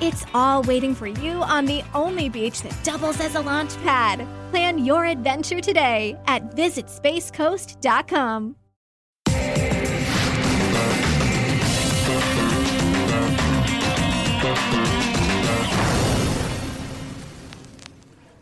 It's 0.00 0.24
all 0.34 0.62
waiting 0.62 0.94
for 0.94 1.06
you 1.06 1.42
on 1.42 1.66
the 1.66 1.82
only 1.94 2.28
beach 2.28 2.62
that 2.62 2.76
doubles 2.82 3.20
as 3.20 3.34
a 3.34 3.40
launch 3.40 3.76
pad. 3.82 4.26
Plan 4.50 4.84
your 4.84 5.06
adventure 5.06 5.60
today 5.60 6.18
at 6.26 6.56
visitspacecoast.com. 6.56 8.56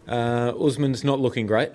Uh, 0.09 0.53
Usman's 0.61 1.05
not 1.05 1.21
looking 1.21 1.47
great, 1.47 1.71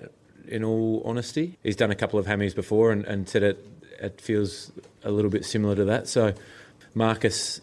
in 0.46 0.64
all 0.64 1.02
honesty. 1.04 1.58
He's 1.62 1.76
done 1.76 1.90
a 1.90 1.94
couple 1.94 2.18
of 2.18 2.26
hammies 2.26 2.54
before 2.54 2.92
and, 2.92 3.04
and 3.04 3.28
said 3.28 3.42
it, 3.42 3.66
it 4.00 4.20
feels 4.20 4.72
a 5.04 5.10
little 5.10 5.30
bit 5.30 5.44
similar 5.44 5.74
to 5.76 5.84
that. 5.86 6.08
So 6.08 6.34
Marcus 6.94 7.60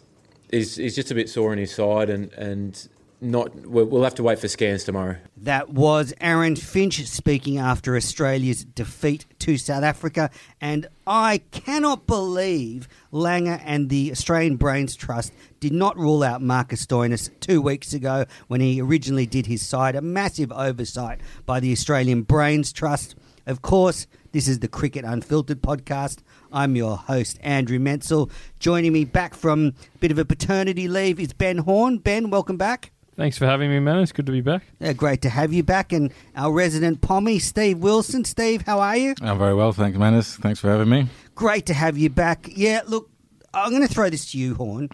is 0.50 0.76
he's 0.76 0.96
just 0.96 1.12
a 1.12 1.16
bit 1.16 1.30
sore 1.30 1.52
on 1.52 1.58
his 1.58 1.74
side 1.74 2.10
and, 2.10 2.32
and 2.34 2.88
not 3.22 3.56
we'll 3.66 4.04
have 4.04 4.16
to 4.16 4.24
wait 4.24 4.40
for 4.40 4.48
scans 4.48 4.84
tomorrow. 4.84 5.18
That 5.38 5.70
was 5.70 6.14
Aaron 6.20 6.56
Finch 6.56 7.06
speaking 7.08 7.58
after 7.58 7.96
Australia's 7.96 8.64
defeat 8.64 9.26
to 9.40 9.58
South 9.58 9.84
Africa. 9.84 10.30
And 10.60 10.88
I 11.08 11.40
cannot 11.52 12.08
believe 12.08 12.88
Langer 13.12 13.62
and 13.66 13.90
the 13.90 14.12
Australian 14.12 14.58
Brains 14.58 14.96
Trust 14.96 15.34
did 15.60 15.74
not 15.74 15.98
rule 15.98 16.24
out 16.24 16.42
Marcus 16.42 16.86
Stoinis 16.86 17.30
two 17.40 17.62
weeks 17.62 17.94
ago 17.94 18.26
when 18.48 18.62
he 18.62 18.82
originally 18.82 19.26
did 19.26 19.48
his 19.48 19.66
side. 19.66 19.96
A 19.96 20.02
massive 20.02 20.52
oversight 20.52 21.20
by 21.46 21.60
the 21.60 21.72
Australian 21.72 22.24
Brains 22.24 22.72
Trust. 22.74 23.16
Of 23.48 23.62
course, 23.62 24.08
this 24.32 24.48
is 24.48 24.60
the 24.60 24.68
Cricket 24.68 25.06
Unfiltered 25.06 25.62
podcast. 25.62 26.20
I'm 26.56 26.78
your 26.78 26.96
host, 26.96 27.38
Andrew 27.42 27.78
Menczel. 27.80 28.32
Joining 28.60 28.94
me 28.94 29.04
back 29.04 29.34
from 29.34 29.74
a 29.94 29.98
bit 29.98 30.10
of 30.10 30.18
a 30.18 30.24
paternity 30.24 30.88
leave 30.88 31.20
is 31.20 31.34
Ben 31.34 31.58
Horne. 31.58 31.98
Ben, 31.98 32.30
welcome 32.30 32.56
back. 32.56 32.94
Thanks 33.18 33.38
for 33.38 33.46
having 33.46 33.70
me, 33.70 33.80
man. 33.82 34.00
It's 34.00 34.14
good 34.14 34.26
to 34.28 34.32
be 34.32 34.40
back. 34.40 34.64
Yeah, 34.80 34.94
great 34.94 35.22
to 35.24 35.30
have 35.30 35.52
you 35.52 35.64
back. 35.64 35.92
And 35.92 36.14
our 36.34 36.54
resident 36.54 37.02
pommy, 37.02 37.40
Steve 37.40 37.80
Wilson. 37.80 38.24
Steve, 38.24 38.62
how 38.62 38.80
are 38.80 38.96
you? 38.96 39.16
I'm 39.22 39.38
very 39.38 39.54
well, 39.54 39.74
thanks, 39.74 39.98
Menners. 39.98 40.38
Thanks 40.38 40.62
for 40.62 40.70
having 40.70 40.88
me. 40.88 41.10
Great 41.36 41.66
to 41.66 41.74
have 41.74 41.98
you 41.98 42.10
back. 42.10 42.48
Yeah, 42.50 42.84
look, 42.88 43.10
I'm 43.54 43.72
going 43.72 43.86
to 43.86 43.94
throw 43.94 44.10
this 44.10 44.32
to 44.32 44.38
you, 44.38 44.56
Horne. 44.56 44.90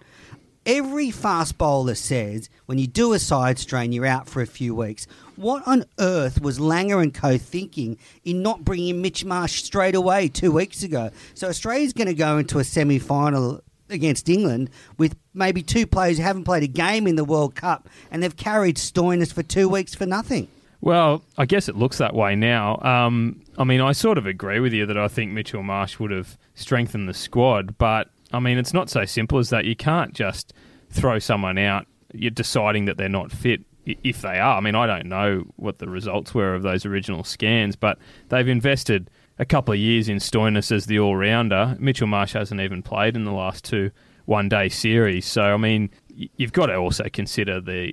Every 0.64 1.10
fast 1.10 1.58
bowler 1.58 1.96
says 1.96 2.48
when 2.66 2.78
you 2.78 2.86
do 2.86 3.12
a 3.12 3.18
side 3.18 3.58
strain, 3.58 3.90
you're 3.90 4.06
out 4.06 4.28
for 4.28 4.40
a 4.42 4.46
few 4.46 4.76
weeks. 4.76 5.08
What 5.34 5.66
on 5.66 5.84
earth 5.98 6.40
was 6.40 6.60
Langer 6.60 7.02
and 7.02 7.12
co 7.12 7.36
thinking 7.36 7.98
in 8.24 8.42
not 8.42 8.64
bringing 8.64 9.02
Mitch 9.02 9.24
Marsh 9.24 9.64
straight 9.64 9.96
away 9.96 10.28
two 10.28 10.52
weeks 10.52 10.84
ago? 10.84 11.10
So 11.34 11.48
Australia's 11.48 11.92
going 11.92 12.06
to 12.06 12.14
go 12.14 12.38
into 12.38 12.60
a 12.60 12.64
semi 12.64 13.00
final 13.00 13.60
against 13.90 14.28
England 14.28 14.70
with 14.98 15.16
maybe 15.34 15.62
two 15.62 15.84
players 15.84 16.18
who 16.18 16.22
haven't 16.22 16.44
played 16.44 16.62
a 16.62 16.68
game 16.68 17.08
in 17.08 17.16
the 17.16 17.24
World 17.24 17.56
Cup 17.56 17.88
and 18.12 18.22
they've 18.22 18.36
carried 18.36 18.76
Stoinis 18.76 19.32
for 19.32 19.42
two 19.42 19.68
weeks 19.68 19.96
for 19.96 20.06
nothing. 20.06 20.46
Well, 20.80 21.24
I 21.36 21.44
guess 21.46 21.68
it 21.68 21.76
looks 21.76 21.98
that 21.98 22.14
way 22.14 22.36
now. 22.36 22.78
Um, 22.82 23.42
I 23.58 23.64
mean, 23.64 23.80
I 23.80 23.92
sort 23.92 24.16
of 24.16 24.26
agree 24.26 24.60
with 24.60 24.72
you 24.72 24.86
that 24.86 24.96
I 24.98 25.08
think 25.08 25.32
Mitchell 25.32 25.62
Marsh 25.62 25.98
would 25.98 26.12
have 26.12 26.36
strengthened 26.54 27.08
the 27.08 27.14
squad, 27.14 27.78
but 27.78 28.10
I 28.32 28.40
mean, 28.40 28.58
it's 28.58 28.72
not 28.72 28.90
so 28.90 29.04
simple 29.04 29.38
as 29.38 29.50
that. 29.50 29.64
You 29.64 29.76
can't 29.76 30.14
just 30.14 30.52
throw 30.90 31.18
someone 31.18 31.58
out. 31.58 31.86
You're 32.12 32.30
deciding 32.30 32.86
that 32.86 32.96
they're 32.96 33.08
not 33.08 33.32
fit 33.32 33.62
if 33.84 34.22
they 34.22 34.38
are. 34.38 34.56
I 34.56 34.60
mean, 34.60 34.74
I 34.74 34.86
don't 34.86 35.06
know 35.06 35.44
what 35.56 35.78
the 35.78 35.88
results 35.88 36.34
were 36.34 36.54
of 36.54 36.62
those 36.62 36.86
original 36.86 37.24
scans, 37.24 37.76
but 37.76 37.98
they've 38.28 38.48
invested 38.48 39.10
a 39.38 39.44
couple 39.44 39.72
of 39.72 39.80
years 39.80 40.08
in 40.08 40.18
Stoinis 40.18 40.70
as 40.70 40.86
the 40.86 40.98
all 40.98 41.16
rounder. 41.16 41.76
Mitchell 41.80 42.06
Marsh 42.06 42.32
hasn't 42.34 42.60
even 42.60 42.82
played 42.82 43.16
in 43.16 43.24
the 43.24 43.32
last 43.32 43.64
two 43.64 43.90
one 44.26 44.48
day 44.48 44.68
series. 44.68 45.26
So, 45.26 45.42
I 45.42 45.56
mean, 45.56 45.90
you've 46.36 46.52
got 46.52 46.66
to 46.66 46.76
also 46.76 47.04
consider 47.12 47.60
the, 47.60 47.92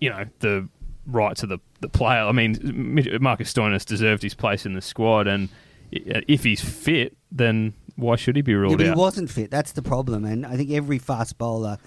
you 0.00 0.08
know, 0.08 0.24
the 0.38 0.68
rights 1.06 1.42
of 1.42 1.48
the, 1.48 1.58
the 1.80 1.88
player. 1.88 2.22
I 2.22 2.32
mean, 2.32 2.56
Marcus 3.20 3.52
Stoinis 3.52 3.84
deserved 3.84 4.22
his 4.22 4.34
place 4.34 4.64
in 4.64 4.74
the 4.74 4.80
squad, 4.80 5.26
and 5.26 5.48
if 5.90 6.44
he's 6.44 6.60
fit, 6.62 7.16
then 7.30 7.74
why 7.98 8.16
should 8.16 8.36
he 8.36 8.42
be 8.42 8.54
ruled 8.54 8.72
yeah, 8.72 8.76
but 8.76 8.86
out? 8.86 8.94
He 8.94 9.00
wasn't 9.00 9.30
fit. 9.30 9.50
That's 9.50 9.72
the 9.72 9.82
problem, 9.82 10.24
and 10.24 10.46
I 10.46 10.56
think 10.56 10.70
every 10.70 10.98
fast 10.98 11.36
bowler 11.36 11.78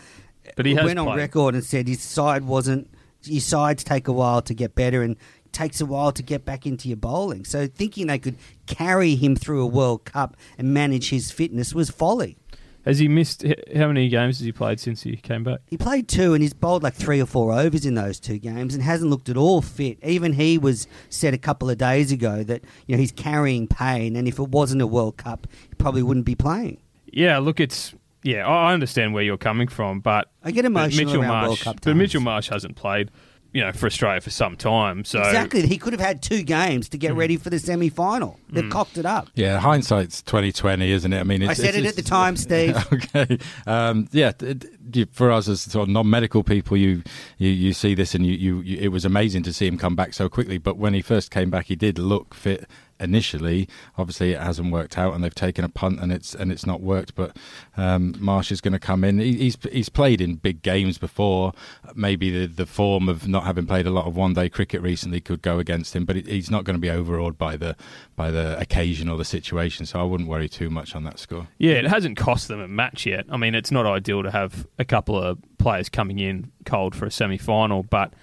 but 0.55 0.65
he 0.65 0.73
went 0.73 0.99
on 0.99 1.07
played. 1.07 1.17
record 1.17 1.55
and 1.55 1.63
said 1.63 1.87
his 1.87 2.01
side 2.01 2.43
wasn't. 2.43 2.89
Your 3.23 3.41
sides 3.41 3.83
take 3.83 4.07
a 4.07 4.11
while 4.11 4.41
to 4.41 4.53
get 4.53 4.75
better, 4.75 5.03
and 5.03 5.15
takes 5.51 5.81
a 5.81 5.85
while 5.85 6.11
to 6.13 6.23
get 6.23 6.45
back 6.45 6.65
into 6.65 6.87
your 6.87 6.97
bowling. 6.97 7.45
So 7.45 7.67
thinking 7.67 8.07
they 8.07 8.19
could 8.19 8.37
carry 8.65 9.15
him 9.15 9.35
through 9.35 9.61
a 9.61 9.67
World 9.67 10.05
Cup 10.05 10.37
and 10.57 10.73
manage 10.73 11.09
his 11.09 11.31
fitness 11.31 11.73
was 11.73 11.89
folly. 11.89 12.37
Has 12.85 12.99
he 12.99 13.07
missed? 13.07 13.43
How 13.75 13.87
many 13.87 14.09
games 14.09 14.39
has 14.39 14.45
he 14.45 14.51
played 14.51 14.79
since 14.79 15.03
he 15.03 15.15
came 15.15 15.43
back? 15.43 15.59
He 15.67 15.77
played 15.77 16.07
two, 16.07 16.33
and 16.33 16.41
he's 16.41 16.53
bowled 16.53 16.81
like 16.81 16.95
three 16.95 17.21
or 17.21 17.25
four 17.25 17.53
overs 17.53 17.85
in 17.85 17.93
those 17.93 18.19
two 18.19 18.39
games, 18.39 18.73
and 18.73 18.83
hasn't 18.83 19.09
looked 19.09 19.29
at 19.29 19.37
all 19.37 19.61
fit. 19.61 19.99
Even 20.03 20.33
he 20.33 20.57
was 20.57 20.87
said 21.09 21.33
a 21.33 21.37
couple 21.37 21.69
of 21.69 21.77
days 21.77 22.11
ago 22.11 22.43
that 22.43 22.63
you 22.87 22.95
know 22.95 22.99
he's 22.99 23.11
carrying 23.11 23.67
pain, 23.67 24.15
and 24.15 24.27
if 24.27 24.39
it 24.39 24.49
wasn't 24.49 24.81
a 24.81 24.87
World 24.87 25.17
Cup, 25.17 25.47
he 25.69 25.75
probably 25.75 26.01
wouldn't 26.01 26.25
be 26.25 26.35
playing. 26.35 26.77
Yeah, 27.05 27.37
look, 27.37 27.59
it's 27.59 27.93
yeah, 28.23 28.47
I 28.47 28.73
understand 28.73 29.13
where 29.13 29.23
you're 29.23 29.37
coming 29.37 29.67
from, 29.67 29.99
but 29.99 30.29
I 30.43 30.51
get 30.51 30.65
emotional 30.65 31.05
Mitchell 31.05 31.21
around 31.21 31.29
Marsh, 31.29 31.47
World 31.47 31.59
Cup 31.59 31.79
Times. 31.81 31.93
but. 31.93 31.95
Mitchell 31.97 32.21
Marsh 32.21 32.49
hasn't 32.49 32.75
played 32.75 33.11
you 33.53 33.61
know, 33.61 33.71
for 33.71 33.85
Australia 33.85 34.21
for 34.21 34.29
some 34.29 34.55
time. 34.55 35.03
So 35.03 35.19
exactly, 35.19 35.67
he 35.67 35.77
could 35.77 35.93
have 35.93 35.99
had 35.99 36.21
two 36.21 36.43
games 36.43 36.89
to 36.89 36.97
get 36.97 37.13
mm. 37.13 37.17
ready 37.17 37.37
for 37.37 37.49
the 37.49 37.59
semi-final. 37.59 38.39
They've 38.49 38.63
mm. 38.63 38.71
cocked 38.71 38.97
it 38.97 39.05
up. 39.05 39.29
Yeah, 39.35 39.59
hindsight's 39.59 40.21
twenty 40.21 40.51
twenty, 40.51 40.91
isn't 40.91 41.11
it? 41.11 41.19
I 41.19 41.23
mean, 41.23 41.43
I 41.43 41.53
said 41.53 41.75
it 41.75 41.85
at 41.85 41.95
the 41.95 42.01
time, 42.01 42.37
Steve. 42.37 42.75
okay, 42.93 43.37
um, 43.67 44.07
yeah. 44.11 44.31
It, 44.39 44.65
for 45.11 45.31
us 45.31 45.47
as 45.47 45.61
sort 45.61 45.87
of 45.87 45.93
non-medical 45.93 46.43
people, 46.43 46.77
you, 46.77 47.03
you 47.37 47.49
you 47.49 47.73
see 47.73 47.93
this, 47.93 48.15
and 48.15 48.25
you, 48.25 48.33
you, 48.33 48.61
you 48.61 48.77
it 48.79 48.89
was 48.89 49.05
amazing 49.05 49.43
to 49.43 49.53
see 49.53 49.67
him 49.67 49.77
come 49.77 49.95
back 49.95 50.13
so 50.13 50.29
quickly. 50.29 50.57
But 50.57 50.77
when 50.77 50.93
he 50.93 51.01
first 51.01 51.31
came 51.31 51.49
back, 51.49 51.67
he 51.67 51.75
did 51.75 51.97
look 51.99 52.33
fit 52.33 52.67
initially. 53.01 53.67
Obviously, 53.97 54.31
it 54.33 54.39
hasn't 54.39 54.71
worked 54.71 54.97
out, 54.97 55.13
and 55.13 55.23
they've 55.23 55.35
taken 55.35 55.65
a 55.65 55.69
punt, 55.69 55.99
and 55.99 56.11
it's 56.11 56.33
and 56.33 56.51
it's 56.51 56.65
not 56.65 56.81
worked. 56.81 57.15
But 57.15 57.35
um, 57.75 58.15
Marsh 58.19 58.51
is 58.51 58.61
going 58.61 58.73
to 58.73 58.79
come 58.79 59.03
in. 59.03 59.19
He, 59.19 59.33
he's 59.33 59.57
he's 59.71 59.89
played 59.89 60.21
in 60.21 60.35
big 60.35 60.61
games 60.61 60.97
before. 60.97 61.53
Maybe 61.95 62.29
the 62.29 62.45
the 62.47 62.65
form 62.65 63.09
of 63.09 63.27
not 63.27 63.43
having 63.43 63.65
played 63.65 63.87
a 63.87 63.91
lot 63.91 64.05
of 64.05 64.15
one 64.15 64.33
day 64.33 64.47
cricket 64.47 64.81
recently 64.81 65.19
could 65.19 65.41
go 65.41 65.59
against 65.59 65.95
him, 65.95 66.05
but 66.05 66.15
it, 66.15 66.27
he's 66.27 66.51
not 66.51 66.63
going 66.63 66.75
to 66.75 66.81
be 66.81 66.89
overawed 66.89 67.37
by 67.37 67.57
the 67.57 67.75
by 68.15 68.31
the 68.31 68.57
occasion 68.59 69.09
or 69.09 69.17
the 69.17 69.25
situation. 69.25 69.85
So 69.85 69.99
I 69.99 70.03
wouldn't 70.03 70.29
worry 70.29 70.47
too 70.47 70.69
much 70.69 70.95
on 70.95 71.03
that 71.03 71.19
score. 71.19 71.47
Yeah, 71.57 71.73
it 71.73 71.87
hasn't 71.87 72.17
cost 72.17 72.47
them 72.47 72.61
a 72.61 72.67
match 72.67 73.05
yet. 73.05 73.25
I 73.29 73.37
mean, 73.37 73.55
it's 73.55 73.71
not 73.71 73.85
ideal 73.85 74.23
to 74.23 74.31
have 74.31 74.67
a 74.81 74.85
couple 74.85 75.21
of 75.21 75.37
players 75.57 75.87
coming 75.89 76.19
in 76.19 76.51
cold 76.65 76.95
for 76.95 77.05
a 77.05 77.11
semi 77.11 77.37
final, 77.37 77.83
but. 77.83 78.13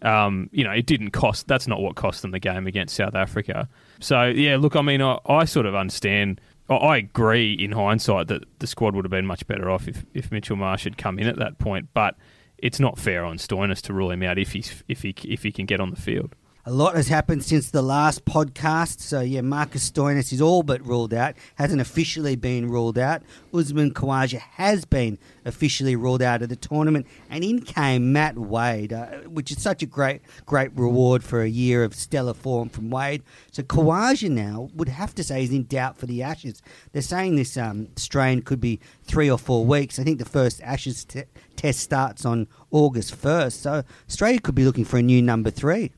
Um, 0.00 0.48
you 0.52 0.62
know, 0.62 0.70
it 0.70 0.86
didn't 0.86 1.10
cost. 1.10 1.48
That's 1.48 1.66
not 1.66 1.80
what 1.80 1.96
cost 1.96 2.22
them 2.22 2.30
the 2.30 2.38
game 2.38 2.68
against 2.68 2.94
South 2.94 3.16
Africa. 3.16 3.68
So 3.98 4.26
yeah, 4.26 4.56
look, 4.56 4.76
I 4.76 4.80
mean, 4.80 5.02
I, 5.02 5.18
I 5.26 5.44
sort 5.44 5.66
of 5.66 5.74
understand. 5.74 6.40
I, 6.70 6.98
agree 6.98 7.54
in 7.54 7.72
hindsight 7.72 8.28
that 8.28 8.44
the 8.60 8.68
squad 8.68 8.94
would 8.94 9.04
have 9.04 9.10
been 9.10 9.26
much 9.26 9.44
better 9.48 9.68
off 9.68 9.88
if, 9.88 10.06
if 10.14 10.30
Mitchell 10.30 10.54
Marsh 10.54 10.84
had 10.84 10.98
come 10.98 11.18
in 11.18 11.26
at 11.26 11.38
that 11.40 11.58
point, 11.58 11.88
but 11.94 12.14
it's 12.58 12.78
not 12.78 12.98
fair 12.98 13.24
on 13.24 13.38
Stoinis 13.38 13.80
to 13.82 13.92
rule 13.92 14.12
him 14.12 14.22
out 14.22 14.38
if 14.38 14.52
he's 14.52 14.82
if 14.88 15.02
he 15.02 15.14
if 15.24 15.42
he 15.42 15.52
can 15.52 15.66
get 15.66 15.80
on 15.80 15.90
the 15.90 15.96
field. 15.96 16.34
A 16.68 16.78
lot 16.78 16.96
has 16.96 17.08
happened 17.08 17.42
since 17.42 17.70
the 17.70 17.80
last 17.80 18.26
podcast. 18.26 19.00
So, 19.00 19.22
yeah, 19.22 19.40
Marcus 19.40 19.90
Stoinis 19.90 20.34
is 20.34 20.42
all 20.42 20.62
but 20.62 20.86
ruled 20.86 21.14
out, 21.14 21.34
hasn't 21.54 21.80
officially 21.80 22.36
been 22.36 22.68
ruled 22.68 22.98
out. 22.98 23.22
Usman 23.54 23.94
Khawaja 23.94 24.38
has 24.38 24.84
been 24.84 25.16
officially 25.46 25.96
ruled 25.96 26.20
out 26.20 26.42
of 26.42 26.50
the 26.50 26.56
tournament. 26.56 27.06
And 27.30 27.42
in 27.42 27.62
came 27.62 28.12
Matt 28.12 28.36
Wade, 28.36 28.92
uh, 28.92 29.06
which 29.20 29.50
is 29.50 29.62
such 29.62 29.82
a 29.82 29.86
great, 29.86 30.20
great 30.44 30.70
reward 30.76 31.24
for 31.24 31.40
a 31.40 31.48
year 31.48 31.84
of 31.84 31.94
stellar 31.94 32.34
form 32.34 32.68
from 32.68 32.90
Wade. 32.90 33.22
So, 33.50 33.62
Khawaja 33.62 34.30
now 34.30 34.68
would 34.74 34.90
have 34.90 35.14
to 35.14 35.24
say 35.24 35.44
is 35.44 35.50
in 35.50 35.64
doubt 35.64 35.96
for 35.96 36.04
the 36.04 36.22
Ashes. 36.22 36.60
They're 36.92 37.00
saying 37.00 37.36
this 37.36 37.56
um, 37.56 37.88
strain 37.96 38.42
could 38.42 38.60
be 38.60 38.78
three 39.04 39.30
or 39.30 39.38
four 39.38 39.64
weeks. 39.64 39.98
I 39.98 40.04
think 40.04 40.18
the 40.18 40.26
first 40.26 40.60
Ashes 40.60 41.06
t- 41.06 41.22
test 41.56 41.80
starts 41.80 42.26
on 42.26 42.46
August 42.70 43.18
1st. 43.18 43.52
So, 43.52 43.84
Australia 44.06 44.40
could 44.40 44.54
be 44.54 44.66
looking 44.66 44.84
for 44.84 44.98
a 44.98 45.02
new 45.02 45.22
number 45.22 45.50
three. 45.50 45.92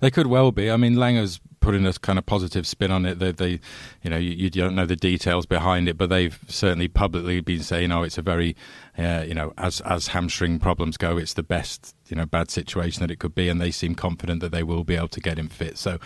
They 0.00 0.10
could 0.10 0.26
well 0.26 0.52
be. 0.52 0.70
I 0.70 0.76
mean, 0.76 0.94
Langer's 0.94 1.40
putting 1.60 1.86
a 1.86 1.92
kind 1.94 2.18
of 2.18 2.26
positive 2.26 2.66
spin 2.66 2.90
on 2.90 3.06
it. 3.06 3.18
They, 3.18 3.32
they 3.32 3.60
you 4.02 4.10
know, 4.10 4.18
you, 4.18 4.30
you, 4.30 4.50
don't 4.50 4.74
know 4.74 4.84
the 4.84 4.96
details 4.96 5.46
behind 5.46 5.88
it, 5.88 5.96
but 5.96 6.10
they've 6.10 6.38
certainly 6.48 6.88
publicly 6.88 7.40
been 7.40 7.62
saying, 7.62 7.90
"Oh, 7.90 8.02
it's 8.02 8.18
a 8.18 8.22
very, 8.22 8.54
uh, 8.98 9.24
you 9.26 9.34
know, 9.34 9.54
as 9.56 9.80
as 9.82 10.08
hamstring 10.08 10.58
problems 10.58 10.96
go, 10.96 11.16
it's 11.16 11.34
the 11.34 11.42
best, 11.42 11.94
you 12.08 12.16
know, 12.16 12.26
bad 12.26 12.50
situation 12.50 13.00
that 13.00 13.10
it 13.10 13.18
could 13.18 13.34
be," 13.34 13.48
and 13.48 13.60
they 13.60 13.70
seem 13.70 13.94
confident 13.94 14.40
that 14.40 14.52
they 14.52 14.62
will 14.62 14.84
be 14.84 14.96
able 14.96 15.08
to 15.08 15.20
get 15.20 15.38
him 15.38 15.48
fit. 15.48 15.78
So 15.78 15.98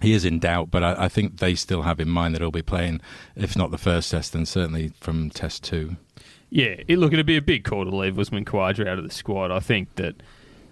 he 0.00 0.12
is 0.12 0.24
in 0.24 0.38
doubt, 0.38 0.70
but 0.70 0.82
I, 0.82 1.04
I, 1.04 1.08
think 1.08 1.38
they 1.38 1.54
still 1.54 1.82
have 1.82 2.00
in 2.00 2.08
mind 2.08 2.34
that 2.34 2.40
he'll 2.40 2.50
be 2.50 2.62
playing, 2.62 3.00
if 3.36 3.56
not 3.56 3.70
the 3.70 3.78
first 3.78 4.10
test, 4.10 4.32
then 4.32 4.46
certainly 4.46 4.92
from 5.00 5.30
test 5.30 5.62
two. 5.62 5.96
Yeah, 6.50 6.76
it, 6.86 6.98
look, 6.98 7.12
it'd 7.12 7.26
be 7.26 7.36
a 7.36 7.42
big 7.42 7.64
call 7.64 7.84
to 7.84 7.94
leave 7.94 8.18
Usman 8.18 8.44
Khawaja 8.44 8.86
out 8.86 8.98
of 8.98 9.04
the 9.04 9.12
squad. 9.12 9.50
I 9.50 9.60
think 9.60 9.94
that 9.96 10.22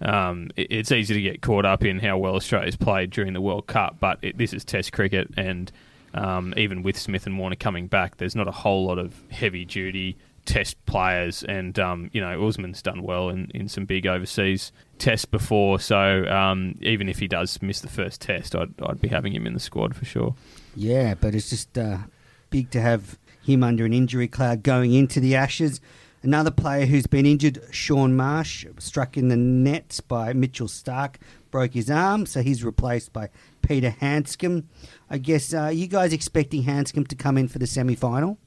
um, 0.01 0.49
it's 0.55 0.91
easy 0.91 1.13
to 1.13 1.21
get 1.21 1.41
caught 1.41 1.65
up 1.65 1.83
in 1.83 1.99
how 1.99 2.17
well 2.17 2.35
Australia's 2.35 2.75
played 2.75 3.11
during 3.11 3.33
the 3.33 3.41
World 3.41 3.67
Cup, 3.67 3.97
but 3.99 4.19
it, 4.21 4.37
this 4.37 4.53
is 4.53 4.65
Test 4.65 4.91
cricket, 4.91 5.29
and 5.37 5.71
um, 6.13 6.53
even 6.57 6.83
with 6.83 6.97
Smith 6.97 7.25
and 7.25 7.39
Warner 7.39 7.55
coming 7.55 7.87
back, 7.87 8.17
there's 8.17 8.35
not 8.35 8.47
a 8.47 8.51
whole 8.51 8.85
lot 8.85 8.99
of 8.99 9.21
heavy 9.29 9.65
duty 9.65 10.17
Test 10.45 10.85
players, 10.85 11.43
and 11.43 11.79
um, 11.79 12.09
you 12.11 12.19
know 12.19 12.45
Usman's 12.45 12.81
done 12.81 13.01
well 13.01 13.29
in, 13.29 13.49
in 13.53 13.69
some 13.69 13.85
big 13.85 14.05
overseas 14.05 14.73
tests 14.99 15.23
before. 15.23 15.79
So 15.79 16.25
um, 16.25 16.77
even 16.81 17.07
if 17.07 17.19
he 17.19 17.29
does 17.29 17.61
miss 17.61 17.79
the 17.79 17.87
first 17.87 18.19
test, 18.19 18.53
I'd 18.53 18.73
I'd 18.81 18.99
be 18.99 19.07
having 19.07 19.33
him 19.33 19.47
in 19.47 19.53
the 19.53 19.61
squad 19.61 19.95
for 19.95 20.03
sure. 20.03 20.35
Yeah, 20.75 21.13
but 21.13 21.33
it's 21.33 21.49
just 21.49 21.77
uh, 21.77 21.99
big 22.49 22.71
to 22.71 22.81
have 22.81 23.17
him 23.41 23.63
under 23.63 23.85
an 23.85 23.93
injury 23.93 24.27
cloud 24.27 24.63
going 24.63 24.93
into 24.93 25.21
the 25.21 25.33
Ashes. 25.33 25.79
Another 26.23 26.51
player 26.51 26.85
who's 26.85 27.05
been 27.05 27.25
injured, 27.25 27.61
Shaun 27.71 28.15
Marsh, 28.15 28.65
struck 28.79 29.17
in 29.17 29.27
the 29.27 29.35
nets 29.35 29.99
by 29.99 30.31
Mitchell 30.31 30.69
Starc, 30.69 31.15
broke 31.51 31.73
his 31.73 31.91
arm, 31.91 32.25
so 32.25 32.41
he's 32.41 32.63
replaced 32.63 33.11
by 33.11 33.29
Peter 33.61 33.89
Handscomb. 33.89 34.69
I 35.09 35.17
guess 35.17 35.53
uh, 35.53 35.67
you 35.67 35.87
guys 35.87 36.13
expecting 36.13 36.63
Handscomb 36.63 37.07
to 37.07 37.15
come 37.15 37.37
in 37.37 37.49
for 37.49 37.59
the 37.59 37.67
semi 37.67 37.95
final? 37.95 38.37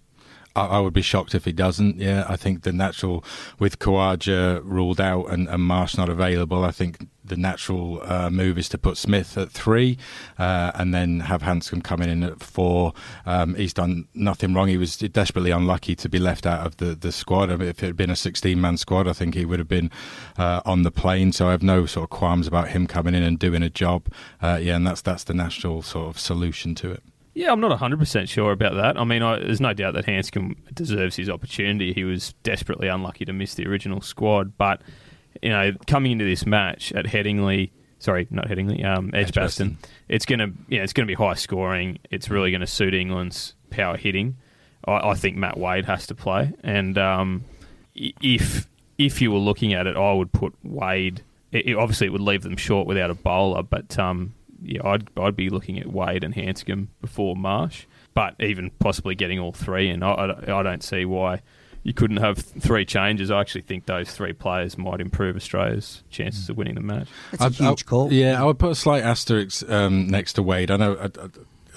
I, 0.57 0.81
would 0.81 0.93
be 0.95 1.03
shocked 1.03 1.35
if 1.35 1.45
he 1.45 1.53
doesn't. 1.53 1.99
Yeah, 1.99 2.25
I 2.29 2.37
think 2.37 2.63
the 2.63 2.73
natural 2.73 3.25
with 3.59 3.79
Khawaja 3.79 4.63
ruled 4.65 5.01
out 5.01 5.27
and, 5.27 5.49
and 5.49 5.63
Marsh 5.63 5.97
not 5.97 6.09
available. 6.09 6.65
I 6.65 6.71
think 6.71 7.09
the 7.25 7.37
natural 7.37 8.01
uh, 8.05 8.31
move 8.31 8.59
is 8.59 8.69
to 8.71 8.79
put 8.79 8.97
Smith 8.97 9.37
at 9.37 9.51
three 9.51 9.99
uh, 10.39 10.73
and 10.75 10.95
then 10.95 11.21
have 11.21 11.43
Handscomb 11.43 11.83
coming 11.83 12.09
in 12.09 12.23
at 12.23 12.43
four. 12.43 12.93
Um, 13.25 13.55
he's 13.55 13.75
done 13.75 14.07
nothing 14.15 14.55
wrong. 14.55 14.69
He 14.69 14.77
was 14.77 14.97
desperately 14.97 15.51
unlucky 15.51 15.95
to 15.97 16.09
be 16.09 16.19
left 16.19 16.47
out 16.47 16.67
of 16.67 16.77
the, 16.79 16.95
the 16.95 17.13
squad. 17.13 17.51
I 17.51 17.57
mean, 17.57 17.69
if 17.69 17.83
it 17.83 17.87
had 17.87 17.97
been 17.97 18.11
a 18.11 18.17
16 18.17 18.61
man 18.61 18.77
squad, 18.77 19.09
I 19.09 19.13
think 19.13 19.35
he 19.35 19.45
would 19.45 19.59
have 19.59 19.69
been 19.69 19.91
uh, 20.39 20.61
on 20.65 20.83
the 20.83 20.91
plane. 20.91 21.33
So 21.33 21.49
I 21.49 21.51
have 21.51 21.63
no 21.63 21.87
sort 21.87 22.05
of 22.05 22.11
qualms 22.11 22.47
about 22.47 22.69
him 22.69 22.87
coming 22.87 23.15
in 23.15 23.23
and 23.23 23.39
doing 23.39 23.63
a 23.63 23.71
job. 23.71 24.07
Uh, 24.41 24.59
yeah, 24.63 24.77
and 24.77 24.87
that's 24.87 25.03
that's 25.03 25.25
the 25.25 25.35
natural 25.35 25.83
sort 25.83 26.09
of 26.09 26.19
solution 26.19 26.75
to 26.77 26.93
it. 26.93 27.03
Yeah, 27.37 27.53
I'm 27.53 27.61
not 27.61 27.79
100% 27.79 28.31
sure 28.31 28.51
about 28.51 28.77
that. 28.77 28.99
I 28.99 29.05
mean, 29.05 29.21
I, 29.21 29.39
there's 29.39 29.61
no 29.61 29.75
doubt 29.75 29.93
that 29.93 30.07
Handscomb 30.07 30.57
deserves 30.73 31.17
his 31.17 31.29
opportunity. 31.29 31.93
He 31.93 32.03
was 32.03 32.33
desperately 32.43 32.89
unlucky 32.89 33.27
to 33.27 33.35
miss 33.35 33.53
the 33.53 33.67
original 33.67 34.01
squad. 34.01 34.57
But, 34.57 34.81
you 35.43 35.51
know, 35.51 35.73
coming 35.87 36.13
into 36.13 36.25
this 36.25 36.47
match 36.47 36.95
at 36.95 37.05
Headingley, 37.05 37.73
sorry, 37.99 38.27
not 38.31 38.49
Headingley, 38.49 38.83
um, 38.87 39.11
Edgbaston, 39.13 39.77
it's 40.09 40.25
going 40.25 40.39
to 40.39 40.51
you 40.69 40.79
know, 40.79 40.85
it's 40.85 40.95
going 40.95 41.07
to 41.07 41.11
be 41.11 41.15
high 41.15 41.35
scoring. 41.35 41.99
It's 42.11 42.31
really 42.31 42.51
going 42.51 42.63
to 42.63 42.67
suit 42.67 42.95
England's 42.95 43.55
power 43.69 43.99
hitting. 43.99 44.39
I, 44.87 45.11
I, 45.11 45.15
think 45.15 45.37
Matt 45.37 45.59
Wade 45.59 45.85
has 45.85 46.07
to 46.07 46.15
play. 46.15 46.55
And 46.63 46.97
um, 46.97 47.45
if 47.95 48.67
if 48.97 49.21
you 49.21 49.31
were 49.31 49.39
looking 49.39 49.75
at 49.75 49.87
it, 49.87 49.95
I 49.95 50.15
would 50.15 50.33
put 50.33 50.55
Wade. 50.63 51.23
It, 51.53 51.77
obviously, 51.77 52.07
it 52.07 52.11
would 52.11 52.23
leave 52.23 52.45
them 52.45 52.57
short 52.57 52.87
without 52.87 53.11
a 53.11 53.15
bowler, 53.15 53.63
but 53.63 53.99
um, 53.99 54.33
yeah, 54.67 54.81
I'd 54.85 55.09
I'd 55.17 55.37
be 55.37 55.51
looking 55.51 55.79
at 55.79 55.87
Wade 55.87 56.25
and 56.25 56.35
Handscomb 56.35 56.89
before 57.01 57.37
Marsh, 57.37 57.87
but 58.15 58.35
even 58.41 58.71
possibly 58.79 59.15
getting 59.15 59.39
all 59.39 59.53
three. 59.53 59.89
And 59.89 60.05
I, 60.05 60.11
I, 60.11 60.61
I 60.61 60.63
don't 60.63 60.83
see 60.83 61.05
why 61.05 61.43
you 61.83 61.95
couldn't 61.95 62.17
have 62.17 62.39
three 62.39 62.85
changes. 62.85 63.31
I 63.31 63.41
actually 63.41 63.63
think 63.63 63.87
those 63.87 64.11
three 64.11 64.33
players 64.33 64.77
might 64.77 65.01
improve 65.01 65.37
Australia's 65.37 66.03
chances 66.11 66.49
of 66.49 66.57
winning 66.57 66.75
the 66.75 66.81
match. 66.81 67.09
That's 67.31 67.61
a 67.61 67.65
huge 67.65 67.85
I, 67.87 67.89
call. 67.89 68.13
Yeah, 68.13 68.43
I 68.43 68.45
would 68.45 68.59
put 68.59 68.73
a 68.73 68.75
slight 68.75 69.05
asterisk 69.05 69.69
um, 69.71 70.09
next 70.09 70.33
to 70.35 70.43
Wade. 70.43 70.71
I 70.71 70.77
know. 70.77 70.97
I, 71.01 71.29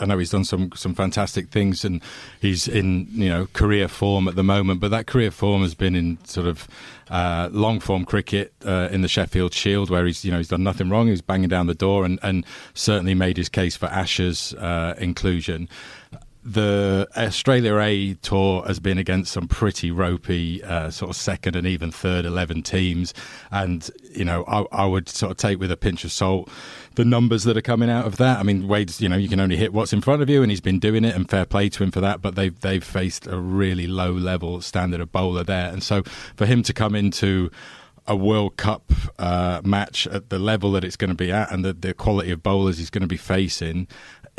I 0.01 0.05
know 0.05 0.17
he's 0.17 0.29
done 0.31 0.45
some 0.45 0.71
some 0.75 0.95
fantastic 0.95 1.49
things 1.49 1.83
and 1.83 2.01
he's 2.41 2.67
in 2.67 3.07
you 3.11 3.29
know 3.29 3.47
career 3.53 3.87
form 3.87 4.27
at 4.27 4.35
the 4.35 4.43
moment, 4.43 4.79
but 4.79 4.91
that 4.91 5.07
career 5.07 5.29
form 5.29 5.61
has 5.61 5.75
been 5.75 5.95
in 5.95 6.17
sort 6.25 6.47
of 6.47 6.67
uh, 7.09 7.49
long 7.51 7.79
form 7.79 8.05
cricket 8.05 8.53
uh, 8.65 8.89
in 8.91 9.01
the 9.01 9.07
Sheffield 9.07 9.53
Shield, 9.53 9.89
where 9.89 10.05
he's 10.05 10.23
you 10.23 10.31
know 10.31 10.37
he's 10.37 10.49
done 10.49 10.63
nothing 10.63 10.89
wrong. 10.89 11.07
He's 11.07 11.21
banging 11.21 11.49
down 11.49 11.67
the 11.67 11.73
door 11.73 12.05
and, 12.05 12.19
and 12.21 12.45
certainly 12.73 13.13
made 13.13 13.37
his 13.37 13.49
case 13.49 13.75
for 13.75 13.87
Ashes 13.87 14.53
uh, 14.55 14.95
inclusion 14.97 15.69
the 16.43 17.07
Australia 17.17 17.77
A 17.77 18.13
tour 18.15 18.63
has 18.65 18.79
been 18.79 18.97
against 18.97 19.33
some 19.33 19.47
pretty 19.47 19.91
ropey 19.91 20.63
uh, 20.63 20.89
sort 20.89 21.09
of 21.09 21.15
second 21.15 21.55
and 21.55 21.67
even 21.67 21.91
third 21.91 22.25
11 22.25 22.63
teams. 22.63 23.13
And, 23.51 23.89
you 24.11 24.23
know, 24.23 24.45
I, 24.47 24.65
I, 24.71 24.85
would 24.85 25.09
sort 25.09 25.31
of 25.31 25.37
take 25.37 25.59
with 25.59 25.71
a 25.71 25.77
pinch 25.77 26.05
of 26.05 26.11
salt 26.11 26.49
the 26.99 27.05
numbers 27.05 27.45
that 27.45 27.55
are 27.55 27.61
coming 27.61 27.89
out 27.89 28.05
of 28.05 28.17
that. 28.17 28.39
I 28.39 28.43
mean, 28.43 28.67
Wade's, 28.67 28.99
you 28.99 29.07
know, 29.07 29.15
you 29.15 29.29
can 29.29 29.39
only 29.39 29.55
hit 29.55 29.71
what's 29.71 29.93
in 29.93 30.01
front 30.01 30.21
of 30.21 30.29
you, 30.29 30.41
and 30.41 30.51
he's 30.51 30.59
been 30.59 30.79
doing 30.79 31.05
it, 31.05 31.15
and 31.15 31.29
fair 31.29 31.45
play 31.45 31.69
to 31.69 31.81
him 31.81 31.91
for 31.91 32.01
that. 32.01 32.21
But 32.21 32.35
they've, 32.35 32.59
they've 32.59 32.83
faced 32.83 33.25
a 33.25 33.37
really 33.37 33.87
low 33.87 34.11
level 34.11 34.59
standard 34.59 34.99
of 34.99 35.09
bowler 35.09 35.45
there. 35.45 35.71
And 35.71 35.81
so 35.81 36.03
for 36.35 36.45
him 36.45 36.61
to 36.63 36.73
come 36.73 36.95
into 36.95 37.51
a 38.05 38.17
World 38.17 38.57
Cup 38.57 38.91
uh, 39.17 39.61
match 39.63 40.07
at 40.07 40.29
the 40.29 40.39
level 40.39 40.73
that 40.73 40.83
it's 40.83 40.97
going 40.97 41.09
to 41.09 41.15
be 41.15 41.31
at 41.31 41.49
and 41.53 41.63
the, 41.63 41.71
the 41.71 41.93
quality 41.93 42.31
of 42.31 42.43
bowlers 42.43 42.79
he's 42.79 42.89
going 42.89 43.01
to 43.01 43.07
be 43.07 43.15
facing, 43.15 43.87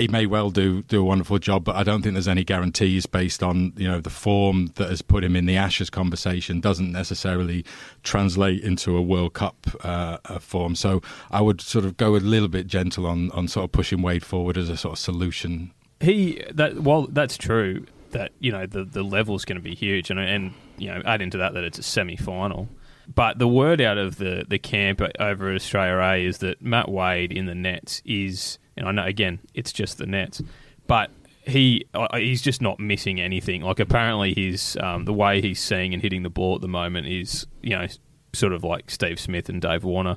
he 0.01 0.09
may 0.09 0.27
well 0.27 0.51
do 0.51 0.83
do 0.83 1.01
a 1.01 1.05
wonderful 1.05 1.39
job, 1.39 1.65
but 1.65 1.77
I 1.77 1.83
don't 1.83 2.03
think 2.03 2.15
there's 2.15 2.29
any 2.29 2.45
guarantees 2.45 3.07
based 3.07 3.43
on 3.43 3.73
you 3.77 3.87
know 3.87 4.01
the 4.01 4.11
form 4.11 4.73
that 4.77 4.89
has 4.89 5.03
put 5.03 5.23
him 5.23 5.37
in 5.37 5.47
the 5.47 5.57
Ashes 5.57 5.91
conversation 5.91 6.61
doesn't 6.61 6.91
necessarily 6.91 7.65
translate 8.03 8.63
into 8.63 8.97
a 8.97 9.03
World 9.03 9.35
Cup 9.35 9.67
uh, 9.83 10.17
form. 10.39 10.75
So 10.75 11.03
I 11.31 11.41
would 11.41 11.61
sort 11.61 11.85
of 11.85 11.97
go 11.97 12.17
a 12.17 12.19
little 12.19 12.49
bit 12.49 12.67
gentle 12.67 13.07
on 13.07 13.31
on 13.33 13.49
sort 13.49 13.65
of 13.65 13.73
pushing 13.73 14.03
Wade 14.03 14.25
forward 14.25 14.57
as 14.57 14.69
a 14.69 14.77
sort 14.77 14.93
of 14.93 14.99
solution. 14.99 15.73
He 16.01 16.43
that 16.53 16.81
while 16.81 17.07
that's 17.07 17.37
true 17.37 17.87
that 18.13 18.33
you 18.41 18.51
know 18.51 18.67
the 18.67 18.85
the 18.85 19.03
level 19.03 19.37
is 19.37 19.45
going 19.45 19.59
to 19.59 19.63
be 19.63 19.75
huge, 19.75 20.11
and 20.11 20.19
and 20.19 20.53
you 20.79 20.89
know 20.89 21.03
add 21.05 21.23
into 21.23 21.39
that 21.39 21.55
that 21.55 21.65
it's 21.65 21.79
a 21.79 21.83
semi 21.83 22.17
final. 22.17 22.69
But 23.13 23.39
the 23.39 23.49
word 23.49 23.81
out 23.81 23.99
of 23.99 24.17
the, 24.17 24.45
the 24.49 24.59
camp 24.59 25.01
over 25.19 25.49
at 25.49 25.57
Australia 25.57 26.01
A 26.01 26.25
is 26.25 26.39
that 26.39 26.63
Matt 26.63 26.89
Wade 26.89 27.33
in 27.33 27.47
the 27.47 27.55
nets 27.55 28.03
is 28.05 28.59
and 28.81 28.89
I 28.89 28.93
know 28.93 29.05
again 29.05 29.41
it's 29.55 29.73
just 29.73 29.99
the 29.99 30.07
Nets, 30.07 30.43
but 30.87 31.11
he 31.47 31.85
uh, 31.95 32.17
he's 32.17 32.43
just 32.43 32.61
not 32.61 32.81
missing 32.81 33.21
anything. 33.21 33.63
Like 33.63 33.79
apparently 33.79 34.35
he's 34.35 34.77
um, 34.79 35.05
the 35.05 35.13
way 35.13 35.41
he's 35.41 35.61
seeing 35.61 35.93
and 35.93 36.03
hitting 36.03 36.23
the 36.23 36.31
ball 36.31 36.57
at 36.57 36.61
the 36.61 36.69
moment 36.69 37.07
is 37.07 37.47
you 37.63 37.71
know 37.71 37.87
sort 38.33 38.53
of 38.53 38.65
like 38.65 38.91
Steve 38.91 39.21
Smith 39.21 39.49
and 39.49 39.61
Dave 39.61 39.85
Warner 39.85 40.17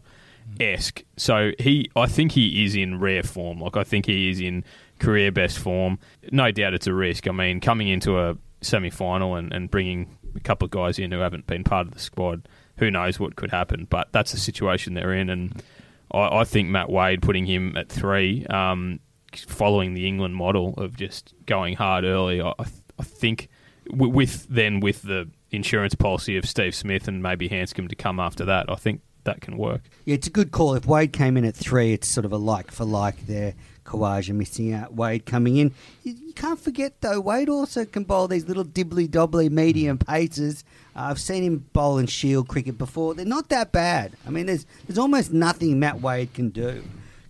esque. 0.59 1.03
So 1.17 1.51
he 1.59 1.89
I 1.95 2.07
think 2.07 2.31
he 2.31 2.65
is 2.65 2.75
in 2.75 2.99
rare 2.99 3.23
form. 3.23 3.59
Like 3.59 3.77
I 3.77 3.83
think 3.83 4.05
he 4.05 4.29
is 4.29 4.39
in 4.39 4.63
career 4.99 5.31
best 5.31 5.59
form. 5.59 5.99
No 6.31 6.51
doubt 6.51 6.73
it's 6.73 6.87
a 6.87 6.93
risk. 6.93 7.27
I 7.27 7.31
mean 7.31 7.59
coming 7.59 7.89
into 7.89 8.19
a 8.19 8.37
semi 8.61 8.89
final 8.89 9.35
and, 9.35 9.51
and 9.53 9.69
bringing 9.69 10.17
a 10.35 10.39
couple 10.39 10.65
of 10.65 10.71
guys 10.71 10.97
in 10.97 11.11
who 11.11 11.19
haven't 11.19 11.47
been 11.47 11.63
part 11.63 11.87
of 11.87 11.93
the 11.93 11.99
squad. 11.99 12.47
Who 12.77 12.89
knows 12.91 13.19
what 13.19 13.35
could 13.35 13.51
happen? 13.51 13.87
But 13.89 14.09
that's 14.11 14.31
the 14.31 14.37
situation 14.37 14.93
they're 14.93 15.13
in, 15.13 15.29
and 15.29 15.61
I, 16.11 16.39
I 16.39 16.43
think 16.43 16.69
Matt 16.69 16.89
Wade 16.89 17.21
putting 17.21 17.45
him 17.45 17.75
at 17.77 17.89
three, 17.89 18.45
um, 18.47 18.99
following 19.35 19.93
the 19.93 20.07
England 20.07 20.35
model 20.35 20.73
of 20.77 20.95
just 20.95 21.33
going 21.45 21.75
hard 21.75 22.03
early, 22.03 22.41
I, 22.41 22.53
I 22.59 23.03
think 23.03 23.49
with 23.89 24.47
then 24.49 24.79
with 24.79 25.01
the 25.03 25.29
insurance 25.51 25.95
policy 25.95 26.37
of 26.37 26.47
Steve 26.47 26.73
Smith 26.73 27.07
and 27.07 27.21
maybe 27.21 27.47
Handscomb 27.47 27.87
to 27.89 27.95
come 27.95 28.19
after 28.19 28.45
that, 28.45 28.69
I 28.69 28.75
think 28.75 29.01
that 29.23 29.41
can 29.41 29.57
work. 29.57 29.81
Yeah, 30.05 30.15
it's 30.15 30.27
a 30.27 30.31
good 30.31 30.51
call. 30.51 30.75
If 30.75 30.85
Wade 30.85 31.13
came 31.13 31.37
in 31.37 31.45
at 31.45 31.55
three, 31.55 31.93
it's 31.93 32.07
sort 32.07 32.25
of 32.25 32.31
a 32.31 32.37
like 32.37 32.71
for 32.71 32.85
like 32.85 33.25
there. 33.27 33.53
Khawaja 33.85 34.33
missing 34.33 34.73
out, 34.73 34.93
Wade 34.93 35.25
coming 35.25 35.57
in. 35.57 35.73
You, 36.03 36.13
you, 36.13 36.33
can't 36.33 36.59
forget 36.59 37.01
though, 37.01 37.19
Wade 37.19 37.49
also 37.49 37.83
can 37.85 38.05
bowl 38.05 38.29
these 38.29 38.47
little 38.47 38.63
dibbly 38.63 39.09
dobbly 39.09 39.49
medium 39.49 39.97
paces. 39.97 40.63
Uh, 40.95 41.07
I've 41.09 41.19
seen 41.19 41.43
him 41.43 41.65
bowl 41.73 41.97
in 41.97 42.07
Shield 42.07 42.47
cricket 42.47 42.77
before. 42.77 43.13
They're 43.13 43.25
not 43.25 43.49
that 43.49 43.71
bad. 43.71 44.13
I 44.25 44.29
mean, 44.29 44.45
there's 44.45 44.65
there's 44.87 44.97
almost 44.97 45.33
nothing 45.33 45.79
Matt 45.79 46.01
Wade 46.01 46.33
can 46.33 46.49
do, 46.49 46.83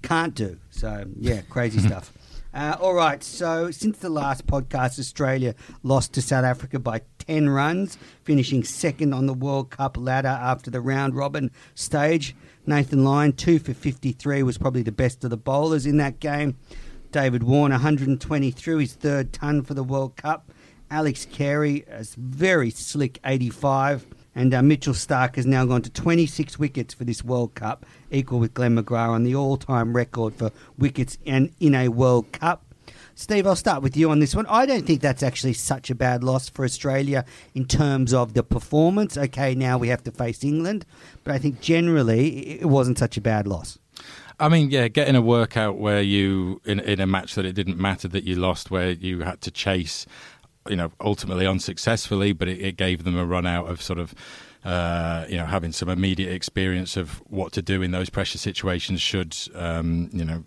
can't 0.03 0.35
do. 0.35 0.59
So 0.69 1.05
yeah, 1.19 1.41
crazy 1.49 1.79
stuff. 1.87 2.13
Uh, 2.53 2.77
all 2.79 2.93
right, 2.93 3.23
so 3.23 3.71
since 3.71 3.97
the 3.97 4.09
last 4.09 4.45
podcast, 4.45 4.99
Australia 4.99 5.55
lost 5.81 6.13
to 6.13 6.21
South 6.21 6.45
Africa 6.45 6.77
by 6.77 7.01
10 7.27 7.49
runs, 7.49 7.97
finishing 8.23 8.63
second 8.63 9.13
on 9.13 9.25
the 9.25 9.33
World 9.33 9.69
Cup 9.69 9.97
ladder 9.97 10.27
after 10.27 10.69
the 10.69 10.81
round 10.81 11.15
robin 11.15 11.51
stage. 11.75 12.35
Nathan 12.65 13.03
Lyon, 13.03 13.33
2 13.33 13.59
for 13.59 13.73
53, 13.73 14.43
was 14.43 14.57
probably 14.57 14.83
the 14.83 14.91
best 14.91 15.23
of 15.23 15.29
the 15.29 15.37
bowlers 15.37 15.85
in 15.85 15.97
that 15.97 16.19
game. 16.19 16.57
David 17.11 17.43
Warner, 17.43 17.75
120 17.75 18.51
through 18.51 18.77
his 18.77 18.93
third 18.93 19.31
ton 19.33 19.61
for 19.61 19.73
the 19.73 19.83
World 19.83 20.15
Cup. 20.15 20.51
Alex 20.89 21.25
Carey, 21.25 21.85
a 21.89 22.05
very 22.17 22.69
slick 22.69 23.19
85. 23.23 24.07
And 24.35 24.53
uh, 24.53 24.63
Mitchell 24.63 24.93
Starc 24.93 25.35
has 25.35 25.45
now 25.45 25.65
gone 25.65 25.83
to 25.83 25.91
26 25.91 26.57
wickets 26.57 26.93
for 26.93 27.03
this 27.03 27.23
World 27.23 27.53
Cup, 27.53 27.85
equal 28.09 28.39
with 28.39 28.53
Glenn 28.53 28.75
McGrath 28.75 29.09
on 29.09 29.23
the 29.23 29.35
all 29.35 29.57
time 29.57 29.95
record 29.95 30.33
for 30.35 30.51
wickets 30.77 31.17
in, 31.23 31.53
in 31.59 31.75
a 31.75 31.89
World 31.89 32.31
Cup. 32.31 32.72
Steve, 33.15 33.45
I'll 33.45 33.55
start 33.55 33.83
with 33.83 33.95
you 33.95 34.09
on 34.09 34.19
this 34.19 34.35
one. 34.35 34.45
I 34.47 34.65
don't 34.65 34.85
think 34.85 35.01
that's 35.01 35.21
actually 35.21 35.53
such 35.53 35.89
a 35.89 35.95
bad 35.95 36.23
loss 36.23 36.49
for 36.49 36.65
Australia 36.65 37.25
in 37.53 37.65
terms 37.65 38.13
of 38.13 38.33
the 38.33 38.43
performance. 38.43 39.17
Okay, 39.17 39.53
now 39.53 39.77
we 39.77 39.89
have 39.89 40.03
to 40.05 40.11
face 40.11 40.43
England, 40.43 40.85
but 41.23 41.33
I 41.33 41.37
think 41.37 41.61
generally 41.61 42.59
it 42.59 42.65
wasn't 42.65 42.97
such 42.97 43.17
a 43.17 43.21
bad 43.21 43.47
loss. 43.47 43.77
I 44.39 44.49
mean, 44.49 44.71
yeah, 44.71 44.87
getting 44.87 45.15
a 45.15 45.21
workout 45.21 45.77
where 45.77 46.01
you 46.01 46.59
in 46.65 46.79
in 46.79 46.99
a 46.99 47.07
match 47.07 47.35
that 47.35 47.45
it 47.45 47.53
didn't 47.53 47.77
matter 47.77 48.07
that 48.07 48.23
you 48.23 48.35
lost, 48.35 48.71
where 48.71 48.91
you 48.91 49.21
had 49.21 49.41
to 49.41 49.51
chase, 49.51 50.07
you 50.67 50.75
know, 50.75 50.91
ultimately 50.99 51.45
unsuccessfully, 51.45 52.33
but 52.33 52.47
it, 52.47 52.59
it 52.59 52.77
gave 52.77 53.03
them 53.03 53.15
a 53.17 53.25
run 53.25 53.45
out 53.45 53.69
of 53.69 53.81
sort 53.81 53.99
of. 53.99 54.13
Uh, 54.65 55.25
you 55.27 55.35
know, 55.35 55.45
having 55.45 55.73
some 55.73 55.89
immediate 55.89 56.31
experience 56.31 56.95
of 56.95 57.21
what 57.27 57.51
to 57.51 57.61
do 57.61 57.81
in 57.81 57.91
those 57.91 58.09
pressure 58.09 58.37
situations 58.37 59.01
should, 59.01 59.35
um, 59.55 60.09
you 60.13 60.23
know, 60.23 60.41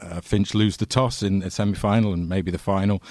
uh, 0.00 0.20
Finch 0.20 0.54
lose 0.54 0.76
the 0.76 0.86
toss 0.86 1.22
in 1.22 1.40
the 1.40 1.50
semi 1.50 1.74
final 1.74 2.12
and 2.12 2.28
maybe 2.28 2.50
the 2.50 2.58
final. 2.58 3.02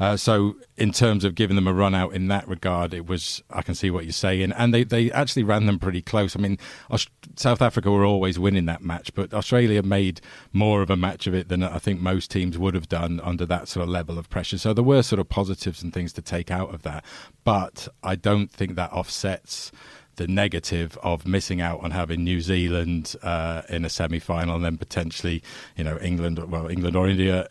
Uh, 0.00 0.16
so, 0.16 0.56
in 0.76 0.90
terms 0.90 1.24
of 1.24 1.34
giving 1.34 1.56
them 1.56 1.68
a 1.68 1.72
run 1.72 1.94
out 1.94 2.12
in 2.12 2.28
that 2.28 2.46
regard, 2.48 2.92
it 2.92 3.06
was, 3.06 3.42
I 3.50 3.62
can 3.62 3.74
see 3.74 3.90
what 3.90 4.04
you're 4.04 4.12
saying. 4.12 4.52
And 4.52 4.74
they, 4.74 4.84
they 4.84 5.10
actually 5.12 5.44
ran 5.44 5.66
them 5.66 5.78
pretty 5.78 6.02
close. 6.02 6.36
I 6.36 6.40
mean, 6.40 6.58
Aus- 6.90 7.06
South 7.36 7.62
Africa 7.62 7.90
were 7.90 8.04
always 8.04 8.38
winning 8.38 8.66
that 8.66 8.82
match, 8.82 9.14
but 9.14 9.32
Australia 9.32 9.82
made 9.82 10.20
more 10.52 10.82
of 10.82 10.90
a 10.90 10.96
match 10.96 11.26
of 11.26 11.34
it 11.34 11.48
than 11.48 11.62
I 11.62 11.78
think 11.78 12.00
most 12.00 12.30
teams 12.30 12.58
would 12.58 12.74
have 12.74 12.88
done 12.88 13.20
under 13.22 13.46
that 13.46 13.68
sort 13.68 13.84
of 13.84 13.88
level 13.88 14.18
of 14.18 14.28
pressure. 14.28 14.58
So, 14.58 14.72
there 14.72 14.84
were 14.84 15.02
sort 15.02 15.20
of 15.20 15.28
positives 15.28 15.82
and 15.82 15.92
things 15.92 16.12
to 16.14 16.22
take 16.22 16.50
out 16.50 16.74
of 16.74 16.82
that. 16.82 17.04
But 17.44 17.88
I 18.02 18.16
don't 18.16 18.50
think 18.50 18.74
that 18.74 18.92
offsets 18.92 19.70
the 20.16 20.26
negative 20.26 20.98
of 21.02 21.26
missing 21.26 21.60
out 21.60 21.80
on 21.82 21.90
having 21.90 22.24
New 22.24 22.40
Zealand 22.40 23.14
uh, 23.22 23.62
in 23.68 23.84
a 23.84 23.88
semi-final 23.88 24.56
and 24.56 24.64
then 24.64 24.76
potentially, 24.76 25.42
you 25.76 25.84
know, 25.84 25.98
England, 26.00 26.38
well, 26.50 26.68
England 26.68 26.96
or 26.96 27.08
India 27.08 27.46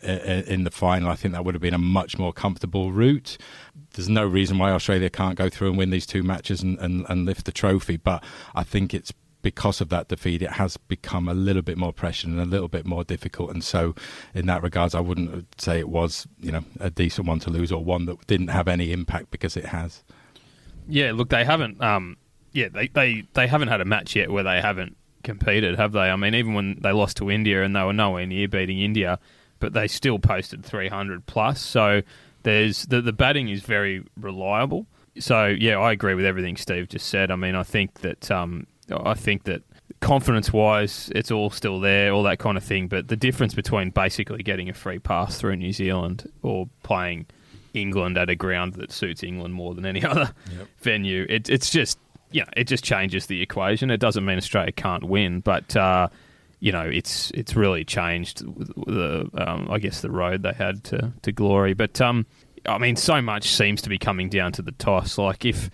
in 0.46 0.64
the 0.64 0.70
final. 0.70 1.08
I 1.08 1.14
think 1.14 1.34
that 1.34 1.44
would 1.44 1.54
have 1.54 1.62
been 1.62 1.74
a 1.74 1.78
much 1.78 2.18
more 2.18 2.32
comfortable 2.32 2.92
route. 2.92 3.36
There's 3.94 4.08
no 4.08 4.26
reason 4.26 4.58
why 4.58 4.70
Australia 4.70 5.10
can't 5.10 5.36
go 5.36 5.48
through 5.48 5.70
and 5.70 5.78
win 5.78 5.90
these 5.90 6.06
two 6.06 6.22
matches 6.22 6.62
and, 6.62 6.78
and, 6.78 7.06
and 7.08 7.26
lift 7.26 7.44
the 7.44 7.52
trophy, 7.52 7.96
but 7.96 8.24
I 8.54 8.64
think 8.64 8.94
it's 8.94 9.12
because 9.44 9.80
of 9.80 9.90
that 9.90 10.08
defeat, 10.08 10.42
it 10.42 10.52
has 10.52 10.76
become 10.76 11.28
a 11.28 11.34
little 11.34 11.62
bit 11.62 11.76
more 11.76 11.92
pressure 11.92 12.26
and 12.26 12.40
a 12.40 12.46
little 12.46 12.66
bit 12.66 12.86
more 12.86 13.04
difficult. 13.04 13.50
And 13.50 13.62
so, 13.62 13.94
in 14.34 14.46
that 14.46 14.62
regards, 14.62 14.94
I 14.94 15.00
wouldn't 15.00 15.60
say 15.60 15.78
it 15.78 15.88
was, 15.88 16.26
you 16.40 16.50
know, 16.50 16.64
a 16.80 16.90
decent 16.90 17.28
one 17.28 17.38
to 17.40 17.50
lose 17.50 17.70
or 17.70 17.84
one 17.84 18.06
that 18.06 18.26
didn't 18.26 18.48
have 18.48 18.66
any 18.66 18.90
impact 18.90 19.30
because 19.30 19.56
it 19.56 19.66
has. 19.66 20.02
Yeah, 20.88 21.12
look, 21.12 21.28
they 21.28 21.44
haven't. 21.44 21.80
Um, 21.82 22.16
yeah, 22.54 22.68
they, 22.68 22.88
they, 22.88 23.24
they 23.34 23.46
haven't 23.46 23.68
had 23.68 23.80
a 23.80 23.84
match 23.84 24.16
yet 24.16 24.30
where 24.30 24.44
they 24.44 24.60
haven't 24.60 24.96
competed, 25.22 25.76
have 25.76 25.92
they? 25.92 26.08
I 26.08 26.16
mean, 26.16 26.34
even 26.34 26.54
when 26.54 26.78
they 26.80 26.92
lost 26.92 27.16
to 27.18 27.30
India 27.30 27.62
and 27.62 27.74
they 27.74 27.82
were 27.82 27.92
nowhere 27.92 28.26
near 28.26 28.48
beating 28.48 28.80
India, 28.80 29.18
but 29.58 29.72
they 29.72 29.88
still 29.88 30.18
posted 30.18 30.64
300 30.64 31.26
plus. 31.26 31.60
So 31.60 32.02
there's 32.44 32.86
the 32.86 33.00
the 33.00 33.12
batting 33.12 33.48
is 33.48 33.62
very 33.62 34.04
reliable. 34.16 34.86
So 35.18 35.46
yeah, 35.46 35.78
I 35.78 35.92
agree 35.92 36.14
with 36.14 36.24
everything 36.24 36.56
Steve 36.56 36.88
just 36.88 37.08
said. 37.08 37.30
I 37.30 37.36
mean, 37.36 37.54
I 37.54 37.62
think 37.64 38.00
that 38.00 38.30
um, 38.30 38.66
I 38.90 39.14
think 39.14 39.44
that 39.44 39.62
confidence 40.00 40.52
wise, 40.52 41.10
it's 41.14 41.30
all 41.30 41.50
still 41.50 41.80
there, 41.80 42.12
all 42.12 42.22
that 42.24 42.38
kind 42.38 42.56
of 42.56 42.64
thing. 42.64 42.88
But 42.88 43.08
the 43.08 43.16
difference 43.16 43.54
between 43.54 43.90
basically 43.90 44.42
getting 44.42 44.68
a 44.68 44.74
free 44.74 44.98
pass 44.98 45.38
through 45.38 45.56
New 45.56 45.72
Zealand 45.72 46.30
or 46.42 46.68
playing 46.82 47.26
England 47.72 48.18
at 48.18 48.30
a 48.30 48.36
ground 48.36 48.74
that 48.74 48.92
suits 48.92 49.22
England 49.22 49.54
more 49.54 49.74
than 49.74 49.86
any 49.86 50.04
other 50.04 50.32
yep. 50.56 50.68
venue, 50.80 51.26
it, 51.28 51.48
it's 51.48 51.70
just 51.70 51.98
know, 52.40 52.48
it 52.56 52.64
just 52.64 52.84
changes 52.84 53.26
the 53.26 53.42
equation. 53.42 53.90
It 53.90 53.98
doesn't 54.00 54.24
mean 54.24 54.38
Australia 54.38 54.72
can't 54.72 55.04
win, 55.04 55.40
but 55.40 55.76
uh, 55.76 56.08
you 56.60 56.72
know, 56.72 56.82
it's 56.82 57.30
it's 57.32 57.54
really 57.54 57.84
changed 57.84 58.44
the 58.86 59.28
um, 59.34 59.68
I 59.70 59.78
guess 59.78 60.00
the 60.00 60.10
road 60.10 60.42
they 60.42 60.52
had 60.52 60.82
to, 60.84 61.12
to 61.22 61.32
glory. 61.32 61.74
But 61.74 62.00
um, 62.00 62.26
I 62.66 62.78
mean, 62.78 62.96
so 62.96 63.20
much 63.20 63.48
seems 63.48 63.82
to 63.82 63.88
be 63.88 63.98
coming 63.98 64.28
down 64.28 64.52
to 64.52 64.62
the 64.62 64.72
toss. 64.72 65.18
Like 65.18 65.44
if 65.44 65.70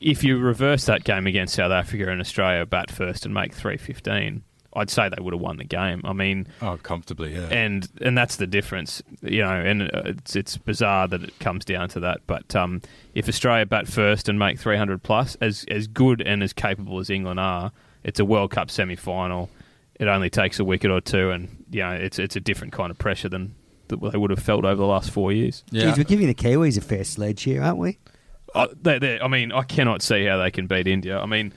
if 0.00 0.22
you 0.22 0.38
reverse 0.38 0.84
that 0.86 1.04
game 1.04 1.26
against 1.26 1.54
South 1.54 1.72
Africa 1.72 2.10
and 2.10 2.20
Australia, 2.20 2.66
bat 2.66 2.90
first 2.90 3.24
and 3.24 3.34
make 3.34 3.54
three 3.54 3.76
fifteen, 3.76 4.42
I'd 4.74 4.90
say 4.90 5.08
they 5.08 5.20
would 5.20 5.34
have 5.34 5.40
won 5.40 5.56
the 5.56 5.64
game. 5.64 6.00
I 6.04 6.12
mean, 6.12 6.46
oh, 6.62 6.78
comfortably, 6.82 7.34
yeah. 7.34 7.48
And 7.50 7.88
and 8.00 8.16
that's 8.16 8.36
the 8.36 8.46
difference, 8.46 9.02
you 9.22 9.40
know. 9.40 9.50
And 9.52 9.82
uh, 9.82 10.02
it's 10.04 10.36
it's 10.36 10.56
bizarre 10.56 11.08
that 11.08 11.22
it 11.24 11.38
comes 11.40 11.64
down 11.64 11.88
to 11.90 12.00
that. 12.00 12.20
But 12.26 12.54
um, 12.54 12.80
if 13.14 13.28
Australia 13.28 13.66
bat 13.66 13.88
first 13.88 14.28
and 14.28 14.38
make 14.38 14.58
300 14.58 15.02
plus, 15.02 15.36
as 15.40 15.64
as 15.68 15.86
good 15.88 16.20
and 16.20 16.42
as 16.42 16.52
capable 16.52 17.00
as 17.00 17.10
England 17.10 17.40
are, 17.40 17.72
it's 18.04 18.20
a 18.20 18.24
World 18.24 18.52
Cup 18.52 18.70
semi 18.70 18.96
final. 18.96 19.50
It 19.98 20.08
only 20.08 20.30
takes 20.30 20.58
a 20.58 20.64
wicket 20.64 20.90
or 20.90 21.00
two, 21.00 21.30
and 21.30 21.64
you 21.70 21.80
know, 21.80 21.92
it's 21.92 22.18
it's 22.18 22.36
a 22.36 22.40
different 22.40 22.72
kind 22.72 22.90
of 22.90 22.98
pressure 22.98 23.28
than 23.28 23.54
that 23.88 24.00
they 24.12 24.18
would 24.18 24.30
have 24.30 24.42
felt 24.42 24.64
over 24.64 24.76
the 24.76 24.86
last 24.86 25.10
four 25.10 25.32
years. 25.32 25.64
Yeah, 25.70 25.86
Jeez, 25.86 25.98
we're 25.98 26.04
giving 26.04 26.28
the 26.28 26.34
Kiwis 26.34 26.78
a 26.78 26.80
fair 26.80 27.04
sledge 27.04 27.42
here, 27.42 27.62
aren't 27.62 27.78
we? 27.78 27.98
Uh, 28.54 28.68
they, 28.82 29.20
I 29.20 29.28
mean, 29.28 29.52
I 29.52 29.62
cannot 29.62 30.02
see 30.02 30.24
how 30.24 30.38
they 30.38 30.50
can 30.50 30.66
beat 30.66 30.86
India. 30.86 31.18
I 31.18 31.26
mean, 31.26 31.52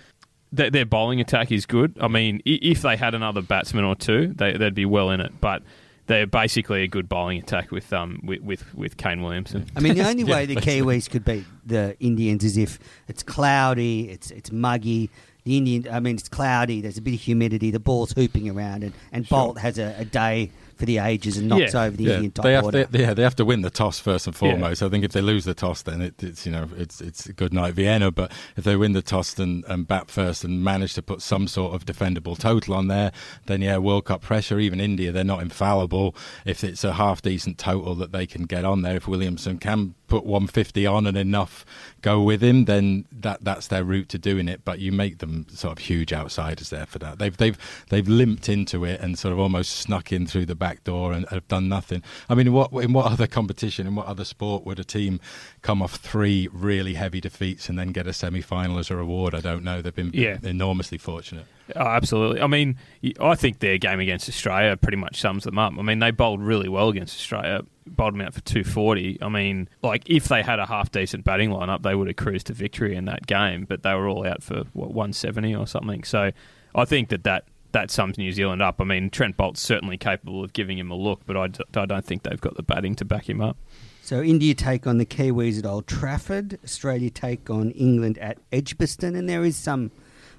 their, 0.53 0.69
their 0.69 0.85
bowling 0.85 1.19
attack 1.19 1.51
is 1.51 1.65
good. 1.65 1.97
I 1.99 2.07
mean, 2.07 2.41
if 2.45 2.83
they 2.83 2.95
had 2.95 3.15
another 3.15 3.41
batsman 3.41 3.83
or 3.83 3.95
two, 3.95 4.33
they, 4.35 4.53
would 4.53 4.75
be 4.75 4.85
well 4.85 5.09
in 5.09 5.19
it. 5.19 5.33
But 5.41 5.63
they're 6.05 6.27
basically 6.27 6.83
a 6.83 6.87
good 6.87 7.09
bowling 7.09 7.39
attack 7.39 7.71
with 7.71 7.91
um 7.91 8.19
with 8.23 8.41
with, 8.41 8.75
with 8.75 8.97
Kane 8.97 9.21
Williamson. 9.23 9.65
I 9.75 9.79
mean, 9.79 9.95
the 9.95 10.07
only 10.07 10.23
yeah, 10.23 10.35
way 10.35 10.45
the 10.45 10.55
Kiwis 10.55 11.09
could 11.09 11.25
beat 11.25 11.45
the 11.65 11.97
Indians 11.99 12.43
is 12.43 12.57
if 12.57 12.79
it's 13.07 13.23
cloudy, 13.23 14.09
it's 14.09 14.31
it's 14.31 14.51
muggy. 14.51 15.09
The 15.45 15.57
Indian, 15.57 15.93
I 15.93 15.99
mean, 15.99 16.15
it's 16.15 16.29
cloudy. 16.29 16.79
There's 16.79 16.97
a 16.97 17.01
bit 17.01 17.15
of 17.15 17.19
humidity. 17.19 17.69
The 17.69 17.79
ball's 17.79 18.13
hooping 18.13 18.49
around, 18.49 18.83
and, 18.83 18.93
and 19.11 19.27
sure. 19.27 19.53
Boult 19.53 19.57
has 19.57 19.77
a, 19.77 19.93
a 19.97 20.05
day 20.05 20.51
for 20.77 20.85
the 20.85 20.97
ages 20.99 21.37
and 21.37 21.47
knocks 21.47 21.73
yeah. 21.73 21.83
over 21.83 21.97
the 21.97 22.03
yeah. 22.03 22.13
Indian 22.15 22.31
top 22.31 22.43
they 22.43 22.53
have, 22.53 22.65
order. 22.65 22.85
They, 22.85 23.01
yeah, 23.01 23.13
they 23.13 23.23
have 23.23 23.35
to 23.37 23.45
win 23.45 23.61
the 23.61 23.69
toss 23.69 23.99
first 23.99 24.27
and 24.27 24.35
foremost. 24.35 24.81
Yeah. 24.81 24.87
I 24.87 24.89
think 24.91 25.03
if 25.03 25.11
they 25.11 25.21
lose 25.21 25.45
the 25.45 25.53
toss, 25.53 25.81
then 25.81 26.01
it, 26.01 26.21
it's 26.21 26.45
you 26.45 26.51
know 26.51 26.69
it's 26.77 27.01
it's 27.01 27.25
a 27.25 27.33
good 27.33 27.53
night 27.53 27.73
Vienna. 27.73 28.11
But 28.11 28.31
if 28.55 28.63
they 28.63 28.75
win 28.75 28.93
the 28.93 29.01
toss 29.01 29.37
and, 29.39 29.63
and 29.67 29.87
bat 29.87 30.09
first 30.09 30.43
and 30.43 30.63
manage 30.63 30.93
to 30.95 31.01
put 31.01 31.21
some 31.21 31.47
sort 31.47 31.73
of 31.73 31.85
defendable 31.85 32.37
total 32.37 32.75
on 32.75 32.87
there, 32.87 33.11
then 33.45 33.61
yeah, 33.61 33.77
World 33.77 34.05
Cup 34.05 34.21
pressure. 34.21 34.59
Even 34.59 34.79
India, 34.79 35.11
they're 35.11 35.23
not 35.23 35.41
infallible. 35.41 36.15
If 36.45 36.63
it's 36.63 36.83
a 36.83 36.93
half 36.93 37.21
decent 37.21 37.57
total 37.57 37.95
that 37.95 38.11
they 38.11 38.25
can 38.25 38.43
get 38.43 38.65
on 38.65 38.81
there, 38.81 38.97
if 38.97 39.07
Williamson 39.07 39.59
can 39.59 39.95
put 40.13 40.27
150 40.27 40.85
on 40.85 41.07
and 41.07 41.17
enough 41.17 41.65
go 42.03 42.21
with 42.21 42.43
him, 42.43 42.65
then 42.65 43.05
that 43.11 43.43
that's 43.43 43.65
their 43.65 43.83
route 43.83 44.09
to 44.09 44.19
doing 44.19 44.47
it. 44.47 44.63
But 44.63 44.77
you 44.77 44.91
make 44.91 45.17
them 45.17 45.47
sort 45.49 45.71
of 45.71 45.79
huge 45.79 46.13
outsiders 46.13 46.69
there 46.69 46.85
for 46.85 46.99
that. 46.99 47.17
They've 47.17 47.35
they've 47.35 47.57
they've 47.89 48.07
limped 48.07 48.47
into 48.47 48.85
it 48.85 49.01
and 49.01 49.17
sort 49.17 49.31
of 49.31 49.39
almost 49.39 49.71
snuck 49.71 50.11
in 50.11 50.27
through 50.27 50.45
the 50.45 50.53
back 50.53 50.83
door 50.83 51.13
and 51.13 51.27
have 51.29 51.47
done 51.47 51.67
nothing. 51.67 52.03
I 52.29 52.35
mean, 52.35 52.53
what 52.53 52.71
in 52.73 52.93
what 52.93 53.11
other 53.11 53.25
competition, 53.25 53.87
in 53.87 53.95
what 53.95 54.05
other 54.05 54.23
sport 54.23 54.67
would 54.67 54.77
a 54.77 54.83
team 54.83 55.19
come 55.63 55.81
off 55.81 55.95
three 55.95 56.47
really 56.53 56.93
heavy 56.93 57.19
defeats 57.19 57.67
and 57.67 57.79
then 57.79 57.91
get 57.91 58.05
a 58.05 58.13
semi 58.13 58.41
final 58.41 58.77
as 58.77 58.91
a 58.91 58.95
reward? 58.95 59.33
I 59.33 59.41
don't 59.41 59.63
know. 59.63 59.81
They've 59.81 59.95
been 59.95 60.11
yeah. 60.13 60.37
enormously 60.43 60.99
fortunate. 60.99 61.47
Oh, 61.75 61.81
absolutely. 61.81 62.41
I 62.41 62.47
mean, 62.47 62.77
I 63.19 63.35
think 63.35 63.59
their 63.59 63.77
game 63.77 63.99
against 63.99 64.27
Australia 64.27 64.75
pretty 64.77 64.97
much 64.97 65.19
sums 65.19 65.43
them 65.45 65.57
up. 65.57 65.73
I 65.77 65.81
mean, 65.81 65.99
they 65.99 66.11
bowled 66.11 66.41
really 66.41 66.67
well 66.67 66.89
against 66.89 67.15
Australia, 67.15 67.61
bowled 67.87 68.13
them 68.13 68.21
out 68.21 68.33
for 68.33 68.41
240. 68.41 69.19
I 69.21 69.29
mean, 69.29 69.69
like, 69.81 70.03
if 70.09 70.27
they 70.27 70.43
had 70.43 70.59
a 70.59 70.65
half 70.65 70.91
decent 70.91 71.23
batting 71.23 71.49
lineup, 71.49 71.83
they 71.83 71.95
would 71.95 72.07
have 72.07 72.17
cruised 72.17 72.47
to 72.47 72.53
victory 72.53 72.95
in 72.95 73.05
that 73.05 73.27
game, 73.27 73.65
but 73.65 73.83
they 73.83 73.93
were 73.93 74.07
all 74.07 74.27
out 74.27 74.43
for, 74.43 74.63
what, 74.73 74.89
170 74.89 75.55
or 75.55 75.65
something. 75.65 76.03
So 76.03 76.31
I 76.75 76.85
think 76.85 77.09
that 77.09 77.23
that, 77.23 77.45
that 77.71 77.89
sums 77.89 78.17
New 78.17 78.31
Zealand 78.31 78.61
up. 78.61 78.81
I 78.81 78.83
mean, 78.83 79.09
Trent 79.09 79.37
Boult's 79.37 79.61
certainly 79.61 79.97
capable 79.97 80.43
of 80.43 80.53
giving 80.53 80.77
him 80.77 80.91
a 80.91 80.95
look, 80.95 81.21
but 81.25 81.37
I, 81.37 81.79
I 81.79 81.85
don't 81.85 82.05
think 82.05 82.23
they've 82.23 82.41
got 82.41 82.55
the 82.55 82.63
batting 82.63 82.95
to 82.95 83.05
back 83.05 83.29
him 83.29 83.41
up. 83.41 83.57
So 84.01 84.21
India 84.21 84.53
take 84.53 84.85
on 84.85 84.97
the 84.97 85.05
Kiwis 85.05 85.59
at 85.59 85.65
Old 85.65 85.87
Trafford, 85.87 86.59
Australia 86.61 87.09
take 87.09 87.49
on 87.49 87.71
England 87.71 88.17
at 88.17 88.37
Edgbaston, 88.51 89.15
and 89.15 89.29
there 89.29 89.45
is 89.45 89.55
some 89.55 89.91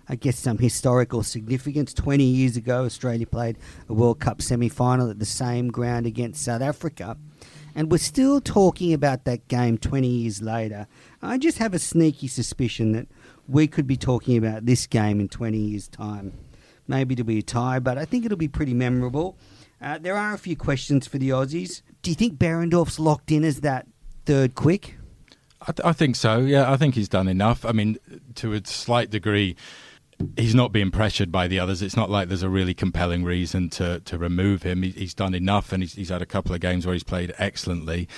I 0.09 0.17
guess, 0.17 0.39
some 0.39 0.59
historical 0.59 1.23
significance. 1.23 1.95
20 1.95 2.25
years 2.25 2.57
ago, 2.57 2.85
Australia 2.85 3.27
played 3.27 3.59
a 3.89 3.95
World 3.95 4.21
Cup 4.21 4.43
semi 4.43 4.69
final 4.69 5.11
at 5.11 5.19
the 5.19 5.25
same 5.25 5.69
ground 5.69 6.07
against 6.07 6.45
South 6.45 6.63
Africa. 6.63 7.17
And 7.75 7.91
we're 7.91 7.99
still 7.99 8.41
talking 8.41 8.93
about 8.93 9.25
that 9.25 9.49
game 9.49 9.79
20 9.79 10.07
years 10.07 10.41
later. 10.41 10.87
I 11.21 11.39
just 11.39 11.59
have 11.59 11.75
a 11.75 11.79
sneaky 11.79 12.29
suspicion 12.29 12.93
that 12.93 13.09
we 13.49 13.67
could 13.67 13.87
be 13.87 13.97
talking 13.97 14.37
about 14.37 14.67
this 14.67 14.87
game 14.87 15.21
in 15.21 15.29
20 15.29 15.59
years' 15.59 15.89
time. 15.89 16.33
Maybe 16.87 17.15
it'll 17.15 17.27
be 17.27 17.39
a 17.39 17.43
tie, 17.43 17.79
but 17.79 17.99
I 17.99 18.05
think 18.05 18.25
it'll 18.25 18.39
be 18.39 18.49
pretty 18.49 18.75
memorable. 18.75 19.37
Uh, 19.81 19.99
there 19.99 20.17
are 20.17 20.35
a 20.35 20.39
few 20.39 20.57
questions 20.57 21.07
for 21.07 21.19
the 21.19 21.31
Aussies. 21.31 21.83
Do 22.03 22.11
you 22.11 22.15
think 22.15 22.39
Behrendorff's 22.39 22.99
locked 22.99 23.33
in 23.33 23.45
as 23.45 23.61
that 23.61 23.87
third 24.25 24.55
quick? 24.55 24.97
I, 25.63 25.73
th- 25.73 25.85
I 25.85 25.93
think 25.93 26.17
so. 26.17 26.39
Yeah, 26.39 26.71
I 26.71 26.77
think 26.77 26.95
he's 26.95 27.09
done 27.09 27.29
enough. 27.29 27.65
I 27.65 27.73
mean, 27.73 27.99
to 28.37 28.53
a 28.53 28.61
slight 28.65 29.11
degree, 29.11 29.57
he's 30.37 30.55
not 30.55 30.73
being 30.73 30.91
pressured 30.91 31.31
by 31.31 31.49
the 31.49 31.59
others. 31.59 31.83
It's 31.83 31.97
not 31.97 32.11
like 32.11 32.29
there's 32.29 32.43
a 32.43 32.49
really 32.49 32.75
compelling 32.75 33.25
reason 33.25 33.71
to, 33.71 34.01
to 34.01 34.19
remove 34.19 34.63
him. 34.63 34.83
He, 34.83 34.91
he's 34.91 35.15
done 35.15 35.35
enough, 35.35 35.73
and 35.73 35.83
he's, 35.83 35.95
he's 35.95 36.09
had 36.09 36.23
a 36.23 36.27
couple 36.27 36.55
of 36.55 36.61
games 36.61 36.87
where 36.87 36.93
he's 36.93 37.05
played 37.05 37.35
excellently. 37.39 38.09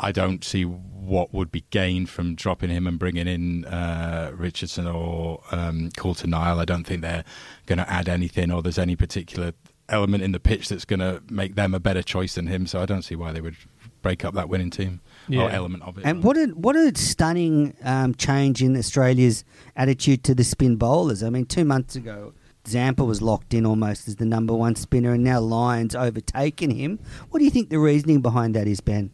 I 0.00 0.12
don't 0.12 0.42
see 0.42 0.64
what 0.64 1.32
would 1.32 1.52
be 1.52 1.64
gained 1.70 2.10
from 2.10 2.34
dropping 2.34 2.70
him 2.70 2.86
and 2.86 2.98
bringing 2.98 3.28
in 3.28 3.64
uh, 3.64 4.32
Richardson 4.34 4.86
or 4.86 5.40
um, 5.52 5.90
Coulter 5.96 6.26
Nile. 6.26 6.58
I 6.58 6.64
don't 6.64 6.84
think 6.84 7.02
they're 7.02 7.24
going 7.66 7.78
to 7.78 7.90
add 7.90 8.08
anything, 8.08 8.50
or 8.50 8.62
there's 8.62 8.78
any 8.78 8.96
particular 8.96 9.52
element 9.88 10.22
in 10.22 10.32
the 10.32 10.40
pitch 10.40 10.68
that's 10.68 10.84
going 10.84 11.00
to 11.00 11.22
make 11.30 11.54
them 11.54 11.74
a 11.74 11.80
better 11.80 12.02
choice 12.02 12.34
than 12.34 12.48
him. 12.48 12.66
So 12.66 12.80
I 12.80 12.86
don't 12.86 13.02
see 13.02 13.14
why 13.14 13.32
they 13.32 13.40
would 13.40 13.56
break 14.02 14.24
up 14.24 14.34
that 14.34 14.48
winning 14.48 14.70
team 14.70 15.00
yeah. 15.28 15.42
or 15.42 15.50
element 15.50 15.82
of 15.82 15.98
it. 15.98 16.04
And 16.04 16.22
what 16.22 16.36
a 16.36 16.46
what 16.48 16.76
a 16.76 16.96
stunning 16.96 17.76
um, 17.82 18.14
change 18.14 18.62
in 18.62 18.76
Australia's 18.76 19.44
attitude 19.76 20.24
to 20.24 20.34
the 20.34 20.44
spin 20.44 20.76
bowlers. 20.76 21.22
I 21.22 21.30
mean, 21.30 21.46
two 21.46 21.64
months 21.64 21.96
ago, 21.96 22.34
Zampa 22.66 23.04
was 23.04 23.20
locked 23.20 23.54
in 23.54 23.66
almost 23.66 24.08
as 24.08 24.16
the 24.16 24.24
number 24.24 24.54
one 24.54 24.76
spinner, 24.76 25.12
and 25.12 25.24
now 25.24 25.40
Lyon's 25.40 25.94
overtaken 25.94 26.70
him. 26.70 26.98
What 27.30 27.38
do 27.38 27.44
you 27.44 27.50
think 27.50 27.70
the 27.70 27.78
reasoning 27.78 28.20
behind 28.20 28.54
that 28.54 28.66
is, 28.66 28.80
Ben? 28.80 29.10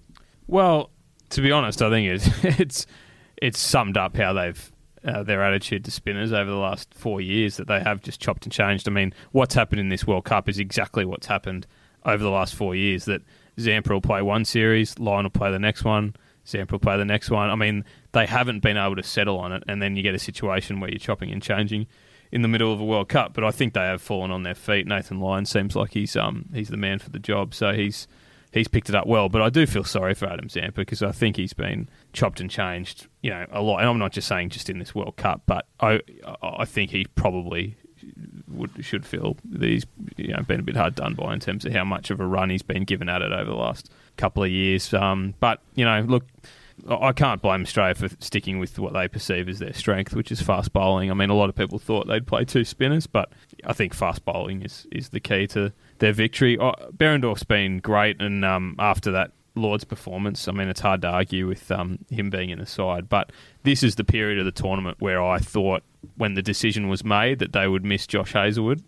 Well, 0.46 0.90
to 1.30 1.40
be 1.40 1.52
honest, 1.52 1.82
I 1.82 1.90
think 1.90 2.08
it's 2.08 2.44
it's 2.60 2.86
it's 3.36 3.58
summed 3.58 3.96
up 3.96 4.16
how 4.16 4.32
they've 4.32 4.72
uh, 5.04 5.22
their 5.22 5.42
attitude 5.42 5.84
to 5.84 5.90
spinners 5.90 6.32
over 6.32 6.50
the 6.50 6.56
last 6.56 6.92
four 6.94 7.20
years 7.20 7.56
that 7.56 7.66
they 7.66 7.80
have 7.80 8.02
just 8.02 8.20
chopped 8.20 8.44
and 8.44 8.52
changed. 8.52 8.86
I 8.86 8.90
mean, 8.90 9.14
what's 9.32 9.54
happened 9.54 9.80
in 9.80 9.88
this 9.88 10.06
World 10.06 10.24
Cup 10.24 10.48
is 10.48 10.58
exactly 10.58 11.04
what's 11.04 11.26
happened 11.26 11.66
over 12.04 12.22
the 12.22 12.30
last 12.30 12.54
four 12.54 12.74
years. 12.74 13.06
That 13.06 13.22
Zampa 13.60 13.92
will 13.92 14.00
play 14.00 14.22
one 14.22 14.44
series, 14.44 14.98
Lyon 14.98 15.24
will 15.24 15.30
play 15.30 15.50
the 15.50 15.58
next 15.58 15.84
one, 15.84 16.14
Zampa 16.46 16.74
will 16.74 16.80
play 16.80 16.96
the 16.96 17.04
next 17.04 17.30
one. 17.30 17.50
I 17.50 17.54
mean, 17.54 17.84
they 18.12 18.26
haven't 18.26 18.60
been 18.60 18.76
able 18.76 18.96
to 18.96 19.02
settle 19.02 19.38
on 19.38 19.52
it, 19.52 19.62
and 19.68 19.80
then 19.80 19.96
you 19.96 20.02
get 20.02 20.14
a 20.14 20.18
situation 20.18 20.80
where 20.80 20.90
you're 20.90 20.98
chopping 20.98 21.30
and 21.30 21.42
changing 21.42 21.86
in 22.32 22.42
the 22.42 22.48
middle 22.48 22.72
of 22.72 22.80
a 22.80 22.84
World 22.84 23.08
Cup. 23.08 23.34
But 23.34 23.44
I 23.44 23.50
think 23.50 23.74
they 23.74 23.80
have 23.80 24.02
fallen 24.02 24.30
on 24.30 24.42
their 24.42 24.54
feet. 24.54 24.86
Nathan 24.86 25.20
Lyon 25.20 25.46
seems 25.46 25.76
like 25.76 25.92
he's 25.92 26.16
um 26.16 26.48
he's 26.52 26.68
the 26.68 26.76
man 26.76 26.98
for 26.98 27.10
the 27.10 27.18
job, 27.18 27.54
so 27.54 27.72
he's 27.72 28.06
he's 28.52 28.68
picked 28.68 28.88
it 28.88 28.94
up 28.94 29.06
well. 29.06 29.28
But 29.28 29.42
I 29.42 29.50
do 29.50 29.66
feel 29.66 29.84
sorry 29.84 30.14
for 30.14 30.26
Adam 30.26 30.48
Zampa 30.48 30.80
because 30.80 31.02
I 31.02 31.12
think 31.12 31.36
he's 31.36 31.52
been 31.52 31.88
chopped 32.12 32.40
and 32.40 32.50
changed, 32.50 33.08
you 33.22 33.30
know, 33.30 33.46
a 33.50 33.62
lot. 33.62 33.78
And 33.78 33.88
I'm 33.88 33.98
not 33.98 34.12
just 34.12 34.28
saying 34.28 34.50
just 34.50 34.70
in 34.70 34.78
this 34.78 34.94
World 34.94 35.16
Cup, 35.16 35.42
but 35.46 35.66
I 35.80 36.00
I 36.42 36.64
think 36.64 36.90
he 36.90 37.06
probably 37.14 37.76
would 38.50 38.70
should 38.84 39.06
feel 39.06 39.36
that 39.44 39.68
he's 39.68 39.86
you 40.16 40.28
know 40.28 40.42
been 40.42 40.60
a 40.60 40.62
bit 40.62 40.76
hard 40.76 40.94
done 40.94 41.14
by 41.14 41.32
in 41.32 41.40
terms 41.40 41.64
of 41.64 41.72
how 41.72 41.84
much 41.84 42.10
of 42.10 42.20
a 42.20 42.26
run 42.26 42.50
he's 42.50 42.62
been 42.62 42.84
given 42.84 43.08
at 43.08 43.22
it 43.22 43.32
over 43.32 43.50
the 43.50 43.56
last 43.56 43.90
couple 44.16 44.42
of 44.42 44.50
years. 44.50 44.92
Um, 44.94 45.34
but 45.40 45.60
you 45.74 45.84
know, 45.84 46.00
look. 46.00 46.24
I 46.88 47.12
can't 47.12 47.42
blame 47.42 47.60
Australia 47.60 47.94
for 47.94 48.08
sticking 48.20 48.58
with 48.58 48.78
what 48.78 48.94
they 48.94 49.06
perceive 49.06 49.50
as 49.50 49.58
their 49.58 49.74
strength, 49.74 50.14
which 50.14 50.32
is 50.32 50.40
fast 50.40 50.72
bowling. 50.72 51.10
I 51.10 51.14
mean, 51.14 51.28
a 51.28 51.34
lot 51.34 51.50
of 51.50 51.54
people 51.54 51.78
thought 51.78 52.06
they'd 52.08 52.26
play 52.26 52.46
two 52.46 52.64
spinners, 52.64 53.06
but 53.06 53.30
I 53.66 53.74
think 53.74 53.92
fast 53.92 54.24
bowling 54.24 54.62
is, 54.62 54.86
is 54.90 55.10
the 55.10 55.20
key 55.20 55.46
to 55.48 55.74
their 55.98 56.14
victory. 56.14 56.58
Oh, 56.58 56.72
Behrendorff's 56.96 57.44
been 57.44 57.80
great, 57.80 58.22
and 58.22 58.46
um, 58.46 58.76
after 58.78 59.10
that 59.12 59.32
Lord's 59.54 59.84
performance, 59.84 60.46
I 60.48 60.52
mean, 60.52 60.68
it's 60.68 60.80
hard 60.80 61.02
to 61.02 61.08
argue 61.08 61.46
with 61.46 61.70
um, 61.70 61.98
him 62.10 62.30
being 62.30 62.50
in 62.50 62.58
the 62.58 62.66
side. 62.66 63.08
But 63.08 63.32
this 63.62 63.82
is 63.82 63.96
the 63.96 64.04
period 64.04 64.38
of 64.38 64.44
the 64.44 64.52
tournament 64.52 64.98
where 65.00 65.22
I 65.22 65.38
thought, 65.38 65.82
when 66.16 66.34
the 66.34 66.42
decision 66.42 66.88
was 66.88 67.04
made, 67.04 67.40
that 67.40 67.52
they 67.52 67.66
would 67.68 67.84
miss 67.84 68.06
Josh 68.06 68.32
Hazlewood, 68.32 68.82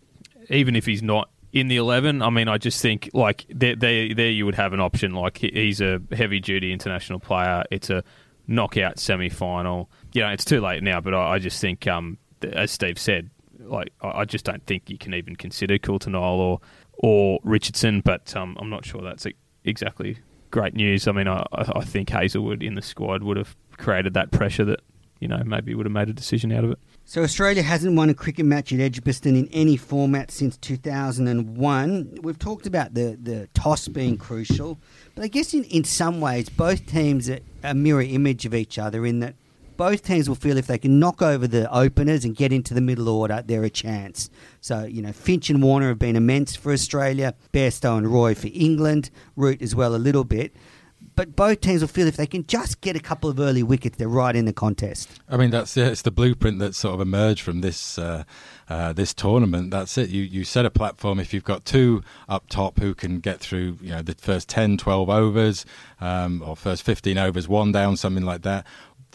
even 0.49 0.76
if 0.76 0.87
he's 0.87 1.02
not 1.02 1.28
in 1.52 1.69
the 1.69 1.76
11 1.76 2.23
i 2.23 2.31
mean 2.31 2.49
i 2.49 2.57
just 2.57 2.81
think 2.81 3.11
like 3.12 3.45
there, 3.50 3.76
there, 3.76 4.14
there 4.14 4.31
you 4.31 4.47
would 4.47 4.54
have 4.54 4.73
an 4.73 4.81
option. 4.81 5.12
Like 5.12 5.38
he's 5.38 5.81
a 5.81 6.00
heavy 6.11 6.40
duty 6.40 6.73
international 6.73 7.21
player. 7.21 7.62
It's 7.71 7.90
a 7.90 8.02
knockout 8.47 8.99
semi-final. 8.99 9.90
You 10.14 10.23
know 10.23 10.28
it's 10.28 10.45
too 10.45 10.61
late 10.61 10.83
now 10.83 11.00
but 11.00 11.14
i, 11.14 11.35
I 11.35 11.38
just 11.38 11.61
think 11.61 11.87
um, 11.87 12.19
as 12.42 12.71
steve 12.71 12.99
said 12.99 13.31
like 13.59 13.92
I, 14.00 14.21
I 14.21 14.25
just 14.25 14.45
don't 14.45 14.64
think 14.66 14.88
you 14.88 14.99
can 14.99 15.14
even 15.14 15.37
consider 15.37 15.78
Coulter-Nile 15.78 16.23
or 16.23 16.61
or 16.95 17.38
richardson 17.45 18.00
but 18.00 18.35
um, 18.35 18.57
i'm 18.59 18.71
not 18.71 18.85
sure 18.85 19.02
that's 19.02 19.26
exactly 19.64 20.19
great 20.52 20.75
news 20.75 21.09
i 21.09 21.12
mean 21.12 21.26
I, 21.26 21.44
I 21.52 21.85
think 21.85 22.11
Hazlewood 22.11 22.62
in 22.62 22.76
the 22.76 22.82
squad 22.82 23.25
would 23.25 23.37
have 23.37 23.56
created 23.78 24.14
that 24.14 24.30
pressure 24.30 24.64
that 24.66 24.80
you 25.18 25.26
know 25.26 25.42
maybe 25.44 25.75
would 25.75 25.87
have 25.87 25.92
made 25.92 26.09
a 26.09 26.12
decision 26.12 26.52
out 26.52 26.62
of 26.62 26.71
it 26.71 26.78
So 27.04 27.23
Australia 27.25 27.62
hasn't 27.62 27.97
won 27.97 28.09
a 28.11 28.14
cricket 28.14 28.47
match 28.47 28.73
at 28.73 28.78
Edgbaston 28.78 29.35
in 29.35 29.49
any 29.52 29.76
format 29.76 30.30
since 30.30 30.56
2001. 30.56 32.18
We've 32.23 32.38
talked 32.38 32.66
about 32.66 32.94
the, 32.94 33.18
the 33.21 33.49
toss 33.54 33.88
being 33.88 34.16
crucial, 34.16 34.78
but 35.14 35.25
I 35.25 35.28
guess 35.28 35.52
in, 35.52 35.64
in 35.64 35.85
some 35.85 36.21
ways 36.21 36.49
both 36.49 36.87
teams 36.87 37.28
are 37.28 37.40
a 37.64 37.75
mirror 37.75 38.02
image 38.02 38.47
of 38.47 38.54
each 38.54 38.78
other 38.78 39.04
in 39.04 39.21
that 39.21 39.35
both 39.83 40.05
teams 40.05 40.29
will 40.29 40.37
feel 40.37 40.59
if 40.59 40.69
they 40.69 40.79
can 40.79 41.01
knock 41.01 41.21
over 41.21 41.49
the 41.49 41.69
openers 41.75 42.25
and 42.25 42.37
get 42.37 42.53
into 42.53 42.73
the 42.73 42.81
middle 42.81 43.09
order, 43.09 43.43
they're 43.45 43.65
a 43.65 43.69
chance. 43.69 44.31
So, 44.61 44.85
you 44.85 45.03
know, 45.03 45.11
Finch 45.11 45.51
and 45.51 45.61
Warner 45.61 45.89
have 45.89 45.99
been 45.99 46.15
immense 46.15 46.55
for 46.55 46.71
Australia, 46.71 47.35
Bairstow 47.53 47.99
and 47.99 48.07
Roy 48.07 48.37
for 48.37 48.47
England, 48.55 49.11
Root 49.35 49.61
as 49.61 49.75
well 49.75 49.97
a 49.97 49.99
little 49.99 50.23
bit. 50.23 50.55
But 51.17 51.37
both 51.37 51.61
teams 51.61 51.81
will 51.81 51.89
feel 51.89 52.07
if 52.07 52.17
they 52.17 52.29
can 52.29 52.47
just 52.47 52.81
get 52.81 52.97
a 52.97 53.01
couple 53.01 53.29
of 53.29 53.39
early 53.41 53.62
wickets, 53.62 53.99
they're 53.99 54.09
right 54.09 54.35
in 54.35 54.45
the 54.45 54.53
contest. 54.53 55.21
I 55.29 55.37
mean, 55.37 55.51
that's 55.51 55.77
yeah, 55.77 55.89
it's 55.89 56.03
the 56.03 56.11
blueprint 56.11 56.59
that 56.61 56.75
sort 56.75 56.95
of 56.95 57.01
emerged 57.01 57.42
from 57.42 57.61
this 57.61 57.99
uh, 57.99 58.25
uh, 58.68 58.92
this 58.92 59.12
tournament. 59.12 59.71
That's 59.71 59.99
it. 59.99 60.09
You 60.09 60.23
you 60.23 60.45
set 60.45 60.64
a 60.64 60.71
platform. 60.71 61.21
If 61.21 61.35
you've 61.35 61.45
got 61.45 61.64
two 61.64 62.03
up 62.29 62.49
top 62.49 62.79
who 62.79 62.95
can 62.95 63.21
get 63.21 63.40
through, 63.40 63.79
you 63.83 63.90
know, 63.90 64.03
the 64.03 64.14
first 64.14 64.49
10, 64.49 64.79
12 64.79 65.11
overs 65.11 65.66
um, 66.01 66.42
or 66.47 66.57
first 66.57 66.83
fifteen 66.83 67.18
overs, 67.18 67.47
one 67.47 67.73
down, 67.73 67.97
something 67.97 68.25
like 68.25 68.42
that, 68.42 68.66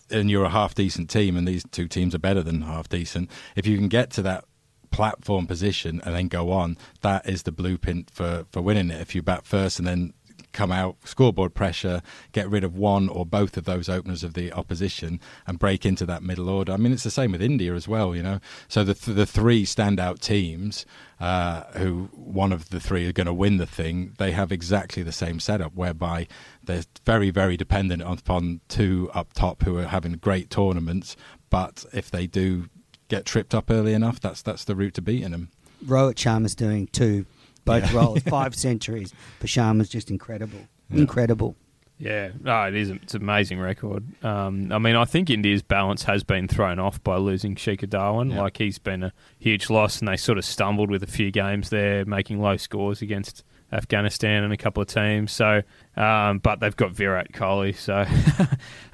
and 0.10 0.30
you're 0.30 0.46
a 0.46 0.50
half 0.50 0.76
decent 0.76 1.10
team, 1.10 1.38
and 1.38 1.48
these 1.48 1.64
two 1.72 1.88
teams 1.88 2.16
are 2.16 2.20
better 2.20 2.44
than 2.44 2.62
half 2.62 2.90
decent. 2.90 3.30
If 3.56 3.68
you 3.68 3.78
can 3.78 3.88
get 3.88 4.12
to 4.12 4.22
that 4.24 4.46
platform 4.90 5.48
position 5.48 6.02
and 6.06 6.16
then 6.16 6.28
go 6.28 6.52
on, 6.52 6.78
that 7.02 7.28
is 7.28 7.44
the 7.44 7.52
blueprint 7.52 8.10
for 8.10 8.46
for 8.52 8.62
winning 8.62 8.90
it. 8.90 9.02
If 9.02 9.16
you 9.16 9.22
bat 9.22 9.46
first 9.46 9.80
and 9.80 9.88
then 9.88 10.14
come 10.58 10.72
out, 10.72 10.98
scoreboard 11.04 11.54
pressure, 11.54 12.02
get 12.32 12.50
rid 12.50 12.64
of 12.64 12.76
one 12.76 13.08
or 13.10 13.28
both 13.28 13.58
of 13.58 13.66
those 13.66 13.88
openers 13.88 14.24
of 14.24 14.34
the 14.34 14.52
opposition, 14.52 15.20
and 15.46 15.60
break 15.60 15.86
into 15.86 16.04
that 16.08 16.24
middle 16.24 16.50
order. 16.50 16.72
I 16.74 16.78
mean, 16.78 16.92
it's 16.92 17.04
the 17.04 17.12
same 17.12 17.32
with 17.32 17.44
India 17.44 17.76
as 17.76 17.88
well, 17.88 18.16
you 18.16 18.24
know. 18.24 18.40
So 18.68 18.84
the 18.84 18.96
th- 18.96 19.16
the 19.16 19.28
three 19.28 19.66
standout 19.66 20.20
teams, 20.20 20.84
uh, 21.20 21.66
who 21.78 22.10
one 22.14 22.52
of 22.52 22.70
the 22.70 22.80
three 22.80 23.08
are 23.08 23.14
going 23.14 23.28
to 23.28 23.34
win 23.34 23.58
the 23.58 23.68
thing, 23.68 24.16
they 24.18 24.32
have 24.32 24.52
exactly 24.52 25.04
the 25.04 25.12
same 25.12 25.40
setup, 25.40 25.76
whereby 25.76 26.28
they're 26.64 26.86
very 27.06 27.30
very 27.30 27.56
dependent 27.56 28.02
upon 28.02 28.62
two 28.68 29.12
up 29.14 29.34
top 29.34 29.62
who 29.62 29.78
are 29.78 29.86
having 29.86 30.14
great 30.14 30.50
tournaments. 30.50 31.16
But 31.52 31.86
if 31.94 32.10
they 32.10 32.26
do 32.26 32.68
get 33.10 33.26
tripped 33.26 33.54
up 33.54 33.70
early 33.70 33.94
enough, 33.94 34.20
that's 34.20 34.42
that's 34.42 34.64
the 34.64 34.76
route 34.76 34.96
to 34.96 35.04
beating 35.04 35.32
them. 35.32 35.50
Rohit 35.86 36.16
Sharma's 36.16 36.56
doing 36.56 36.88
two, 36.88 37.28
both 37.68 37.92
Yeah. 37.94 37.98
roles, 38.00 38.20
five 38.28 38.56
centuries. 38.56 39.14
For 39.40 39.46
Sharma's 39.46 39.90
just 39.90 40.10
incredible. 40.10 40.60
Yeah. 40.90 41.02
Incredible. 41.02 41.56
Yeah, 42.00 42.30
no, 42.44 42.64
it 42.68 42.76
is. 42.76 42.90
It's 42.92 43.16
an 43.16 43.24
amazing 43.24 43.60
record. 43.60 44.04
Um, 44.24 44.72
I 44.72 44.78
mean, 44.78 44.96
I 44.96 45.06
think 45.06 45.32
India's 45.32 45.64
balance 45.64 46.04
has 46.04 46.24
been 46.24 46.48
thrown 46.48 46.78
off 46.78 47.04
by 47.04 47.18
losing 47.18 47.56
Shikhar 47.56 47.88
Dhawan. 47.90 48.32
Yeah. 48.34 48.42
Like 48.44 48.58
he's 48.58 48.78
been 48.78 49.02
a 49.02 49.12
huge 49.40 49.70
loss, 49.72 49.98
and 50.00 50.08
they 50.08 50.16
sort 50.16 50.38
of 50.38 50.46
stumbled 50.46 50.92
with 50.92 51.02
a 51.02 51.08
few 51.08 51.32
games 51.32 51.70
there, 51.72 52.06
making 52.06 52.40
low 52.40 52.56
scores 52.58 53.02
against 53.02 53.44
Afghanistan 53.72 54.44
and 54.44 54.54
a 54.54 54.58
couple 54.58 54.82
of 54.84 54.88
teams. 54.88 55.32
So, 55.32 55.64
um, 55.96 56.38
but 56.38 56.60
they've 56.60 56.76
got 56.76 56.92
Virat 56.92 57.32
Kohli, 57.32 57.76
so 57.76 58.06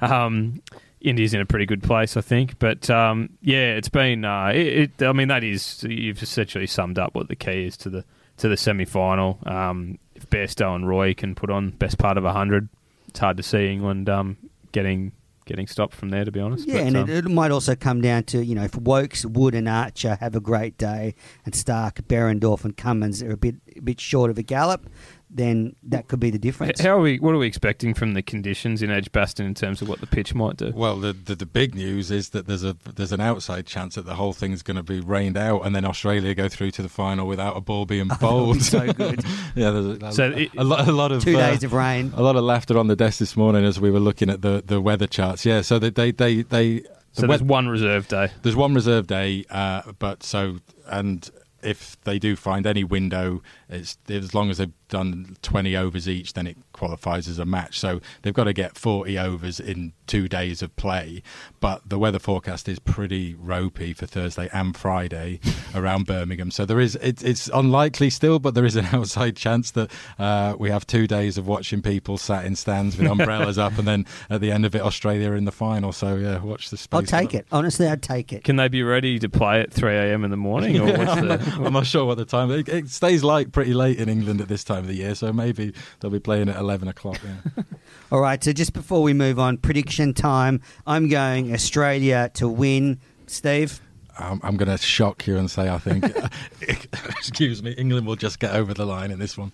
um, 0.00 0.62
India's 1.02 1.34
in 1.34 1.42
a 1.42 1.46
pretty 1.46 1.66
good 1.66 1.82
place, 1.82 2.16
I 2.16 2.22
think. 2.22 2.58
But 2.58 2.88
um, 2.88 3.28
yeah, 3.42 3.74
it's 3.74 3.90
been. 3.90 4.24
Uh, 4.24 4.46
it, 4.54 4.92
it, 4.98 5.02
I 5.06 5.12
mean, 5.12 5.28
that 5.28 5.44
is 5.44 5.84
you've 5.86 6.22
essentially 6.22 6.66
summed 6.66 6.98
up 6.98 7.14
what 7.14 7.28
the 7.28 7.36
key 7.36 7.66
is 7.66 7.76
to 7.78 7.90
the 7.90 8.04
to 8.38 8.48
the 8.48 8.56
semi 8.56 8.84
final. 8.84 9.38
Um, 9.46 9.98
if 10.14 10.28
Bairstow 10.30 10.74
and 10.74 10.88
Roy 10.88 11.14
can 11.14 11.34
put 11.34 11.50
on 11.50 11.70
best 11.70 11.98
part 11.98 12.18
of 12.18 12.24
hundred, 12.24 12.68
it's 13.08 13.18
hard 13.18 13.36
to 13.36 13.42
see 13.42 13.70
England 13.70 14.08
um, 14.08 14.36
getting 14.72 15.12
getting 15.46 15.66
stopped 15.66 15.94
from 15.94 16.10
there. 16.10 16.24
To 16.24 16.32
be 16.32 16.40
honest, 16.40 16.66
Yeah, 16.66 16.74
But, 16.74 16.82
and 16.86 16.96
um, 16.96 17.10
it, 17.10 17.26
it 17.26 17.30
might 17.30 17.50
also 17.50 17.74
come 17.74 18.00
down 18.00 18.24
to, 18.24 18.44
you 18.44 18.54
know, 18.54 18.64
if 18.64 18.72
Woakes, 18.72 19.24
Wood, 19.24 19.54
and 19.54 19.68
Archer 19.68 20.16
have 20.20 20.34
a 20.34 20.40
great 20.40 20.78
day, 20.78 21.14
and 21.44 21.54
Starc, 21.54 22.02
Behrendorff, 22.02 22.64
and 22.64 22.76
Cummins 22.76 23.22
are 23.22 23.32
a 23.32 23.36
bit 23.36 23.56
a 23.76 23.80
bit 23.80 24.00
short 24.00 24.30
of 24.30 24.38
a 24.38 24.42
gallop, 24.42 24.88
then 25.36 25.74
that 25.82 26.06
could 26.06 26.20
be 26.20 26.30
the 26.30 26.38
difference. 26.38 26.80
How 26.80 26.96
are 26.96 27.00
we? 27.00 27.18
What 27.18 27.34
are 27.34 27.38
we 27.38 27.46
expecting 27.48 27.92
from 27.92 28.14
the 28.14 28.22
conditions 28.22 28.82
in 28.82 28.90
Edgbaston 28.90 29.44
in 29.44 29.54
terms 29.54 29.82
of 29.82 29.88
what 29.88 30.00
the 30.00 30.06
pitch 30.06 30.32
might 30.32 30.56
do? 30.56 30.70
Well, 30.74 30.96
the, 30.96 31.12
the 31.12 31.34
the 31.34 31.44
big 31.46 31.74
news 31.74 32.12
is 32.12 32.28
that 32.30 32.46
there's 32.46 32.62
a 32.62 32.76
there's 32.94 33.10
an 33.10 33.20
outside 33.20 33.66
chance 33.66 33.96
that 33.96 34.06
the 34.06 34.14
whole 34.14 34.32
thing's 34.32 34.62
going 34.62 34.76
to 34.76 34.82
be 34.84 35.00
rained 35.00 35.36
out, 35.36 35.66
and 35.66 35.74
then 35.74 35.84
Australia 35.84 36.34
go 36.34 36.48
through 36.48 36.70
to 36.72 36.82
the 36.82 36.88
final 36.88 37.26
without 37.26 37.56
a 37.56 37.60
ball 37.60 37.84
being 37.84 38.06
That 38.08 38.20
would 38.22 38.28
bowled. 38.28 38.54
be 38.58 38.60
so 38.62 38.92
good. 38.92 39.24
yeah, 39.56 39.70
there's 39.72 39.86
a, 40.02 40.12
So 40.12 40.24
a, 40.30 40.36
it- 40.38 40.50
a 40.56 40.62
lot, 40.64 40.86
a 40.88 40.92
lot 40.92 41.10
of 41.10 41.22
Two 41.24 41.36
uh, 41.36 41.50
days 41.50 41.64
of 41.64 41.72
rain. 41.72 42.12
a 42.16 42.22
lot 42.22 42.36
of 42.36 42.44
laughter 42.44 42.78
on 42.78 42.86
the 42.86 42.96
desk 42.96 43.18
this 43.18 43.36
morning 43.36 43.64
as 43.64 43.80
we 43.80 43.90
were 43.90 44.00
looking 44.00 44.30
at 44.30 44.40
the, 44.42 44.62
the 44.64 44.80
weather 44.80 45.08
charts. 45.08 45.44
Yeah, 45.44 45.62
so 45.62 45.78
they 45.80 45.90
they 45.90 46.12
they, 46.12 46.42
they 46.42 46.78
the 46.78 46.86
So 47.12 47.26
there's 47.26 47.42
wea- 47.42 47.48
one 47.48 47.66
reserve 47.68 48.06
day. 48.06 48.28
there's 48.42 48.56
one 48.56 48.72
reserve 48.74 49.08
day, 49.08 49.44
uh, 49.50 49.82
but 49.98 50.22
so 50.22 50.58
and 50.86 51.28
if 51.62 51.96
they 52.04 52.18
do 52.18 52.36
find 52.36 52.66
any 52.66 52.84
window, 52.84 53.42
it's 53.68 53.98
as 54.08 54.34
long 54.34 54.50
as 54.50 54.58
they've 54.58 54.72
done 54.88 55.36
20 55.42 55.76
overs 55.76 56.08
each, 56.08 56.34
then 56.34 56.46
it 56.46 56.56
qualifies 56.72 57.28
as 57.28 57.38
a 57.38 57.44
match. 57.44 57.80
So 57.80 58.00
they've 58.22 58.34
got 58.34 58.44
to 58.44 58.52
get 58.52 58.76
40 58.76 59.18
overs 59.18 59.58
in 59.58 59.92
two 60.06 60.28
days 60.28 60.62
of 60.62 60.74
play. 60.76 61.22
But 61.60 61.88
the 61.88 61.98
weather 61.98 62.18
forecast 62.18 62.68
is 62.68 62.78
pretty 62.78 63.34
ropey 63.34 63.92
for 63.92 64.06
Thursday 64.06 64.48
and 64.52 64.76
Friday 64.76 65.40
around 65.74 66.06
Birmingham. 66.06 66.50
So 66.50 66.64
there 66.64 66.80
is 66.80 66.96
it, 66.96 67.22
it's 67.24 67.48
unlikely 67.52 68.10
still, 68.10 68.38
but 68.38 68.54
there 68.54 68.64
is 68.64 68.76
an 68.76 68.84
outside 68.92 69.36
chance 69.36 69.70
that 69.72 69.90
uh, 70.18 70.54
we 70.58 70.70
have 70.70 70.86
two 70.86 71.06
days 71.06 71.38
of 71.38 71.46
watching 71.46 71.82
people 71.82 72.18
sat 72.18 72.44
in 72.44 72.54
stands 72.56 72.96
with 72.96 73.10
umbrellas 73.10 73.58
up, 73.58 73.78
and 73.78 73.88
then 73.88 74.06
at 74.30 74.40
the 74.40 74.52
end 74.52 74.64
of 74.64 74.74
it, 74.74 74.82
Australia 74.82 75.32
in 75.32 75.44
the 75.44 75.52
final. 75.52 75.92
So 75.92 76.16
yeah, 76.16 76.42
watch 76.42 76.70
the 76.70 76.76
space. 76.76 77.12
I'll 77.12 77.20
take 77.20 77.30
that. 77.30 77.38
it. 77.38 77.46
Honestly, 77.50 77.86
I'd 77.88 78.02
take 78.02 78.32
it. 78.32 78.44
Can 78.44 78.56
they 78.56 78.68
be 78.68 78.82
ready 78.82 79.18
to 79.18 79.28
play 79.28 79.60
at 79.60 79.72
3 79.72 79.94
a.m. 79.94 80.24
in 80.24 80.30
the 80.30 80.36
morning? 80.36 80.78
Or 80.78 80.86
what's 80.86 81.14
the, 81.20 81.60
I'm 81.64 81.72
not 81.72 81.86
sure 81.86 82.04
what 82.04 82.18
the 82.18 82.24
time. 82.24 82.50
It, 82.50 82.68
it 82.68 82.88
stays 82.90 83.24
light 83.24 83.52
pretty 83.54 83.72
late 83.72 83.98
in 83.98 84.08
England 84.08 84.40
at 84.40 84.48
this 84.48 84.64
time 84.64 84.80
of 84.80 84.88
the 84.88 84.94
year, 84.94 85.14
so 85.14 85.32
maybe 85.32 85.72
they'll 86.00 86.10
be 86.10 86.18
playing 86.18 86.48
at 86.48 86.56
11 86.56 86.88
o'clock. 86.88 87.20
Yeah. 87.24 87.62
All 88.12 88.20
right, 88.20 88.42
so 88.42 88.52
just 88.52 88.74
before 88.74 89.02
we 89.02 89.14
move 89.14 89.38
on, 89.38 89.56
prediction 89.56 90.12
time. 90.12 90.60
I'm 90.86 91.08
going 91.08 91.54
Australia 91.54 92.30
to 92.34 92.48
win. 92.48 92.98
Steve? 93.26 93.80
I'm, 94.18 94.40
I'm 94.42 94.56
going 94.56 94.68
to 94.68 94.76
shock 94.76 95.26
you 95.26 95.36
and 95.38 95.50
say 95.50 95.68
I 95.68 95.78
think, 95.78 96.04
excuse 96.60 97.62
me, 97.62 97.72
England 97.72 98.06
will 98.06 98.16
just 98.16 98.40
get 98.40 98.54
over 98.54 98.74
the 98.74 98.84
line 98.84 99.10
in 99.10 99.18
this 99.18 99.38
one. 99.38 99.52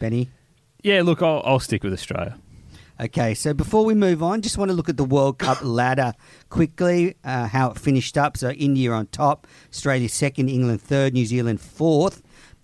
Benny? 0.00 0.30
Yeah, 0.82 1.02
look, 1.02 1.22
I'll, 1.22 1.42
I'll 1.44 1.60
stick 1.60 1.84
with 1.84 1.92
Australia. 1.92 2.36
Okay, 3.00 3.34
so 3.34 3.54
before 3.54 3.84
we 3.84 3.94
move 3.94 4.20
on, 4.24 4.42
just 4.42 4.58
want 4.58 4.70
to 4.70 4.74
look 4.74 4.88
at 4.88 4.96
the 4.96 5.04
World 5.04 5.38
Cup 5.38 5.58
ladder 5.62 6.14
quickly, 6.48 7.14
uh, 7.22 7.46
how 7.46 7.70
it 7.70 7.78
finished 7.78 8.18
up. 8.18 8.36
So 8.36 8.50
India 8.50 8.90
on 8.90 9.06
top, 9.06 9.46
Australia 9.72 10.08
second, 10.08 10.48
England 10.48 10.82
third, 10.82 11.14
New 11.14 11.24
Zealand 11.24 11.60
fourth. 11.60 12.20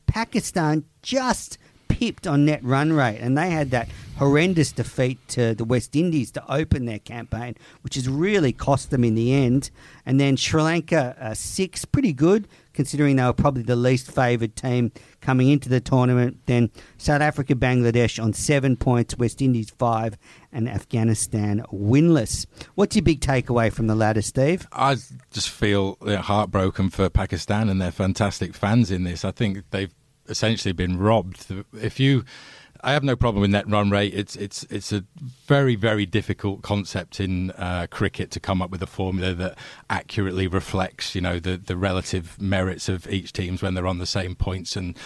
Pakistan 0.06 0.84
just 1.02 1.58
pipped 1.88 2.26
on 2.26 2.44
net 2.44 2.62
run 2.64 2.92
rate, 2.92 3.18
and 3.20 3.38
they 3.38 3.50
had 3.50 3.70
that 3.70 3.88
horrendous 4.18 4.72
defeat 4.72 5.18
to 5.28 5.54
the 5.54 5.64
West 5.64 5.94
Indies 5.94 6.30
to 6.32 6.52
open 6.52 6.86
their 6.86 6.98
campaign, 6.98 7.54
which 7.82 7.94
has 7.94 8.08
really 8.08 8.52
cost 8.52 8.90
them 8.90 9.04
in 9.04 9.14
the 9.14 9.32
end. 9.32 9.70
And 10.04 10.18
then 10.18 10.36
Sri 10.36 10.62
Lanka 10.62 11.16
uh, 11.20 11.34
six, 11.34 11.84
pretty 11.84 12.12
good 12.12 12.48
considering 12.74 13.16
they 13.16 13.22
were 13.22 13.32
probably 13.32 13.62
the 13.62 13.76
least 13.76 14.10
favoured 14.10 14.54
team 14.54 14.92
coming 15.22 15.48
into 15.48 15.70
the 15.70 15.80
tournament. 15.80 16.38
Then 16.44 16.70
South 16.98 17.22
Africa, 17.22 17.54
Bangladesh 17.54 18.22
on 18.22 18.34
seven 18.34 18.76
points, 18.76 19.16
West 19.16 19.40
Indies 19.40 19.70
five, 19.70 20.18
and 20.52 20.68
Afghanistan 20.68 21.64
winless. 21.72 22.44
What's 22.74 22.94
your 22.94 23.04
big 23.04 23.20
takeaway 23.20 23.72
from 23.72 23.86
the 23.86 23.94
ladder, 23.94 24.22
Steve? 24.22 24.68
I 24.72 24.96
just 25.32 25.48
feel 25.48 25.96
heartbroken 26.02 26.90
for 26.90 27.08
Pakistan 27.08 27.68
and 27.68 27.80
their 27.80 27.92
fantastic 27.92 28.54
fans 28.54 28.90
in 28.90 29.04
this. 29.04 29.24
I 29.24 29.30
think 29.30 29.64
they've 29.70 29.94
essentially 30.28 30.72
been 30.72 30.98
robbed. 30.98 31.46
If 31.80 32.00
you 32.00 32.24
I 32.84 32.92
have 32.92 33.02
no 33.02 33.16
problem 33.16 33.40
with 33.40 33.50
net 33.50 33.68
run 33.68 33.90
rate. 33.90 34.12
It's 34.12 34.36
it's 34.36 34.64
it's 34.64 34.92
a 34.92 35.04
very 35.46 35.74
very 35.74 36.04
difficult 36.04 36.60
concept 36.60 37.18
in 37.18 37.50
uh, 37.52 37.86
cricket 37.90 38.30
to 38.32 38.40
come 38.40 38.60
up 38.60 38.70
with 38.70 38.82
a 38.82 38.86
formula 38.86 39.32
that 39.34 39.58
accurately 39.88 40.46
reflects 40.46 41.14
you 41.14 41.22
know 41.22 41.40
the 41.40 41.56
the 41.56 41.78
relative 41.78 42.40
merits 42.40 42.90
of 42.90 43.08
each 43.08 43.32
teams 43.32 43.62
when 43.62 43.72
they're 43.72 43.86
on 43.86 43.98
the 43.98 44.06
same 44.06 44.34
points 44.34 44.76
and 44.76 44.98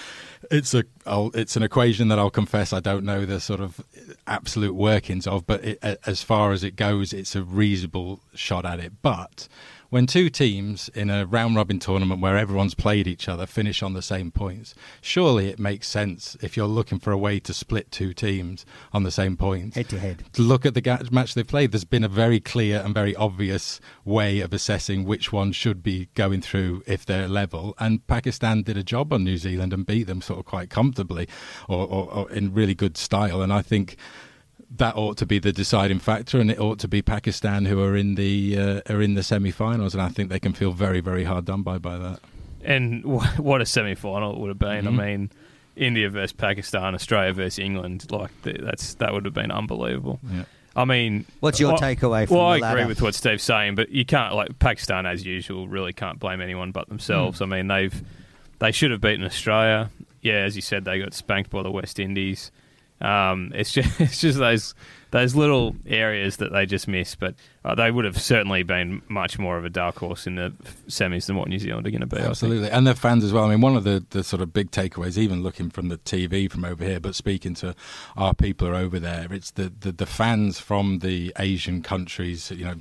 it's 0.50 0.74
a 0.74 0.84
I'll, 1.06 1.30
it's 1.34 1.56
an 1.56 1.62
equation 1.62 2.08
that 2.08 2.18
I'll 2.18 2.30
confess 2.30 2.72
I 2.72 2.80
don't 2.80 3.04
know 3.04 3.24
the 3.24 3.38
sort 3.38 3.60
of 3.60 3.80
absolute 4.26 4.74
workings 4.74 5.26
of, 5.26 5.46
but 5.46 5.64
it, 5.64 6.00
as 6.04 6.22
far 6.22 6.52
as 6.52 6.64
it 6.64 6.74
goes, 6.76 7.12
it's 7.12 7.36
a 7.36 7.42
reasonable 7.42 8.20
shot 8.34 8.64
at 8.64 8.80
it. 8.80 8.92
But 9.02 9.48
when 9.90 10.06
two 10.06 10.28
teams 10.28 10.88
in 10.90 11.10
a 11.10 11.24
round 11.26 11.56
robin 11.56 11.78
tournament 11.78 12.20
where 12.20 12.36
everyone's 12.36 12.74
played 12.74 13.06
each 13.06 13.28
other 13.28 13.46
finish 13.46 13.82
on 13.82 13.94
the 13.94 14.02
same 14.02 14.30
points, 14.30 14.74
surely 15.00 15.48
it 15.48 15.58
makes 15.58 15.88
sense 15.88 16.36
if 16.42 16.56
you're 16.56 16.66
looking 16.66 16.98
for 16.98 17.12
a 17.12 17.18
way 17.18 17.40
to 17.40 17.54
split 17.54 17.90
two 17.90 18.12
teams 18.12 18.66
on 18.92 19.02
the 19.02 19.10
same 19.10 19.36
points. 19.36 19.76
Head 19.76 19.88
to 19.90 19.98
head. 19.98 20.24
Look 20.36 20.66
at 20.66 20.74
the 20.74 21.08
match 21.10 21.34
they've 21.34 21.46
played. 21.46 21.72
There's 21.72 21.84
been 21.84 22.04
a 22.04 22.08
very 22.08 22.40
clear 22.40 22.80
and 22.84 22.94
very 22.94 23.14
obvious 23.16 23.80
way 24.04 24.40
of 24.40 24.52
assessing 24.52 25.04
which 25.04 25.32
one 25.32 25.52
should 25.52 25.82
be 25.82 26.08
going 26.14 26.42
through 26.42 26.82
if 26.86 27.06
they're 27.06 27.28
level. 27.28 27.74
And 27.78 28.06
Pakistan 28.06 28.62
did 28.62 28.76
a 28.76 28.82
job 28.82 29.12
on 29.12 29.24
New 29.24 29.38
Zealand 29.38 29.72
and 29.72 29.86
beat 29.86 30.04
them 30.04 30.20
sort 30.20 30.40
of 30.40 30.44
quite 30.44 30.70
comfortably 30.70 31.28
or, 31.68 31.86
or, 31.86 32.12
or 32.12 32.30
in 32.30 32.52
really 32.52 32.74
good 32.74 32.96
style. 32.96 33.42
And 33.42 33.52
I 33.52 33.62
think 33.62 33.96
that 34.76 34.96
ought 34.96 35.16
to 35.18 35.26
be 35.26 35.38
the 35.38 35.52
deciding 35.52 35.98
factor, 35.98 36.38
and 36.40 36.50
it 36.50 36.60
ought 36.60 36.78
to 36.80 36.88
be 36.88 37.02
Pakistan 37.02 37.64
who 37.64 37.82
are 37.82 37.96
in 37.96 38.14
the 38.14 38.58
uh, 38.58 38.80
are 38.92 39.00
in 39.00 39.14
the 39.14 39.22
semi-finals, 39.22 39.94
and 39.94 40.02
I 40.02 40.08
think 40.08 40.28
they 40.28 40.40
can 40.40 40.52
feel 40.52 40.72
very 40.72 41.00
very 41.00 41.24
hard 41.24 41.44
done 41.44 41.62
by 41.62 41.78
by 41.78 41.98
that. 41.98 42.20
And 42.62 43.04
what 43.04 43.60
a 43.60 43.66
semi-final 43.66 44.34
it 44.34 44.38
would 44.38 44.48
have 44.48 44.58
been! 44.58 44.84
Mm-hmm. 44.84 45.00
I 45.00 45.06
mean, 45.06 45.30
India 45.76 46.10
versus 46.10 46.32
Pakistan, 46.32 46.94
Australia 46.94 47.32
versus 47.32 47.58
England, 47.58 48.10
like 48.10 48.30
that's 48.42 48.94
that 48.94 49.12
would 49.12 49.24
have 49.24 49.34
been 49.34 49.50
unbelievable. 49.50 50.20
Yeah. 50.30 50.44
I 50.76 50.84
mean, 50.84 51.24
what's 51.40 51.58
your 51.58 51.76
takeaway? 51.76 52.28
From 52.28 52.36
well, 52.36 52.46
I 52.46 52.58
ladder? 52.58 52.78
agree 52.78 52.88
with 52.88 53.02
what 53.02 53.14
Steve's 53.14 53.42
saying, 53.42 53.74
but 53.74 53.90
you 53.90 54.04
can't 54.04 54.34
like 54.34 54.58
Pakistan 54.58 55.06
as 55.06 55.24
usual. 55.24 55.66
Really 55.66 55.92
can't 55.92 56.20
blame 56.20 56.40
anyone 56.40 56.70
but 56.70 56.88
themselves. 56.88 57.40
Mm. 57.40 57.42
I 57.42 57.46
mean, 57.46 57.66
they've 57.68 58.02
they 58.58 58.70
should 58.70 58.90
have 58.90 59.00
beaten 59.00 59.24
Australia. 59.24 59.90
Yeah, 60.20 60.34
as 60.34 60.56
you 60.56 60.62
said, 60.62 60.84
they 60.84 60.98
got 60.98 61.14
spanked 61.14 61.50
by 61.50 61.62
the 61.62 61.70
West 61.70 61.98
Indies. 61.98 62.50
Um, 63.00 63.52
it's 63.54 63.72
just 63.72 64.00
it's 64.00 64.20
just 64.20 64.38
those 64.38 64.74
those 65.10 65.34
little 65.34 65.74
areas 65.86 66.36
that 66.36 66.52
they 66.52 66.66
just 66.66 66.86
miss, 66.86 67.14
but 67.14 67.34
uh, 67.64 67.74
they 67.74 67.90
would 67.90 68.04
have 68.04 68.20
certainly 68.20 68.62
been 68.62 69.00
much 69.08 69.38
more 69.38 69.56
of 69.56 69.64
a 69.64 69.70
dark 69.70 69.98
horse 69.98 70.26
in 70.26 70.34
the 70.34 70.52
semis 70.86 71.26
than 71.26 71.36
what 71.36 71.48
New 71.48 71.58
Zealand 71.58 71.86
are 71.86 71.90
going 71.90 72.02
to 72.02 72.06
be. 72.06 72.18
Absolutely, 72.18 72.70
and 72.70 72.86
their 72.86 72.94
fans 72.94 73.24
as 73.24 73.32
well. 73.32 73.44
I 73.44 73.50
mean, 73.50 73.60
one 73.62 73.76
of 73.76 73.84
the, 73.84 74.04
the 74.10 74.22
sort 74.22 74.42
of 74.42 74.52
big 74.52 74.70
takeaways, 74.70 75.16
even 75.16 75.42
looking 75.42 75.70
from 75.70 75.88
the 75.88 75.98
TV 75.98 76.50
from 76.50 76.64
over 76.64 76.84
here, 76.84 77.00
but 77.00 77.14
speaking 77.14 77.54
to 77.54 77.74
our 78.16 78.34
people 78.34 78.68
are 78.68 78.74
over 78.74 79.00
there, 79.00 79.28
it's 79.30 79.52
the, 79.52 79.72
the, 79.80 79.92
the 79.92 80.06
fans 80.06 80.58
from 80.60 80.98
the 80.98 81.32
Asian 81.38 81.82
countries, 81.82 82.50
you 82.50 82.64
know, 82.64 82.76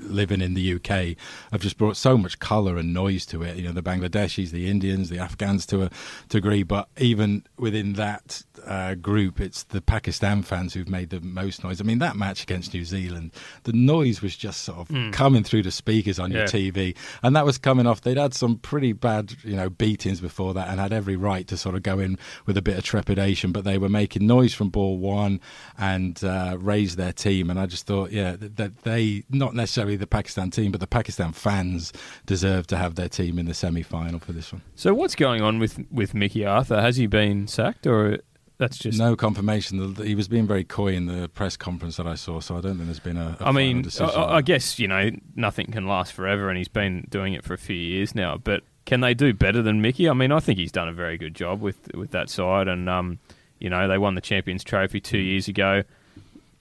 living 0.00 0.40
in 0.40 0.54
the 0.54 0.74
UK 0.74 1.16
have 1.52 1.60
just 1.60 1.78
brought 1.78 1.96
so 1.96 2.16
much 2.16 2.38
colour 2.38 2.76
and 2.76 2.92
noise 2.92 3.26
to 3.26 3.42
it. 3.42 3.56
You 3.56 3.64
know, 3.64 3.72
the 3.72 3.82
Bangladeshis, 3.82 4.50
the 4.50 4.68
Indians, 4.68 5.08
the 5.08 5.18
Afghans 5.18 5.66
to 5.66 5.84
a 5.84 5.90
degree, 6.28 6.62
but 6.62 6.88
even 6.98 7.44
within 7.58 7.94
that 7.94 8.42
uh, 8.66 8.94
group, 8.94 9.40
it's 9.40 9.64
the 9.64 9.80
Pakistan 9.80 10.42
fans 10.42 10.74
who've 10.74 10.88
made 10.88 11.10
the 11.10 11.20
most 11.20 11.64
noise. 11.64 11.80
I 11.80 11.84
mean, 11.84 11.98
that 11.98 12.16
match 12.16 12.42
against 12.42 12.74
New 12.74 12.84
Zealand, 12.84 13.32
the 13.64 13.72
noise 13.72 14.22
was 14.22 14.36
just 14.36 14.62
sort 14.62 14.78
of 14.78 14.88
mm. 14.88 15.12
coming 15.12 15.44
through 15.44 15.62
the 15.62 15.70
speakers 15.70 16.18
on 16.18 16.30
yeah. 16.30 16.38
your 16.38 16.48
TV, 16.48 16.96
and 17.22 17.34
that 17.36 17.44
was 17.44 17.58
coming 17.58 17.86
off. 17.86 18.00
They'd 18.00 18.16
had 18.16 18.34
some 18.34 18.58
pretty 18.58 18.92
bad, 18.92 19.34
you 19.42 19.56
know, 19.56 19.70
beatings 19.70 20.20
before 20.20 20.54
that, 20.54 20.68
and 20.68 20.80
had 20.80 20.92
every 20.92 21.16
right 21.16 21.46
to 21.48 21.56
sort 21.56 21.74
of 21.74 21.82
go 21.82 21.98
in 21.98 22.18
with 22.46 22.56
a 22.56 22.62
bit 22.62 22.76
of 22.76 22.84
trepidation. 22.84 23.52
But 23.52 23.64
they 23.64 23.78
were 23.78 23.88
making 23.88 24.26
noise 24.26 24.54
from 24.54 24.70
ball 24.70 24.98
one 24.98 25.40
and 25.76 26.22
uh, 26.22 26.56
raise 26.60 26.96
their 26.96 27.12
team, 27.12 27.50
and 27.50 27.58
I 27.58 27.66
just 27.66 27.86
thought, 27.86 28.12
yeah, 28.12 28.36
that 28.38 28.78
they 28.82 29.24
not 29.30 29.54
necessarily 29.54 29.87
the 29.96 30.06
Pakistan 30.06 30.50
team, 30.50 30.72
but 30.72 30.80
the 30.80 30.86
Pakistan 30.86 31.32
fans 31.32 31.92
deserve 32.26 32.66
to 32.68 32.76
have 32.76 32.94
their 32.94 33.08
team 33.08 33.38
in 33.38 33.46
the 33.46 33.54
semi-final 33.54 34.20
for 34.20 34.32
this 34.32 34.52
one. 34.52 34.62
So, 34.74 34.94
what's 34.94 35.14
going 35.14 35.42
on 35.42 35.58
with 35.58 35.78
with 35.90 36.14
Mickey 36.14 36.44
Arthur? 36.44 36.80
Has 36.80 36.96
he 36.96 37.06
been 37.06 37.46
sacked, 37.46 37.86
or 37.86 38.18
that's 38.58 38.76
just 38.76 38.98
no 38.98 39.14
confirmation. 39.14 39.94
He 39.94 40.16
was 40.16 40.26
being 40.26 40.46
very 40.46 40.64
coy 40.64 40.94
in 40.94 41.06
the 41.06 41.28
press 41.28 41.56
conference 41.56 41.96
that 41.96 42.06
I 42.06 42.16
saw, 42.16 42.40
so 42.40 42.56
I 42.56 42.60
don't 42.60 42.74
think 42.74 42.86
there's 42.86 42.98
been 42.98 43.16
a. 43.16 43.36
a 43.40 43.46
I 43.46 43.52
mean, 43.52 43.88
I, 44.00 44.04
I 44.04 44.42
guess 44.42 44.78
you 44.78 44.88
know 44.88 45.10
nothing 45.36 45.66
can 45.66 45.86
last 45.86 46.12
forever, 46.12 46.48
and 46.48 46.58
he's 46.58 46.68
been 46.68 47.06
doing 47.08 47.34
it 47.34 47.44
for 47.44 47.54
a 47.54 47.58
few 47.58 47.76
years 47.76 48.14
now. 48.16 48.36
But 48.36 48.64
can 48.84 49.00
they 49.00 49.14
do 49.14 49.32
better 49.32 49.62
than 49.62 49.80
Mickey? 49.80 50.08
I 50.08 50.12
mean, 50.12 50.32
I 50.32 50.40
think 50.40 50.58
he's 50.58 50.72
done 50.72 50.88
a 50.88 50.92
very 50.92 51.16
good 51.16 51.34
job 51.34 51.60
with 51.60 51.94
with 51.94 52.10
that 52.10 52.28
side, 52.30 52.66
and 52.66 52.88
um, 52.88 53.20
you 53.60 53.70
know 53.70 53.86
they 53.86 53.96
won 53.96 54.16
the 54.16 54.20
Champions 54.20 54.64
Trophy 54.64 55.00
two 55.00 55.18
years 55.18 55.46
ago 55.46 55.84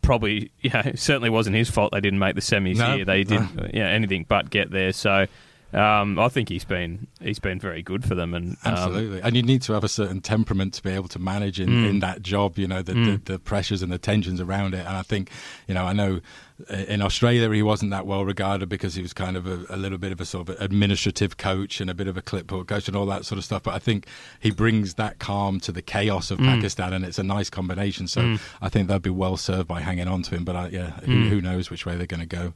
probably, 0.08 0.52
yeah, 0.62 0.88
it 0.88 1.00
certainly 1.00 1.30
wasn't 1.30 1.56
his 1.56 1.70
fault 1.70 1.91
they 1.91 2.02
didn't 2.02 2.20
make 2.20 2.36
the 2.36 2.41
semis 2.41 2.78
no, 2.78 2.96
here. 2.96 3.06
They 3.06 3.24
didn't, 3.24 3.56
no. 3.56 3.67
yeah, 3.74 3.88
anything 3.89 4.26
but 4.28 4.50
get 4.50 4.72
there. 4.72 4.91
So. 4.93 5.28
Um, 5.74 6.17
I 6.17 6.30
think 6.30 6.48
he's 6.48 6.63
been 6.63 7.08
he's 7.20 7.39
been 7.39 7.60
very 7.60 7.84
good 7.84 8.06
for 8.06 8.15
them, 8.15 8.34
and 8.34 8.52
um, 8.63 8.74
absolutely. 8.74 9.22
And 9.22 9.36
you 9.36 9.43
need 9.43 9.62
to 9.63 9.74
have 9.74 9.84
a 9.84 9.89
certain 9.89 10.22
temperament 10.22 10.74
to 10.76 10.82
be 10.82 10.91
able 10.91 11.10
to 11.10 11.20
manage 11.20 11.60
in, 11.60 11.67
mm. 11.67 11.89
in 11.89 12.00
that 12.00 12.22
job. 12.22 12.58
You 12.58 12.70
know 12.70 12.82
the, 12.82 12.93
mm. 12.93 13.26
the, 13.26 13.34
the 13.34 13.39
pressures 13.39 13.84
and 13.84 13.91
the 13.91 13.98
tensions 13.98 14.39
around 14.39 14.76
it. 14.76 14.86
And 14.86 14.96
I 14.96 15.02
think 15.02 15.30
you 15.67 15.74
know 15.74 15.84
I 15.84 15.91
know 15.91 16.22
in 16.70 17.02
Australia, 17.04 17.52
he 17.52 17.62
wasn't 17.62 17.91
that 17.91 18.08
well 18.08 18.26
regarded 18.26 18.67
because 18.67 18.96
he 18.96 19.02
was 19.02 19.13
kind 19.13 19.38
of 19.38 19.46
a, 19.46 19.65
a, 19.70 19.78
little 19.78 20.00
bit 20.00 20.12
of 20.12 20.20
a 20.20 20.26
sort 20.26 20.50
of 20.50 20.60
administrative 20.60 21.38
coach 21.38 21.80
and 21.80 21.89
a 21.89 21.93
bit 21.93 22.08
of 22.08 22.17
a 22.17 22.22
clipboard 22.22 22.67
coach 22.67 22.88
and 22.88 22.98
all 22.98 23.06
that 23.06 23.26
sort 23.26 23.38
of 23.38 23.46
stuff. 23.46 23.63
But 23.63 23.76
I 23.76 23.80
think 23.80 24.08
he 24.39 24.50
brings 24.50 24.96
that 24.96 25.20
calm 25.20 25.60
to 25.62 25.72
the 25.72 25.84
chaos 25.84 26.32
of 26.32 26.39
mm. 26.39 26.46
Pakistan, 26.46 26.93
and 26.93 27.06
it's 27.06 27.20
a 27.20 27.24
nice 27.24 27.52
combination. 27.52 28.08
So 28.08 28.22
mm. 28.22 28.41
I 28.60 28.70
think 28.70 28.88
they'll 28.88 29.00
be 29.00 29.12
well 29.12 29.38
served 29.38 29.67
by 29.67 29.82
hanging 29.82 30.08
on 30.08 30.24
to 30.24 30.36
him. 30.36 30.46
But 30.46 30.56
uh, 30.56 30.70
yeah, 30.72 31.00
mm. 31.02 31.06
who, 31.06 31.30
who, 31.30 31.41
knows 31.41 31.70
which 31.70 31.86
way 31.86 31.96
they're 31.96 32.08
going 32.08 32.22
to 32.22 32.26
go? 32.26 32.54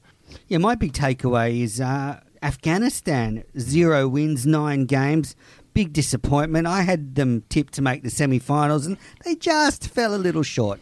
Yeah, 0.47 0.57
my 0.57 0.73
big 0.73 0.93
takeaway 0.93 1.61
is 1.61 1.79
uh, 1.79 2.21
Afghanistan 2.41 3.43
zero 3.59 4.07
wins, 4.07 4.47
nine 4.47 4.85
games. 4.85 5.35
Big 5.73 5.93
disappointment. 5.93 6.67
I 6.67 6.81
had 6.81 7.15
them 7.15 7.43
tipped 7.49 7.73
to 7.75 7.81
make 7.81 8.03
the 8.03 8.09
semi-finals, 8.09 8.85
and 8.85 8.97
they 9.23 9.35
just 9.35 9.87
fell 9.87 10.13
a 10.13 10.17
little 10.17 10.43
short. 10.43 10.81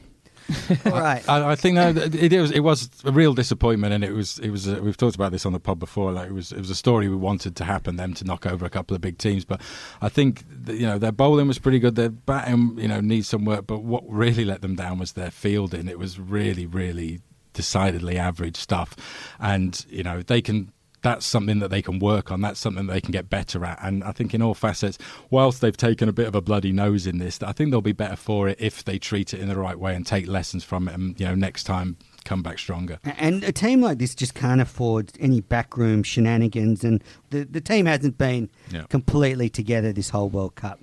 right. 0.85 1.27
I, 1.27 1.51
I, 1.51 1.55
think 1.55 1.75
no, 1.75 1.89
it 1.89 2.33
was 2.33 2.51
it 2.51 2.62
was 2.62 2.89
a 3.05 3.12
real 3.12 3.33
disappointment, 3.33 3.93
and 3.93 4.03
it 4.03 4.13
was 4.13 4.39
it 4.39 4.49
was 4.49 4.67
a, 4.67 4.81
we've 4.81 4.97
talked 4.97 5.15
about 5.15 5.31
this 5.31 5.45
on 5.45 5.53
the 5.53 5.59
pod 5.59 5.79
before. 5.79 6.12
Like 6.12 6.29
it 6.29 6.33
was 6.33 6.51
it 6.51 6.59
was 6.59 6.69
a 6.69 6.75
story 6.75 7.07
we 7.07 7.15
wanted 7.15 7.55
to 7.57 7.65
happen, 7.65 7.95
them 7.95 8.13
to 8.15 8.25
knock 8.25 8.45
over 8.45 8.65
a 8.65 8.69
couple 8.69 8.95
of 8.95 9.01
big 9.01 9.17
teams. 9.17 9.45
But 9.45 9.62
I 10.01 10.09
think 10.09 10.43
you 10.67 10.85
know 10.85 10.97
their 10.97 11.12
bowling 11.12 11.47
was 11.47 11.59
pretty 11.59 11.79
good. 11.79 11.95
Their 11.95 12.09
batting 12.09 12.77
you 12.77 12.88
know 12.88 13.01
needs 13.01 13.27
some 13.27 13.45
work, 13.45 13.67
but 13.67 13.79
what 13.83 14.03
really 14.07 14.45
let 14.45 14.62
them 14.62 14.75
down 14.75 14.99
was 14.99 15.13
their 15.13 15.31
fielding. 15.31 15.88
It 15.88 15.99
was 15.99 16.19
really 16.19 16.65
really 16.65 17.21
decidedly 17.53 18.17
average 18.17 18.57
stuff, 18.57 18.95
and 19.39 19.85
you 19.89 20.03
know 20.03 20.21
they 20.21 20.41
can 20.41 20.71
that's 21.01 21.25
something 21.25 21.59
that 21.59 21.69
they 21.69 21.81
can 21.81 21.99
work 21.99 22.31
on. 22.31 22.41
That's 22.41 22.59
something 22.59 22.88
that 22.88 22.93
they 22.93 23.01
can 23.01 23.12
get 23.12 23.29
better 23.29 23.65
at. 23.65 23.79
And 23.81 24.03
I 24.03 24.12
think 24.12 24.33
in 24.33 24.41
all 24.41 24.53
facets, 24.53 24.97
whilst 25.29 25.62
they've 25.62 25.75
taken 25.75 26.09
a 26.09 26.13
bit 26.13 26.27
of 26.27 26.35
a 26.35 26.41
bloody 26.41 26.71
nose 26.71 27.07
in 27.07 27.17
this, 27.17 27.41
I 27.41 27.51
think 27.51 27.71
they'll 27.71 27.81
be 27.81 27.91
better 27.91 28.15
for 28.15 28.47
it 28.47 28.57
if 28.59 28.83
they 28.83 28.97
treat 28.99 29.33
it 29.33 29.39
in 29.39 29.47
the 29.47 29.57
right 29.57 29.79
way 29.79 29.95
and 29.95 30.05
take 30.05 30.27
lessons 30.27 30.63
from 30.63 30.88
it. 30.88 30.95
And 30.95 31.19
you 31.19 31.25
know, 31.25 31.35
next 31.35 31.63
time 31.63 31.97
come 32.25 32.43
back 32.43 32.59
stronger. 32.59 32.99
And 33.17 33.43
a 33.43 33.51
team 33.51 33.81
like 33.81 33.97
this 33.97 34.13
just 34.13 34.35
can't 34.35 34.62
afford 34.62 35.12
any 35.19 35.41
backroom 35.41 36.03
shenanigans. 36.03 36.83
And 36.83 37.03
the 37.29 37.43
the 37.43 37.62
team 37.62 37.85
hasn't 37.85 38.17
been 38.17 38.49
yeah. 38.71 38.83
completely 38.89 39.49
together 39.49 39.93
this 39.93 40.09
whole 40.09 40.29
World 40.29 40.55
Cup. 40.55 40.79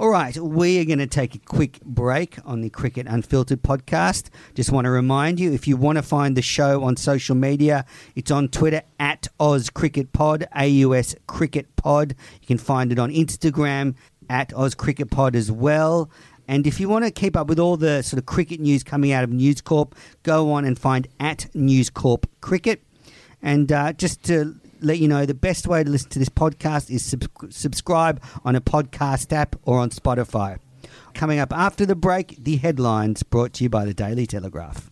All 0.00 0.08
right, 0.08 0.34
we 0.38 0.80
are 0.80 0.86
going 0.86 1.00
to 1.00 1.06
take 1.06 1.34
a 1.34 1.38
quick 1.38 1.78
break 1.82 2.38
on 2.46 2.62
the 2.62 2.70
Cricket 2.70 3.06
Unfiltered 3.06 3.62
podcast. 3.62 4.30
Just 4.54 4.72
want 4.72 4.86
to 4.86 4.90
remind 4.90 5.38
you 5.38 5.52
if 5.52 5.68
you 5.68 5.76
want 5.76 5.96
to 5.96 6.02
find 6.02 6.34
the 6.34 6.40
show 6.40 6.82
on 6.82 6.96
social 6.96 7.36
media, 7.36 7.84
it's 8.16 8.30
on 8.30 8.48
Twitter 8.48 8.82
at 8.98 9.28
Oz 9.38 9.68
Cricket 9.68 10.14
Pod, 10.14 10.48
AUS 10.54 11.14
Cricket 11.26 11.76
Pod. 11.76 12.14
You 12.40 12.46
can 12.46 12.56
find 12.56 12.90
it 12.90 12.98
on 12.98 13.10
Instagram 13.10 13.94
at 14.30 14.54
Oz 14.54 14.74
Cricket 14.74 15.10
Pod 15.10 15.36
as 15.36 15.52
well. 15.52 16.10
And 16.48 16.66
if 16.66 16.80
you 16.80 16.88
want 16.88 17.04
to 17.04 17.10
keep 17.10 17.36
up 17.36 17.48
with 17.48 17.58
all 17.58 17.76
the 17.76 18.00
sort 18.00 18.18
of 18.18 18.24
cricket 18.24 18.60
news 18.60 18.82
coming 18.82 19.12
out 19.12 19.24
of 19.24 19.30
News 19.30 19.60
Corp, 19.60 19.94
go 20.22 20.52
on 20.52 20.64
and 20.64 20.78
find 20.78 21.06
at 21.20 21.54
News 21.54 21.90
Corp 21.90 22.26
Cricket. 22.40 22.82
And 23.42 23.70
uh, 23.70 23.92
just 23.92 24.22
to 24.24 24.58
let 24.82 24.98
you 24.98 25.08
know, 25.08 25.26
the 25.26 25.34
best 25.34 25.66
way 25.66 25.82
to 25.82 25.90
listen 25.90 26.10
to 26.10 26.18
this 26.18 26.28
podcast 26.28 26.90
is 26.90 27.04
sub- 27.04 27.52
subscribe 27.52 28.22
on 28.44 28.56
a 28.56 28.60
podcast 28.60 29.32
app 29.32 29.56
or 29.64 29.78
on 29.78 29.90
Spotify. 29.90 30.58
Coming 31.14 31.38
up 31.38 31.52
after 31.52 31.86
the 31.86 31.96
break, 31.96 32.36
the 32.42 32.56
headlines 32.56 33.22
brought 33.22 33.54
to 33.54 33.64
you 33.64 33.70
by 33.70 33.84
the 33.84 33.94
Daily 33.94 34.26
Telegraph. 34.26 34.91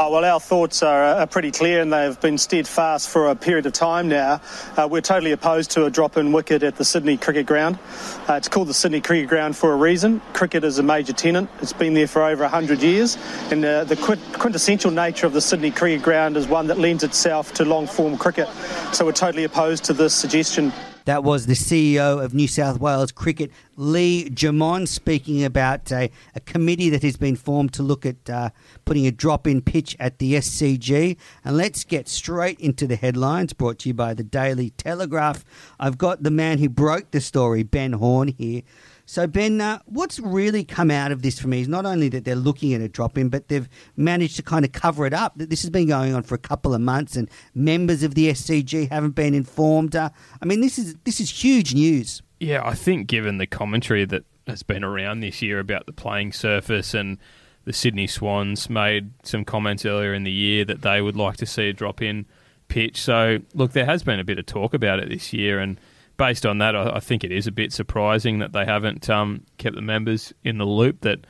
Oh, 0.00 0.12
well, 0.12 0.24
our 0.24 0.38
thoughts 0.38 0.84
are, 0.84 1.02
are, 1.02 1.26
pretty 1.26 1.50
clear 1.50 1.82
and 1.82 1.92
they've 1.92 2.20
been 2.20 2.38
steadfast 2.38 3.08
for 3.08 3.26
a 3.26 3.34
period 3.34 3.66
of 3.66 3.72
time 3.72 4.06
now. 4.06 4.40
Uh, 4.76 4.86
we're 4.88 5.00
totally 5.00 5.32
opposed 5.32 5.72
to 5.72 5.86
a 5.86 5.90
drop 5.90 6.16
in 6.16 6.30
wicket 6.30 6.62
at 6.62 6.76
the 6.76 6.84
Sydney 6.84 7.16
Cricket 7.16 7.46
Ground. 7.46 7.80
Uh, 8.28 8.34
it's 8.34 8.46
called 8.46 8.68
the 8.68 8.74
Sydney 8.74 9.00
Cricket 9.00 9.28
Ground 9.28 9.56
for 9.56 9.72
a 9.72 9.76
reason. 9.76 10.20
Cricket 10.34 10.62
is 10.62 10.78
a 10.78 10.84
major 10.84 11.12
tenant, 11.12 11.50
it's 11.60 11.72
been 11.72 11.94
there 11.94 12.06
for 12.06 12.22
over 12.22 12.44
100 12.44 12.80
years, 12.80 13.18
and 13.50 13.64
uh, 13.64 13.82
the 13.82 13.96
quintessential 14.38 14.92
nature 14.92 15.26
of 15.26 15.32
the 15.32 15.40
Sydney 15.40 15.72
Cricket 15.72 16.04
Ground 16.04 16.36
is 16.36 16.46
one 16.46 16.68
that 16.68 16.78
lends 16.78 17.02
itself 17.02 17.52
to 17.54 17.64
long 17.64 17.88
form 17.88 18.16
cricket. 18.16 18.46
So 18.92 19.04
we're 19.04 19.10
totally 19.10 19.42
opposed 19.42 19.82
to 19.86 19.92
this 19.94 20.14
suggestion. 20.14 20.72
That 21.08 21.24
was 21.24 21.46
the 21.46 21.54
CEO 21.54 22.22
of 22.22 22.34
New 22.34 22.46
South 22.46 22.80
Wales 22.80 23.12
Cricket, 23.12 23.50
Lee 23.76 24.28
Germon, 24.28 24.86
speaking 24.86 25.42
about 25.42 25.90
a, 25.90 26.10
a 26.34 26.40
committee 26.40 26.90
that 26.90 27.02
has 27.02 27.16
been 27.16 27.34
formed 27.34 27.72
to 27.72 27.82
look 27.82 28.04
at 28.04 28.28
uh, 28.28 28.50
putting 28.84 29.06
a 29.06 29.10
drop 29.10 29.46
in 29.46 29.62
pitch 29.62 29.96
at 29.98 30.18
the 30.18 30.34
SCG. 30.34 31.16
And 31.46 31.56
let's 31.56 31.82
get 31.84 32.08
straight 32.08 32.60
into 32.60 32.86
the 32.86 32.96
headlines 32.96 33.54
brought 33.54 33.78
to 33.78 33.88
you 33.88 33.94
by 33.94 34.12
the 34.12 34.22
Daily 34.22 34.68
Telegraph. 34.76 35.46
I've 35.80 35.96
got 35.96 36.24
the 36.24 36.30
man 36.30 36.58
who 36.58 36.68
broke 36.68 37.10
the 37.10 37.22
story, 37.22 37.62
Ben 37.62 37.94
Horne, 37.94 38.28
here. 38.28 38.60
So, 39.08 39.26
Ben, 39.26 39.58
uh, 39.58 39.78
what's 39.86 40.20
really 40.20 40.64
come 40.64 40.90
out 40.90 41.12
of 41.12 41.22
this 41.22 41.40
for 41.40 41.48
me 41.48 41.62
is 41.62 41.66
not 41.66 41.86
only 41.86 42.10
that 42.10 42.26
they're 42.26 42.36
looking 42.36 42.74
at 42.74 42.82
a 42.82 42.88
drop 42.88 43.16
in, 43.16 43.30
but 43.30 43.48
they've 43.48 43.66
managed 43.96 44.36
to 44.36 44.42
kind 44.42 44.66
of 44.66 44.72
cover 44.72 45.06
it 45.06 45.14
up. 45.14 45.32
That 45.38 45.48
this 45.48 45.62
has 45.62 45.70
been 45.70 45.88
going 45.88 46.14
on 46.14 46.24
for 46.24 46.34
a 46.34 46.38
couple 46.38 46.74
of 46.74 46.82
months, 46.82 47.16
and 47.16 47.30
members 47.54 48.02
of 48.02 48.14
the 48.14 48.28
SCG 48.28 48.90
haven't 48.90 49.14
been 49.14 49.32
informed. 49.32 49.96
Uh, 49.96 50.10
I 50.42 50.44
mean, 50.44 50.60
this 50.60 50.78
is 50.78 50.94
this 51.04 51.20
is 51.20 51.30
huge 51.30 51.72
news. 51.72 52.20
Yeah, 52.38 52.60
I 52.62 52.74
think 52.74 53.06
given 53.06 53.38
the 53.38 53.46
commentary 53.46 54.04
that 54.04 54.24
has 54.46 54.62
been 54.62 54.84
around 54.84 55.20
this 55.20 55.40
year 55.40 55.58
about 55.58 55.86
the 55.86 55.92
playing 55.94 56.34
surface 56.34 56.92
and 56.92 57.16
the 57.64 57.72
Sydney 57.72 58.08
Swans 58.08 58.68
made 58.68 59.12
some 59.22 59.42
comments 59.42 59.86
earlier 59.86 60.12
in 60.12 60.24
the 60.24 60.30
year 60.30 60.66
that 60.66 60.82
they 60.82 61.00
would 61.00 61.16
like 61.16 61.38
to 61.38 61.46
see 61.46 61.70
a 61.70 61.72
drop 61.72 62.02
in 62.02 62.26
pitch. 62.68 63.00
So, 63.00 63.38
look, 63.54 63.72
there 63.72 63.86
has 63.86 64.02
been 64.02 64.20
a 64.20 64.24
bit 64.24 64.38
of 64.38 64.44
talk 64.44 64.74
about 64.74 64.98
it 64.98 65.08
this 65.08 65.32
year, 65.32 65.60
and 65.60 65.80
based 66.18 66.44
on 66.44 66.58
that, 66.58 66.76
I, 66.76 66.96
I, 66.96 67.00
think 67.00 67.24
it 67.24 67.32
is 67.32 67.46
a 67.46 67.52
bit 67.52 67.72
surprising 67.72 68.40
that 68.40 68.52
they 68.52 68.66
haven't 68.66 69.08
um, 69.08 69.44
kept 69.56 69.76
the 69.76 69.82
members 69.82 70.34
in 70.44 70.58
the 70.58 70.66
loop 70.66 71.00
that 71.00 71.20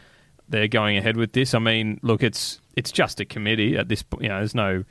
they're 0.48 0.66
going 0.66 0.96
ahead 0.96 1.16
with 1.16 1.32
this. 1.32 1.54
I 1.54 1.60
mean, 1.60 2.00
look, 2.02 2.22
it's 2.22 2.60
it's 2.74 2.90
just 2.90 3.20
a 3.20 3.24
committee 3.24 3.76
at 3.76 3.88
this 3.88 4.02
point. 4.02 4.24
You 4.24 4.30
know, 4.30 4.38
there's 4.38 4.54
no 4.54 4.84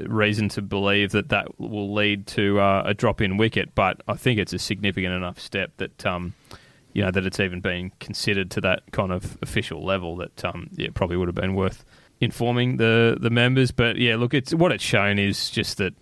reason 0.00 0.48
to 0.48 0.62
believe 0.62 1.12
that 1.12 1.28
that 1.28 1.60
will 1.60 1.94
lead 1.94 2.26
to 2.28 2.58
uh, 2.58 2.82
a 2.86 2.94
drop 2.94 3.20
in 3.20 3.36
wicket, 3.36 3.74
but 3.74 4.00
I 4.08 4.14
think 4.14 4.40
it's 4.40 4.52
a 4.52 4.58
significant 4.58 5.14
enough 5.14 5.38
step 5.38 5.72
that. 5.76 6.04
Um, 6.04 6.34
you 6.94 7.02
know 7.02 7.10
that 7.10 7.26
it's 7.26 7.40
even 7.40 7.60
been 7.60 7.90
considered 7.98 8.52
to 8.52 8.60
that 8.60 8.84
kind 8.92 9.10
of 9.10 9.36
official 9.42 9.84
level 9.84 10.14
that 10.18 10.44
um, 10.44 10.70
yeah 10.76 10.90
probably 10.94 11.16
would 11.16 11.26
have 11.26 11.34
been 11.34 11.56
worth 11.56 11.84
informing 12.20 12.76
the 12.76 13.16
the 13.20 13.30
members. 13.30 13.70
But 13.70 13.96
yeah, 13.96 14.16
look, 14.16 14.32
it's 14.32 14.54
what 14.54 14.72
it's 14.72 14.84
shown 14.84 15.18
is 15.18 15.50
just 15.50 15.78
that 15.78 15.94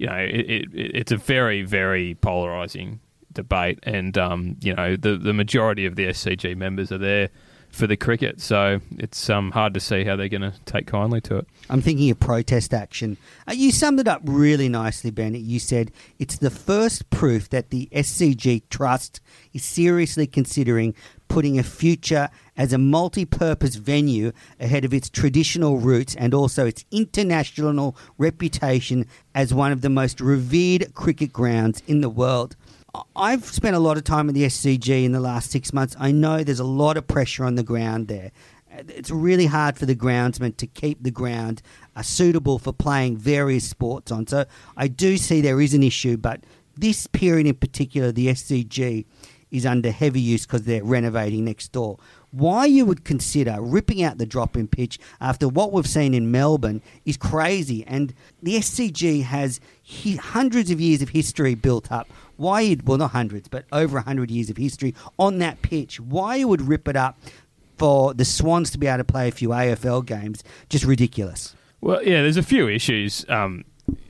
you 0.00 0.06
know, 0.06 0.16
it, 0.16 0.46
it, 0.48 0.68
it's 0.72 1.12
a 1.12 1.18
very, 1.18 1.62
very 1.62 2.14
polarizing 2.14 3.00
debate, 3.34 3.78
and 3.82 4.16
um, 4.16 4.56
you 4.62 4.74
know, 4.74 4.96
the 4.96 5.18
the 5.18 5.34
majority 5.34 5.84
of 5.84 5.94
the 5.94 6.06
SCG 6.06 6.56
members 6.56 6.90
are 6.90 6.96
there 6.96 7.28
for 7.70 7.86
the 7.86 7.96
cricket, 7.96 8.40
so 8.40 8.80
it's 8.98 9.30
um, 9.30 9.52
hard 9.52 9.74
to 9.74 9.80
see 9.80 10.04
how 10.04 10.16
they're 10.16 10.28
going 10.28 10.42
to 10.42 10.54
take 10.66 10.86
kindly 10.86 11.20
to 11.22 11.38
it. 11.38 11.46
I'm 11.68 11.80
thinking 11.80 12.10
of 12.10 12.18
protest 12.18 12.74
action. 12.74 13.16
Uh, 13.48 13.52
you 13.52 13.70
summed 13.70 14.00
it 14.00 14.08
up 14.08 14.22
really 14.24 14.68
nicely, 14.68 15.10
Bennett. 15.10 15.42
You 15.42 15.58
said 15.58 15.92
it's 16.18 16.36
the 16.36 16.50
first 16.50 17.08
proof 17.10 17.48
that 17.50 17.70
the 17.70 17.88
SCG 17.92 18.62
Trust 18.70 19.20
is 19.52 19.64
seriously 19.64 20.26
considering 20.26 20.94
putting 21.28 21.58
a 21.58 21.62
future 21.62 22.28
as 22.56 22.72
a 22.72 22.78
multi 22.78 23.24
purpose 23.24 23.76
venue 23.76 24.32
ahead 24.58 24.84
of 24.84 24.92
its 24.92 25.08
traditional 25.08 25.78
roots 25.78 26.14
and 26.16 26.34
also 26.34 26.66
its 26.66 26.84
international 26.90 27.96
reputation 28.18 29.06
as 29.34 29.54
one 29.54 29.72
of 29.72 29.80
the 29.80 29.88
most 29.88 30.20
revered 30.20 30.92
cricket 30.94 31.32
grounds 31.32 31.82
in 31.86 32.00
the 32.00 32.10
world. 32.10 32.56
I've 33.14 33.44
spent 33.44 33.76
a 33.76 33.78
lot 33.78 33.96
of 33.96 34.04
time 34.04 34.28
at 34.28 34.34
the 34.34 34.44
SCG 34.44 35.04
in 35.04 35.12
the 35.12 35.20
last 35.20 35.50
six 35.50 35.72
months. 35.72 35.94
I 35.98 36.12
know 36.12 36.42
there's 36.42 36.60
a 36.60 36.64
lot 36.64 36.96
of 36.96 37.06
pressure 37.06 37.44
on 37.44 37.54
the 37.54 37.62
ground 37.62 38.08
there. 38.08 38.32
It's 38.88 39.10
really 39.10 39.46
hard 39.46 39.76
for 39.76 39.86
the 39.86 39.96
groundsman 39.96 40.56
to 40.56 40.66
keep 40.66 41.02
the 41.02 41.10
ground 41.10 41.60
uh, 41.96 42.02
suitable 42.02 42.58
for 42.58 42.72
playing 42.72 43.16
various 43.16 43.68
sports 43.68 44.12
on. 44.12 44.26
So 44.26 44.46
I 44.76 44.88
do 44.88 45.16
see 45.16 45.40
there 45.40 45.60
is 45.60 45.74
an 45.74 45.82
issue, 45.82 46.16
but 46.16 46.40
this 46.76 47.06
period 47.06 47.46
in 47.46 47.56
particular, 47.56 48.12
the 48.12 48.28
SCG 48.28 49.04
is 49.50 49.66
under 49.66 49.90
heavy 49.90 50.20
use 50.20 50.46
because 50.46 50.62
they're 50.62 50.84
renovating 50.84 51.44
next 51.44 51.72
door. 51.72 51.98
Why 52.30 52.66
you 52.66 52.86
would 52.86 53.04
consider 53.04 53.56
ripping 53.60 54.02
out 54.02 54.18
the 54.18 54.26
drop 54.26 54.56
in 54.56 54.68
pitch 54.68 54.98
after 55.20 55.48
what 55.48 55.72
we've 55.72 55.86
seen 55.86 56.14
in 56.14 56.30
Melbourne 56.30 56.80
is 57.04 57.16
crazy. 57.16 57.84
And 57.86 58.14
the 58.40 58.54
SCG 58.54 59.24
has 59.24 59.60
hundreds 60.20 60.70
of 60.70 60.80
years 60.80 61.02
of 61.02 61.08
history 61.08 61.56
built 61.56 61.90
up. 61.90 62.08
Why, 62.40 62.74
well, 62.86 62.96
not 62.96 63.10
hundreds, 63.10 63.48
but 63.48 63.66
over 63.70 63.96
100 63.96 64.30
years 64.30 64.48
of 64.48 64.56
history 64.56 64.94
on 65.18 65.40
that 65.40 65.60
pitch. 65.60 66.00
Why 66.00 66.36
you 66.36 66.48
would 66.48 66.62
rip 66.62 66.88
it 66.88 66.96
up 66.96 67.18
for 67.76 68.14
the 68.14 68.24
Swans 68.24 68.70
to 68.70 68.78
be 68.78 68.86
able 68.86 68.98
to 68.98 69.04
play 69.04 69.28
a 69.28 69.30
few 69.30 69.50
AFL 69.50 70.06
games, 70.06 70.42
just 70.70 70.86
ridiculous. 70.86 71.54
Well, 71.82 72.02
yeah, 72.02 72.22
there's 72.22 72.38
a 72.38 72.42
few 72.42 72.66
issues 72.66 73.26
um, 73.28 73.64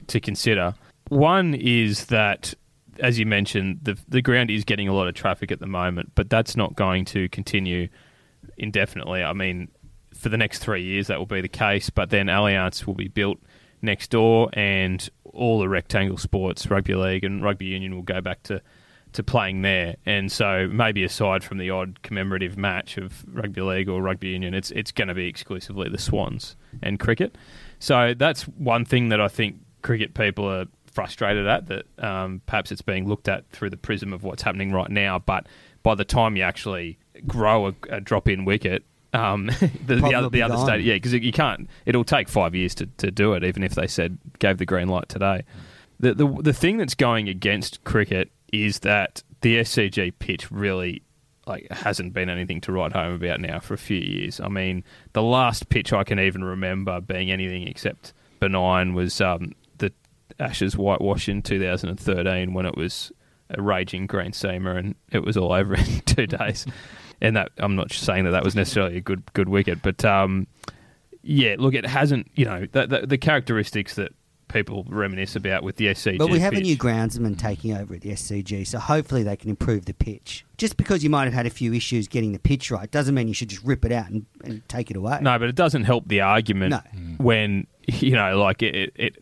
to 0.06 0.20
consider. 0.20 0.74
One 1.08 1.54
is 1.54 2.06
that 2.06 2.54
as 3.00 3.18
you 3.18 3.26
mentioned, 3.26 3.80
the 3.82 3.98
the 4.08 4.22
ground 4.22 4.50
is 4.50 4.64
getting 4.64 4.86
a 4.86 4.94
lot 4.94 5.08
of 5.08 5.14
traffic 5.14 5.50
at 5.50 5.58
the 5.58 5.66
moment, 5.66 6.12
but 6.14 6.30
that's 6.30 6.56
not 6.56 6.76
going 6.76 7.06
to 7.06 7.28
continue 7.30 7.88
indefinitely. 8.58 9.24
I 9.24 9.32
mean, 9.32 9.68
for 10.14 10.28
the 10.28 10.36
next 10.36 10.60
three 10.60 10.84
years, 10.84 11.08
that 11.08 11.18
will 11.18 11.26
be 11.26 11.40
the 11.40 11.48
case. 11.48 11.90
But 11.90 12.10
then 12.10 12.26
Allianz 12.26 12.86
will 12.86 12.94
be 12.94 13.08
built 13.08 13.38
next 13.82 14.10
door, 14.10 14.50
and 14.52 15.08
all 15.32 15.58
the 15.58 15.68
rectangle 15.68 16.18
sports, 16.18 16.68
rugby 16.70 16.94
league 16.94 17.24
and 17.24 17.42
rugby 17.42 17.66
union, 17.66 17.94
will 17.94 18.02
go 18.02 18.20
back 18.20 18.42
to 18.44 18.60
to 19.12 19.22
playing 19.22 19.62
there. 19.62 19.96
And 20.06 20.30
so 20.30 20.68
maybe 20.70 21.02
aside 21.02 21.42
from 21.42 21.58
the 21.58 21.70
odd 21.70 22.02
commemorative 22.02 22.56
match 22.56 22.96
of 22.96 23.24
rugby 23.32 23.60
league 23.60 23.88
or 23.88 24.00
rugby 24.00 24.28
union, 24.28 24.54
it's 24.54 24.70
it's 24.70 24.92
going 24.92 25.08
to 25.08 25.14
be 25.14 25.26
exclusively 25.26 25.88
the 25.88 25.98
Swans 25.98 26.56
and 26.82 26.98
cricket. 26.98 27.36
So 27.78 28.14
that's 28.16 28.42
one 28.42 28.84
thing 28.84 29.08
that 29.08 29.20
I 29.20 29.28
think 29.28 29.56
cricket 29.82 30.14
people 30.14 30.48
are 30.48 30.66
frustrated 30.86 31.46
at 31.46 31.66
that 31.66 31.86
um, 32.04 32.42
perhaps 32.46 32.72
it's 32.72 32.82
being 32.82 33.08
looked 33.08 33.28
at 33.28 33.48
through 33.50 33.70
the 33.70 33.76
prism 33.76 34.12
of 34.12 34.22
what's 34.22 34.42
happening 34.42 34.72
right 34.72 34.90
now. 34.90 35.18
But 35.18 35.46
by 35.82 35.94
the 35.94 36.04
time 36.04 36.36
you 36.36 36.42
actually 36.42 36.98
grow 37.26 37.68
a, 37.68 37.74
a 37.88 38.00
drop 38.00 38.28
in 38.28 38.44
wicket, 38.44 38.84
um, 39.12 39.46
the, 39.86 39.96
the, 39.96 40.14
other, 40.14 40.28
the 40.28 40.42
other 40.42 40.56
state, 40.56 40.82
yeah, 40.82 40.94
because 40.94 41.12
you 41.12 41.32
can't. 41.32 41.68
It'll 41.86 42.04
take 42.04 42.28
five 42.28 42.54
years 42.54 42.74
to, 42.76 42.86
to 42.98 43.10
do 43.10 43.32
it, 43.34 43.44
even 43.44 43.62
if 43.62 43.74
they 43.74 43.86
said 43.86 44.18
gave 44.38 44.58
the 44.58 44.66
green 44.66 44.88
light 44.88 45.08
today. 45.08 45.42
The, 45.98 46.14
the 46.14 46.26
the 46.26 46.52
thing 46.52 46.78
that's 46.78 46.94
going 46.94 47.28
against 47.28 47.84
cricket 47.84 48.30
is 48.52 48.80
that 48.80 49.22
the 49.42 49.58
SCG 49.58 50.12
pitch 50.18 50.50
really 50.50 51.02
like 51.46 51.66
hasn't 51.70 52.12
been 52.12 52.28
anything 52.28 52.60
to 52.62 52.72
write 52.72 52.92
home 52.92 53.14
about 53.14 53.40
now 53.40 53.58
for 53.58 53.74
a 53.74 53.78
few 53.78 53.98
years. 53.98 54.40
I 54.40 54.48
mean, 54.48 54.84
the 55.12 55.22
last 55.22 55.68
pitch 55.68 55.92
I 55.92 56.04
can 56.04 56.20
even 56.20 56.44
remember 56.44 57.00
being 57.00 57.30
anything 57.30 57.66
except 57.66 58.12
benign 58.38 58.94
was 58.94 59.20
um, 59.20 59.52
the 59.78 59.92
Ashes 60.38 60.76
whitewash 60.76 61.28
in 61.28 61.42
2013 61.42 62.54
when 62.54 62.66
it 62.66 62.76
was 62.76 63.12
a 63.50 63.60
raging 63.60 64.06
green 64.06 64.30
seamer 64.30 64.78
and 64.78 64.94
it 65.10 65.24
was 65.24 65.36
all 65.36 65.52
over 65.52 65.74
in 65.74 66.00
two 66.06 66.26
days. 66.26 66.66
And 67.20 67.36
that 67.36 67.50
I'm 67.58 67.76
not 67.76 67.92
saying 67.92 68.24
that 68.24 68.30
that 68.30 68.44
was 68.44 68.54
necessarily 68.54 68.96
a 68.96 69.00
good 69.00 69.22
good 69.34 69.48
wicket, 69.48 69.82
but 69.82 70.04
um, 70.04 70.46
yeah, 71.22 71.56
look, 71.58 71.74
it 71.74 71.84
hasn't. 71.84 72.28
You 72.34 72.46
know, 72.46 72.66
the, 72.72 72.86
the, 72.86 73.06
the, 73.06 73.18
characteristics 73.18 73.94
that 73.96 74.12
people 74.48 74.84
reminisce 74.88 75.36
about 75.36 75.62
with 75.62 75.76
the 75.76 75.86
SCG. 75.86 76.18
But 76.18 76.30
we 76.30 76.38
have 76.40 76.52
pitch. 76.52 76.60
a 76.60 76.64
new 76.64 76.76
groundsman 76.76 77.38
taking 77.38 77.76
over 77.76 77.94
at 77.94 78.00
the 78.00 78.10
SCG, 78.10 78.66
so 78.66 78.78
hopefully 78.78 79.22
they 79.22 79.36
can 79.36 79.50
improve 79.50 79.84
the 79.84 79.92
pitch. 79.92 80.44
Just 80.56 80.76
because 80.76 81.04
you 81.04 81.10
might 81.10 81.24
have 81.24 81.34
had 81.34 81.46
a 81.46 81.50
few 81.50 81.72
issues 81.72 82.08
getting 82.08 82.32
the 82.32 82.38
pitch 82.38 82.70
right 82.70 82.90
doesn't 82.90 83.14
mean 83.14 83.28
you 83.28 83.34
should 83.34 83.48
just 83.48 83.64
rip 83.64 83.84
it 83.84 83.92
out 83.92 84.08
and, 84.08 84.26
and 84.44 84.66
take 84.68 84.90
it 84.90 84.96
away. 84.96 85.18
No, 85.20 85.38
but 85.38 85.48
it 85.48 85.54
doesn't 85.54 85.84
help 85.84 86.08
the 86.08 86.22
argument 86.22 86.70
no. 86.70 86.80
when 87.18 87.66
you 87.86 88.12
know, 88.12 88.38
like 88.38 88.62
it, 88.62 88.92
it 88.94 89.16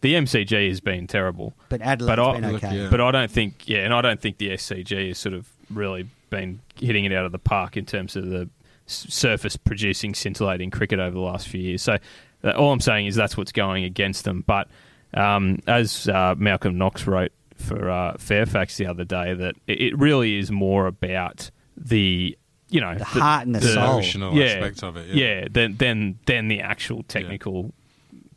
the 0.00 0.14
MCG 0.14 0.68
has 0.68 0.80
been 0.80 1.06
terrible. 1.06 1.54
But 1.68 1.80
Adelaide's 1.80 2.20
I- 2.20 2.40
been 2.40 2.52
Look, 2.52 2.64
okay. 2.64 2.76
yeah. 2.76 2.90
But 2.90 3.00
I 3.00 3.10
don't 3.10 3.30
think, 3.30 3.68
yeah, 3.68 3.78
and 3.78 3.94
I 3.94 4.02
don't 4.02 4.20
think 4.20 4.38
the 4.38 4.50
SCG 4.50 5.08
has 5.08 5.18
sort 5.18 5.34
of 5.34 5.48
really 5.70 6.08
been 6.34 6.60
hitting 6.80 7.04
it 7.04 7.12
out 7.12 7.24
of 7.24 7.32
the 7.32 7.38
park 7.38 7.76
in 7.76 7.86
terms 7.86 8.16
of 8.16 8.26
the 8.26 8.48
surface 8.86 9.56
producing 9.56 10.14
scintillating 10.14 10.70
cricket 10.70 10.98
over 10.98 11.14
the 11.14 11.20
last 11.20 11.48
few 11.48 11.60
years. 11.60 11.82
So 11.82 11.98
uh, 12.42 12.50
all 12.52 12.72
I'm 12.72 12.80
saying 12.80 13.06
is 13.06 13.14
that's 13.14 13.36
what's 13.36 13.52
going 13.52 13.84
against 13.84 14.24
them. 14.24 14.44
But 14.46 14.68
um, 15.14 15.60
as 15.66 16.08
uh, 16.08 16.34
Malcolm 16.36 16.76
Knox 16.76 17.06
wrote 17.06 17.32
for 17.56 17.88
uh, 17.88 18.16
Fairfax 18.18 18.76
the 18.76 18.86
other 18.86 19.04
day, 19.04 19.34
that 19.34 19.54
it, 19.66 19.80
it 19.80 19.98
really 19.98 20.38
is 20.38 20.50
more 20.50 20.86
about 20.86 21.50
the 21.76 22.36
you 22.68 22.80
know 22.80 22.96
The 22.96 23.04
heart 23.04 23.46
and 23.46 23.54
the 23.54 23.60
soul. 23.60 23.98
Emotional 23.98 24.34
yeah, 24.34 24.46
aspect 24.46 24.82
of 24.82 24.96
it. 24.96 25.14
Yeah, 25.14 25.46
than 25.50 25.76
than 25.76 26.18
than 26.26 26.48
the 26.48 26.60
actual 26.60 27.04
technical 27.04 27.72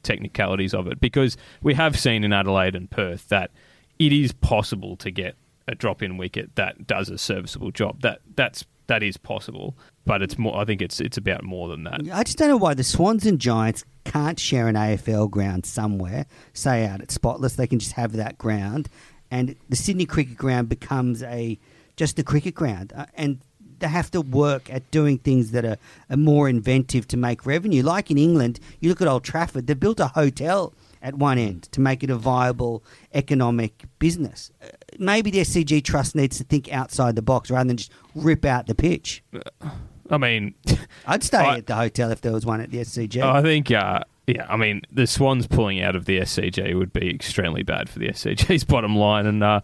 technicalities 0.03 0.73
of 0.73 0.87
it 0.87 1.01
because 1.01 1.35
we 1.61 1.73
have 1.73 1.99
seen 1.99 2.23
in 2.23 2.31
Adelaide 2.31 2.75
and 2.75 2.89
Perth 2.89 3.27
that 3.27 3.51
it 3.99 4.13
is 4.13 4.31
possible 4.31 4.95
to 4.97 5.11
get 5.11 5.35
a 5.67 5.75
drop 5.75 6.01
in 6.01 6.17
wicket 6.17 6.55
that 6.55 6.87
does 6.87 7.09
a 7.09 7.17
serviceable 7.17 7.71
job. 7.71 8.01
That 8.01 8.21
that's 8.35 8.65
that 8.87 9.03
is 9.03 9.17
possible, 9.17 9.77
but 10.05 10.21
it's 10.21 10.37
more. 10.37 10.57
I 10.57 10.65
think 10.65 10.81
it's 10.81 10.99
it's 10.99 11.17
about 11.17 11.43
more 11.43 11.67
than 11.67 11.83
that. 11.83 12.01
I 12.11 12.23
just 12.23 12.37
don't 12.37 12.49
know 12.49 12.57
why 12.57 12.73
the 12.73 12.83
Swans 12.83 13.25
and 13.25 13.39
Giants 13.39 13.83
can't 14.05 14.39
share 14.39 14.67
an 14.67 14.75
AFL 14.75 15.29
ground 15.29 15.65
somewhere, 15.65 16.25
say 16.53 16.85
out 16.85 17.01
at 17.01 17.11
Spotless. 17.11 17.55
They 17.55 17.67
can 17.67 17.79
just 17.79 17.93
have 17.93 18.13
that 18.13 18.37
ground, 18.37 18.89
and 19.29 19.55
the 19.69 19.75
Sydney 19.75 20.05
Cricket 20.05 20.37
Ground 20.37 20.69
becomes 20.69 21.21
a 21.23 21.59
just 21.97 22.17
a 22.19 22.23
cricket 22.23 22.55
ground, 22.55 22.93
uh, 22.95 23.05
and 23.15 23.39
they 23.79 23.87
have 23.87 24.09
to 24.11 24.21
work 24.21 24.71
at 24.71 24.89
doing 24.89 25.17
things 25.19 25.51
that 25.51 25.65
are, 25.65 25.77
are 26.09 26.17
more 26.17 26.49
inventive 26.49 27.07
to 27.09 27.17
make 27.17 27.45
revenue. 27.45 27.83
Like 27.83 28.09
in 28.09 28.17
England, 28.17 28.59
you 28.79 28.89
look 28.89 29.01
at 29.01 29.07
Old 29.07 29.23
Trafford; 29.23 29.67
they 29.67 29.73
built 29.73 29.99
a 29.99 30.07
hotel 30.07 30.73
at 31.01 31.15
one 31.15 31.37
end 31.37 31.63
to 31.63 31.81
make 31.81 32.03
it 32.03 32.09
a 32.09 32.15
viable 32.15 32.83
economic 33.13 33.83
business. 33.99 34.51
Uh, 34.99 35.03
maybe 35.03 35.31
the 35.31 35.39
SCG 35.39 35.83
Trust 35.83 36.15
needs 36.15 36.37
to 36.37 36.43
think 36.43 36.71
outside 36.71 37.15
the 37.15 37.21
box 37.21 37.49
rather 37.49 37.67
than 37.67 37.77
just 37.77 37.91
rip 38.15 38.45
out 38.45 38.67
the 38.67 38.75
pitch. 38.75 39.23
I 40.09 40.17
mean, 40.17 40.55
I'd 41.07 41.23
stay 41.23 41.37
I- 41.37 41.57
at 41.57 41.67
the 41.67 41.75
hotel 41.75 42.11
if 42.11 42.21
there 42.21 42.31
was 42.33 42.45
one 42.45 42.61
at 42.61 42.71
the 42.71 42.79
SCG. 42.79 43.21
I 43.21 43.41
think. 43.41 43.71
Uh, 43.71 44.01
yeah, 44.27 44.45
I 44.49 44.57
mean, 44.57 44.81
the 44.91 45.07
Swans 45.07 45.47
pulling 45.47 45.81
out 45.81 45.95
of 45.95 46.03
the 46.03 46.19
SCG 46.19 46.77
would 46.77 46.91
be 46.91 47.09
extremely 47.09 47.63
bad 47.63 47.89
for 47.89 47.99
the 47.99 48.09
SCG's 48.09 48.63
bottom 48.65 48.93
line, 48.97 49.25
and 49.25 49.41
uh, 49.41 49.61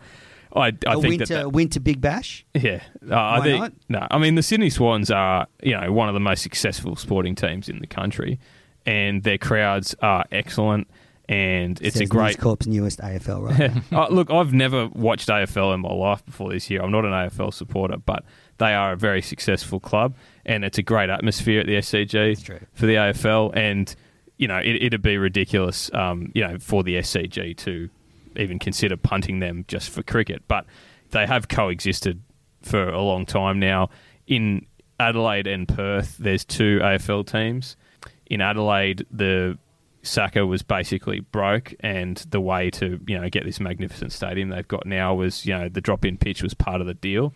I, 0.55 0.67
I 0.67 0.67
a 0.67 0.71
think 0.93 1.03
winter, 1.03 1.25
that, 1.25 1.33
that 1.33 1.51
winter 1.51 1.79
Big 1.81 1.99
Bash. 1.99 2.45
Yeah, 2.53 2.81
uh, 3.11 3.15
I 3.19 3.41
think 3.41 3.59
not? 3.59 3.73
no. 3.89 4.07
I 4.09 4.17
mean, 4.19 4.35
the 4.35 4.43
Sydney 4.43 4.69
Swans 4.69 5.11
are 5.11 5.47
you 5.61 5.77
know 5.77 5.91
one 5.91 6.07
of 6.07 6.13
the 6.13 6.21
most 6.21 6.43
successful 6.43 6.95
sporting 6.95 7.35
teams 7.35 7.67
in 7.67 7.79
the 7.79 7.87
country, 7.87 8.39
and 8.85 9.23
their 9.23 9.37
crowds 9.37 9.95
are 10.01 10.23
excellent, 10.31 10.87
and 11.29 11.81
it's 11.81 11.95
Says 11.95 12.01
a 12.01 12.05
great. 12.05 12.25
News 12.25 12.35
Corp's 12.37 12.67
newest 12.67 12.99
AFL 12.99 13.49
right? 13.49 13.71
Uh, 13.91 14.07
look, 14.09 14.29
I've 14.29 14.53
never 14.53 14.87
watched 14.87 15.29
AFL 15.29 15.73
in 15.73 15.81
my 15.81 15.93
life 15.93 16.25
before 16.25 16.51
this 16.51 16.69
year. 16.69 16.81
I'm 16.81 16.91
not 16.91 17.05
an 17.05 17.11
AFL 17.11 17.53
supporter, 17.53 17.97
but 17.97 18.25
they 18.57 18.73
are 18.73 18.93
a 18.93 18.97
very 18.97 19.21
successful 19.21 19.79
club, 19.79 20.15
and 20.45 20.65
it's 20.65 20.77
a 20.77 20.83
great 20.83 21.09
atmosphere 21.09 21.61
at 21.61 21.65
the 21.65 21.75
SCG 21.75 22.65
for 22.73 22.85
the 22.85 22.95
AFL. 22.95 23.55
And 23.55 23.93
you 24.37 24.47
know, 24.47 24.57
it, 24.57 24.83
it'd 24.83 25.01
be 25.01 25.17
ridiculous, 25.17 25.93
um, 25.93 26.31
you 26.35 26.45
know, 26.45 26.57
for 26.59 26.83
the 26.83 26.95
SCG 26.95 27.55
to 27.57 27.89
even 28.35 28.59
consider 28.59 28.97
punting 28.97 29.39
them 29.39 29.63
just 29.67 29.89
for 29.89 30.03
cricket. 30.03 30.43
But 30.47 30.65
they 31.11 31.25
have 31.25 31.47
coexisted 31.47 32.21
for 32.61 32.89
a 32.89 33.01
long 33.01 33.25
time 33.25 33.59
now. 33.59 33.89
In 34.27 34.65
Adelaide 34.99 35.47
and 35.47 35.67
Perth, 35.67 36.17
there's 36.17 36.43
two 36.43 36.79
AFL 36.81 37.27
teams. 37.27 37.77
In 38.25 38.41
Adelaide, 38.41 39.05
the 39.11 39.57
SACA 40.03 40.45
was 40.45 40.61
basically 40.61 41.21
broke, 41.21 41.73
and 41.79 42.17
the 42.29 42.41
way 42.41 42.69
to 42.71 42.99
you 43.07 43.19
know 43.19 43.29
get 43.29 43.45
this 43.45 43.59
magnificent 43.59 44.11
stadium 44.11 44.49
they've 44.49 44.67
got 44.67 44.85
now 44.85 45.15
was 45.15 45.45
you 45.45 45.57
know 45.57 45.69
the 45.69 45.81
drop-in 45.81 46.17
pitch 46.17 46.43
was 46.43 46.53
part 46.53 46.81
of 46.81 46.87
the 46.87 46.93
deal. 46.93 47.33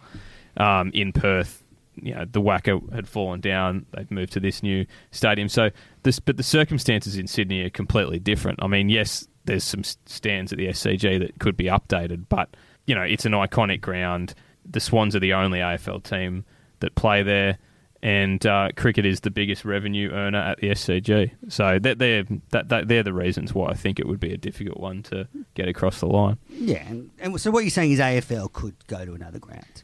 Um, 0.57 0.91
in 0.93 1.13
Perth, 1.13 1.63
you 1.95 2.13
know 2.13 2.25
the 2.25 2.41
WACA 2.41 2.93
had 2.93 3.07
fallen 3.07 3.39
down. 3.39 3.85
They've 3.93 4.11
moved 4.11 4.33
to 4.33 4.39
this 4.41 4.61
new 4.61 4.85
stadium. 5.11 5.47
So 5.47 5.69
this, 6.03 6.19
but 6.19 6.35
the 6.35 6.43
circumstances 6.43 7.17
in 7.17 7.27
Sydney 7.27 7.61
are 7.61 7.69
completely 7.69 8.19
different. 8.19 8.61
I 8.61 8.67
mean, 8.67 8.89
yes, 8.89 9.27
there's 9.45 9.63
some 9.63 9.83
stands 9.83 10.51
at 10.51 10.57
the 10.57 10.67
SCG 10.67 11.19
that 11.19 11.39
could 11.39 11.55
be 11.55 11.65
updated, 11.65 12.25
but 12.27 12.55
you 12.85 12.95
know 12.95 13.03
it's 13.03 13.25
an 13.25 13.31
iconic 13.31 13.79
ground. 13.79 14.33
The 14.69 14.81
Swans 14.81 15.15
are 15.15 15.19
the 15.19 15.33
only 15.33 15.59
AFL 15.59 16.03
team 16.03 16.43
that 16.81 16.95
play 16.95 17.23
there, 17.23 17.59
and 18.07 18.45
uh, 18.45 18.69
cricket 18.77 19.05
is 19.05 19.19
the 19.19 19.29
biggest 19.29 19.65
revenue 19.65 20.09
earner 20.11 20.37
at 20.37 20.61
the 20.61 20.69
SCG. 20.69 21.31
So 21.49 21.77
that 21.77 21.99
they're 21.99 22.23
that, 22.51 22.69
that 22.69 22.87
they're 22.87 23.03
the 23.03 23.11
reasons 23.11 23.53
why 23.53 23.71
I 23.71 23.73
think 23.73 23.99
it 23.99 24.07
would 24.07 24.21
be 24.21 24.31
a 24.31 24.37
difficult 24.37 24.79
one 24.79 25.03
to 25.03 25.27
get 25.55 25.67
across 25.67 25.99
the 25.99 26.05
line. 26.05 26.37
yeah, 26.49 26.87
and, 26.87 27.09
and 27.19 27.41
so 27.41 27.51
what 27.51 27.65
you're 27.65 27.69
saying 27.69 27.91
is 27.91 27.99
AFL 27.99 28.53
could 28.53 28.75
go 28.87 29.03
to 29.03 29.13
another 29.13 29.39
ground. 29.39 29.83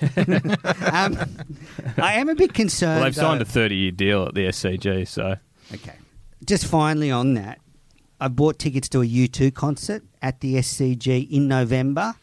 um, 0.92 1.18
I 1.98 2.14
am 2.14 2.28
a 2.28 2.34
bit 2.34 2.52
concerned. 2.52 2.96
Well, 2.96 3.04
they've 3.04 3.14
signed 3.14 3.40
though- 3.40 3.44
a 3.44 3.66
30 3.68 3.76
year 3.76 3.92
deal 3.92 4.26
at 4.26 4.34
the 4.34 4.46
SCG, 4.46 5.06
so 5.06 5.36
Okay. 5.72 5.94
Just 6.44 6.66
finally 6.66 7.12
on 7.12 7.34
that, 7.34 7.60
I 8.20 8.26
bought 8.26 8.58
tickets 8.58 8.88
to 8.90 9.02
a 9.02 9.06
U2 9.06 9.54
concert 9.54 10.02
at 10.20 10.40
the 10.40 10.56
SCG 10.56 11.30
in 11.30 11.46
November. 11.46 12.16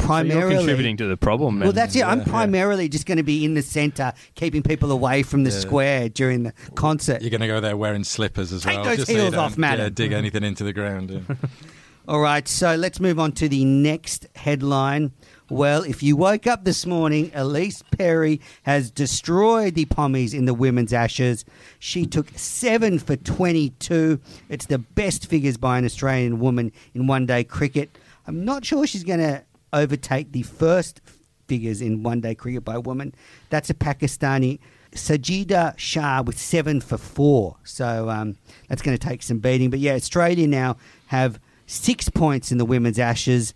So 0.00 0.06
Primarily, 0.06 0.52
you're 0.52 0.58
contributing 0.60 0.96
to 0.98 1.06
the 1.06 1.16
problem. 1.16 1.58
well, 1.60 1.68
and- 1.68 1.76
that's 1.76 1.94
it. 1.94 2.04
I'm 2.04 2.20
yeah. 2.20 2.24
primarily 2.24 2.88
just 2.88 3.04
going 3.06 3.18
to 3.18 3.22
be 3.22 3.44
in 3.44 3.54
the 3.54 3.62
centre, 3.62 4.12
keeping 4.34 4.62
people 4.62 4.90
away 4.90 5.22
from 5.22 5.44
the 5.44 5.50
Yeah. 5.50 5.58
square 5.58 6.08
during 6.08 6.44
the 6.44 6.52
concert. 6.74 7.20
You're 7.20 7.30
going 7.30 7.42
to 7.42 7.46
go 7.46 7.60
there 7.60 7.76
wearing 7.76 8.04
slippers 8.04 8.52
as 8.52 8.62
Take 8.62 8.76
well. 8.76 8.84
those 8.84 8.96
just 8.98 9.06
so 9.08 9.12
you 9.12 9.18
heels 9.20 9.32
don't, 9.32 9.40
off, 9.40 9.58
madam. 9.58 9.84
Yeah, 9.86 9.90
dig 9.90 10.12
anything 10.12 10.44
into 10.44 10.64
the 10.64 10.72
ground. 10.72 11.10
yeah. 11.10 11.34
All 12.08 12.20
right, 12.20 12.48
so 12.48 12.74
let's 12.74 13.00
move 13.00 13.18
on 13.18 13.32
to 13.32 13.50
the 13.50 13.66
next 13.66 14.26
headline. 14.34 15.12
Well, 15.50 15.82
if 15.82 16.02
you 16.02 16.16
woke 16.16 16.46
up 16.46 16.64
this 16.64 16.86
morning, 16.86 17.30
Ellyse 17.32 17.82
Perry 17.96 18.40
has 18.62 18.90
destroyed 18.90 19.74
the 19.74 19.84
Pommies 19.84 20.32
in 20.32 20.46
the 20.46 20.54
women's 20.54 20.94
ashes. 20.94 21.44
She 21.78 22.06
took 22.06 22.28
seven 22.34 22.98
for 22.98 23.16
22. 23.16 24.20
It's 24.48 24.64
the 24.66 24.78
best 24.78 25.26
figures 25.26 25.58
by 25.58 25.78
an 25.78 25.84
Australian 25.84 26.38
woman 26.38 26.72
in 26.94 27.06
one 27.06 27.26
day 27.26 27.44
cricket. 27.44 27.90
I'm 28.26 28.44
not 28.44 28.64
sure 28.64 28.86
she's 28.86 29.04
going 29.04 29.20
to 29.20 29.42
overtake 29.72 30.32
the 30.32 30.42
first 30.42 31.00
figures 31.46 31.80
in 31.80 32.02
one 32.02 32.20
day 32.20 32.34
cricket 32.34 32.64
by 32.64 32.74
a 32.74 32.80
woman. 32.80 33.14
That's 33.50 33.70
a 33.70 33.74
Pakistani. 33.74 34.58
Sajida 34.92 35.76
Shah 35.78 36.22
with 36.22 36.38
seven 36.38 36.80
for 36.80 36.96
four. 36.96 37.56
So 37.64 38.08
um, 38.08 38.36
that's 38.68 38.82
going 38.82 38.96
to 38.96 39.06
take 39.06 39.22
some 39.22 39.38
beating. 39.38 39.70
But 39.70 39.80
yeah, 39.80 39.94
Australia 39.94 40.46
now 40.46 40.76
have 41.06 41.38
six 41.66 42.08
points 42.08 42.50
in 42.50 42.58
the 42.58 42.64
women's 42.64 42.98
ashes. 42.98 43.54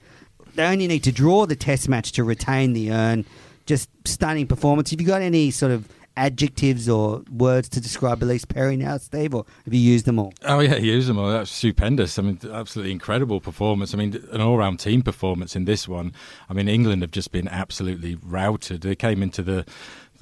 They 0.55 0.64
only 0.64 0.87
need 0.87 1.05
to 1.05 1.12
draw 1.12 1.46
the 1.46 1.57
test 1.57 1.88
match 1.88 2.12
to 2.12 2.25
retain 2.25 2.75
the 2.75 2.92
urn. 2.92 3.25
Just 3.64 3.88
stunning 4.05 4.46
performance. 4.46 4.90
Have 4.90 5.01
you 5.01 5.07
got 5.07 5.22
any 5.22 5.51
sort 5.51 5.72
of 5.72 5.88
adjectives 6.16 6.88
or 6.88 7.22
words 7.31 7.68
to 7.70 7.81
describe 7.81 8.20
Ellyse 8.20 8.48
Perry 8.48 8.77
now, 8.77 8.98
Steve, 8.98 9.35
or 9.35 9.44
have 9.64 9.72
you 9.72 9.81
used 9.81 10.05
them 10.05 10.18
all? 10.18 10.33
Oh 10.42 10.61
yeah, 10.61 10.77
use 10.77 11.07
them 11.07 11.18
all. 11.18 11.31
That's 11.31 11.51
stupendous. 11.51 12.18
I 12.18 12.22
mean, 12.22 12.38
absolutely 12.51 12.92
incredible 12.92 13.40
performance. 13.40 13.94
I 13.94 13.98
mean, 13.98 14.22
an 14.33 14.40
all-round 14.40 14.81
team 14.81 15.03
performance 15.03 15.57
in 15.57 15.64
this 15.64 15.88
one. 15.88 16.12
I 16.48 16.53
mean, 16.53 16.68
England 16.68 17.03
have 17.03 17.11
just 17.11 17.33
been 17.33 17.48
absolutely 17.48 18.18
routed. 18.22 18.83
They 18.83 18.94
came 18.94 19.22
into 19.22 19.42
the 19.42 19.64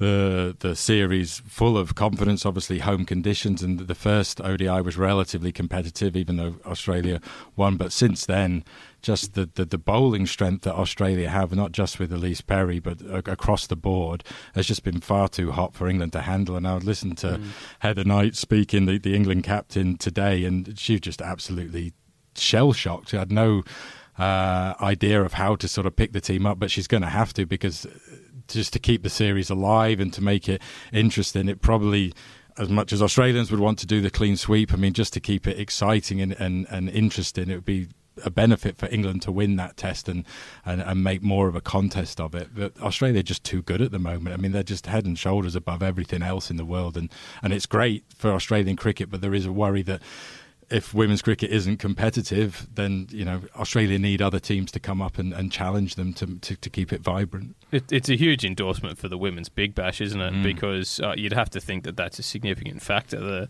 the 0.01 0.55
the 0.57 0.75
series 0.75 1.43
full 1.45 1.77
of 1.77 1.93
confidence. 1.93 2.43
Obviously, 2.43 2.79
home 2.79 3.05
conditions, 3.05 3.61
and 3.61 3.79
the 3.81 3.93
first 3.93 4.41
ODI 4.41 4.81
was 4.81 4.97
relatively 4.97 5.51
competitive, 5.51 6.15
even 6.17 6.37
though 6.37 6.55
Australia 6.65 7.21
won. 7.55 7.77
But 7.77 7.91
since 7.91 8.25
then, 8.25 8.63
just 9.03 9.35
the, 9.35 9.47
the, 9.53 9.63
the 9.63 9.77
bowling 9.77 10.25
strength 10.25 10.63
that 10.63 10.73
Australia 10.73 11.29
have, 11.29 11.53
not 11.53 11.71
just 11.71 11.99
with 11.99 12.11
Ellyse 12.11 12.43
Perry, 12.45 12.79
but 12.79 12.99
a- 13.01 13.31
across 13.31 13.67
the 13.67 13.75
board, 13.75 14.23
has 14.55 14.65
just 14.65 14.83
been 14.83 15.01
far 15.01 15.27
too 15.27 15.51
hot 15.51 15.75
for 15.75 15.87
England 15.87 16.13
to 16.13 16.21
handle. 16.21 16.55
And 16.57 16.67
I 16.67 16.73
would 16.73 16.83
listen 16.83 17.15
to 17.17 17.39
Heather 17.79 18.03
Knight 18.03 18.35
speaking, 18.35 18.87
the, 18.87 18.97
the 18.97 19.15
England 19.15 19.43
captain 19.43 19.97
today, 19.97 20.45
and 20.45 20.79
she 20.79 20.93
was 20.93 21.01
just 21.01 21.21
absolutely 21.21 21.93
shell 22.35 22.73
shocked. 22.73 23.09
She 23.09 23.17
had 23.17 23.31
no 23.31 23.61
uh, 24.17 24.73
idea 24.81 25.21
of 25.21 25.33
how 25.33 25.55
to 25.57 25.67
sort 25.67 25.85
of 25.85 25.95
pick 25.95 26.11
the 26.11 26.21
team 26.21 26.47
up, 26.47 26.57
but 26.57 26.71
she's 26.71 26.87
going 26.87 27.03
to 27.03 27.09
have 27.09 27.33
to 27.33 27.45
because 27.45 27.85
just 28.53 28.73
to 28.73 28.79
keep 28.79 29.03
the 29.03 29.09
series 29.09 29.49
alive 29.49 29.99
and 29.99 30.13
to 30.13 30.21
make 30.21 30.49
it 30.49 30.61
interesting, 30.91 31.49
it 31.49 31.61
probably. 31.61 32.13
As 32.57 32.67
much 32.67 32.91
as 32.91 33.01
Australians 33.01 33.49
would 33.49 33.61
want 33.61 33.79
to 33.79 33.87
do 33.87 34.01
the 34.01 34.11
clean 34.11 34.35
sweep, 34.35 34.73
I 34.73 34.75
mean, 34.75 34.91
just 34.91 35.13
to 35.13 35.21
keep 35.21 35.47
it 35.47 35.57
exciting 35.57 36.19
and, 36.19 36.33
and, 36.33 36.67
and 36.69 36.89
interesting, 36.89 37.49
it 37.49 37.55
would 37.55 37.65
be 37.65 37.87
a 38.25 38.29
benefit 38.29 38.77
for 38.77 38.87
England 38.87 39.21
to 39.23 39.31
win 39.31 39.55
that 39.55 39.77
test 39.77 40.09
and, 40.09 40.25
and, 40.65 40.81
and 40.81 41.03
make 41.03 41.21
more 41.21 41.47
of 41.47 41.55
a 41.55 41.61
contest 41.61 42.19
of 42.19 42.35
it. 42.35 42.49
But 42.53 42.79
Australia 42.81 43.19
are 43.19 43.23
just 43.23 43.43
too 43.43 43.61
good 43.61 43.81
at 43.81 43.91
the 43.91 43.99
moment. 43.99 44.33
I 44.33 44.37
mean, 44.37 44.51
they're 44.51 44.63
just 44.63 44.87
head 44.87 45.05
and 45.05 45.17
shoulders 45.17 45.55
above 45.55 45.81
everything 45.81 46.21
else 46.21 46.51
in 46.51 46.57
the 46.57 46.65
world, 46.65 46.97
and, 46.97 47.11
and 47.41 47.53
it's 47.53 47.65
great 47.65 48.03
for 48.15 48.31
Australian 48.31 48.75
cricket. 48.75 49.09
But 49.09 49.21
there 49.21 49.33
is 49.33 49.45
a 49.45 49.51
worry 49.51 49.81
that 49.83 50.01
if 50.71 50.93
women's 50.93 51.21
cricket 51.21 51.51
isn't 51.51 51.77
competitive, 51.77 52.67
then 52.73 53.07
you 53.11 53.25
know 53.25 53.41
Australia 53.55 53.99
need 53.99 54.21
other 54.21 54.39
teams 54.39 54.71
to 54.71 54.79
come 54.79 55.01
up 55.01 55.17
and, 55.17 55.33
and 55.33 55.51
challenge 55.51 55.95
them 55.95 56.13
to, 56.13 56.39
to 56.39 56.55
to 56.55 56.69
keep 56.69 56.93
it 56.93 57.01
vibrant. 57.01 57.55
It, 57.71 57.91
it's 57.91 58.09
a 58.09 58.15
huge 58.15 58.45
endorsement 58.45 58.97
for 58.97 59.07
the 59.07 59.17
women's 59.17 59.49
Big 59.49 59.75
Bash, 59.75 60.01
isn't 60.01 60.21
it? 60.21 60.33
Mm. 60.33 60.43
Because 60.43 60.99
uh, 60.99 61.13
you'd 61.17 61.33
have 61.33 61.49
to 61.51 61.59
think 61.59 61.83
that 61.83 61.97
that's 61.97 62.19
a 62.19 62.23
significant 62.23 62.81
factor, 62.81 63.19
the 63.19 63.49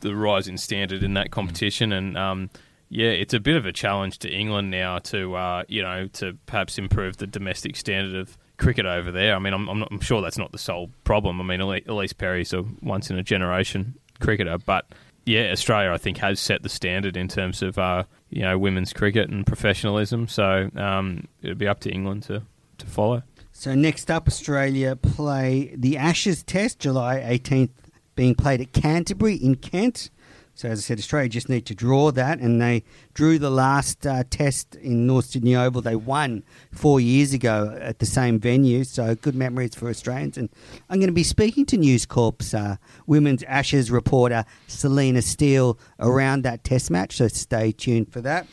the 0.00 0.14
rise 0.14 0.46
in 0.46 0.58
standard 0.58 1.02
in 1.02 1.14
that 1.14 1.30
competition, 1.30 1.92
and 1.92 2.16
um, 2.16 2.50
Yeah, 2.88 3.08
it's 3.08 3.32
a 3.32 3.40
bit 3.40 3.56
of 3.56 3.66
a 3.66 3.72
challenge 3.72 4.18
to 4.18 4.30
England 4.30 4.70
now 4.70 4.98
to 4.98 5.34
uh, 5.34 5.64
you 5.66 5.82
know 5.82 6.08
to 6.08 6.38
perhaps 6.46 6.78
improve 6.78 7.16
the 7.16 7.26
domestic 7.26 7.76
standard 7.76 8.14
of 8.14 8.36
cricket 8.58 8.86
over 8.86 9.10
there. 9.10 9.34
I 9.34 9.38
mean, 9.38 9.54
I'm, 9.54 9.68
I'm, 9.68 9.78
not, 9.80 9.88
I'm 9.90 10.00
sure 10.00 10.20
that's 10.22 10.38
not 10.38 10.52
the 10.52 10.58
sole 10.58 10.90
problem. 11.02 11.40
I 11.40 11.44
mean, 11.44 11.60
Ellyse 11.60 12.16
Perry's 12.16 12.52
a 12.52 12.64
once 12.80 13.10
in 13.10 13.18
a 13.18 13.22
generation 13.22 13.94
cricketer, 14.20 14.58
but 14.58 14.86
yeah, 15.24 15.50
Australia 15.50 15.92
I 15.92 15.98
think 15.98 16.18
has 16.18 16.40
set 16.40 16.62
the 16.62 16.68
standard 16.68 17.16
in 17.16 17.28
terms 17.28 17.62
of 17.62 17.78
uh, 17.78 18.04
you 18.30 18.42
know 18.42 18.58
women's 18.58 18.92
cricket 18.92 19.30
and 19.30 19.46
professionalism. 19.46 20.28
So 20.28 20.70
um, 20.76 21.28
it'll 21.42 21.56
be 21.56 21.68
up 21.68 21.80
to 21.80 21.90
England 21.90 22.24
to 22.24 22.42
to 22.78 22.86
follow. 22.86 23.22
So 23.52 23.74
next 23.74 24.10
up, 24.10 24.26
Australia 24.26 24.96
play 24.96 25.74
the 25.76 25.96
Ashes 25.96 26.42
Test, 26.42 26.78
July 26.78 27.20
18th, 27.20 27.70
being 28.16 28.34
played 28.34 28.60
at 28.60 28.72
Canterbury 28.72 29.34
in 29.34 29.56
Kent. 29.56 30.10
So 30.54 30.68
as 30.68 30.80
I 30.80 30.82
said, 30.82 30.98
Australia 30.98 31.30
just 31.30 31.48
need 31.48 31.64
to 31.66 31.74
draw 31.74 32.10
that, 32.12 32.38
and 32.38 32.60
they 32.60 32.84
drew 33.14 33.38
the 33.38 33.50
last 33.50 34.06
uh, 34.06 34.22
test 34.28 34.74
in 34.76 35.06
North 35.06 35.26
Sydney 35.26 35.56
Oval. 35.56 35.80
They 35.80 35.96
won 35.96 36.42
four 36.70 37.00
years 37.00 37.32
ago 37.32 37.76
at 37.80 38.00
the 38.00 38.06
same 38.06 38.38
venue, 38.38 38.84
so 38.84 39.14
good 39.14 39.34
memories 39.34 39.74
for 39.74 39.88
Australians. 39.88 40.36
And 40.36 40.50
I'm 40.90 40.98
going 40.98 41.08
to 41.08 41.12
be 41.14 41.22
speaking 41.22 41.64
to 41.66 41.78
News 41.78 42.04
Corp's 42.04 42.52
uh, 42.52 42.76
women's 43.06 43.42
Ashes 43.44 43.90
reporter 43.90 44.44
Selena 44.66 45.22
Steele 45.22 45.78
around 45.98 46.42
that 46.42 46.64
test 46.64 46.90
match, 46.90 47.16
so 47.16 47.28
stay 47.28 47.72
tuned 47.72 48.12
for 48.12 48.20
that. 48.20 48.46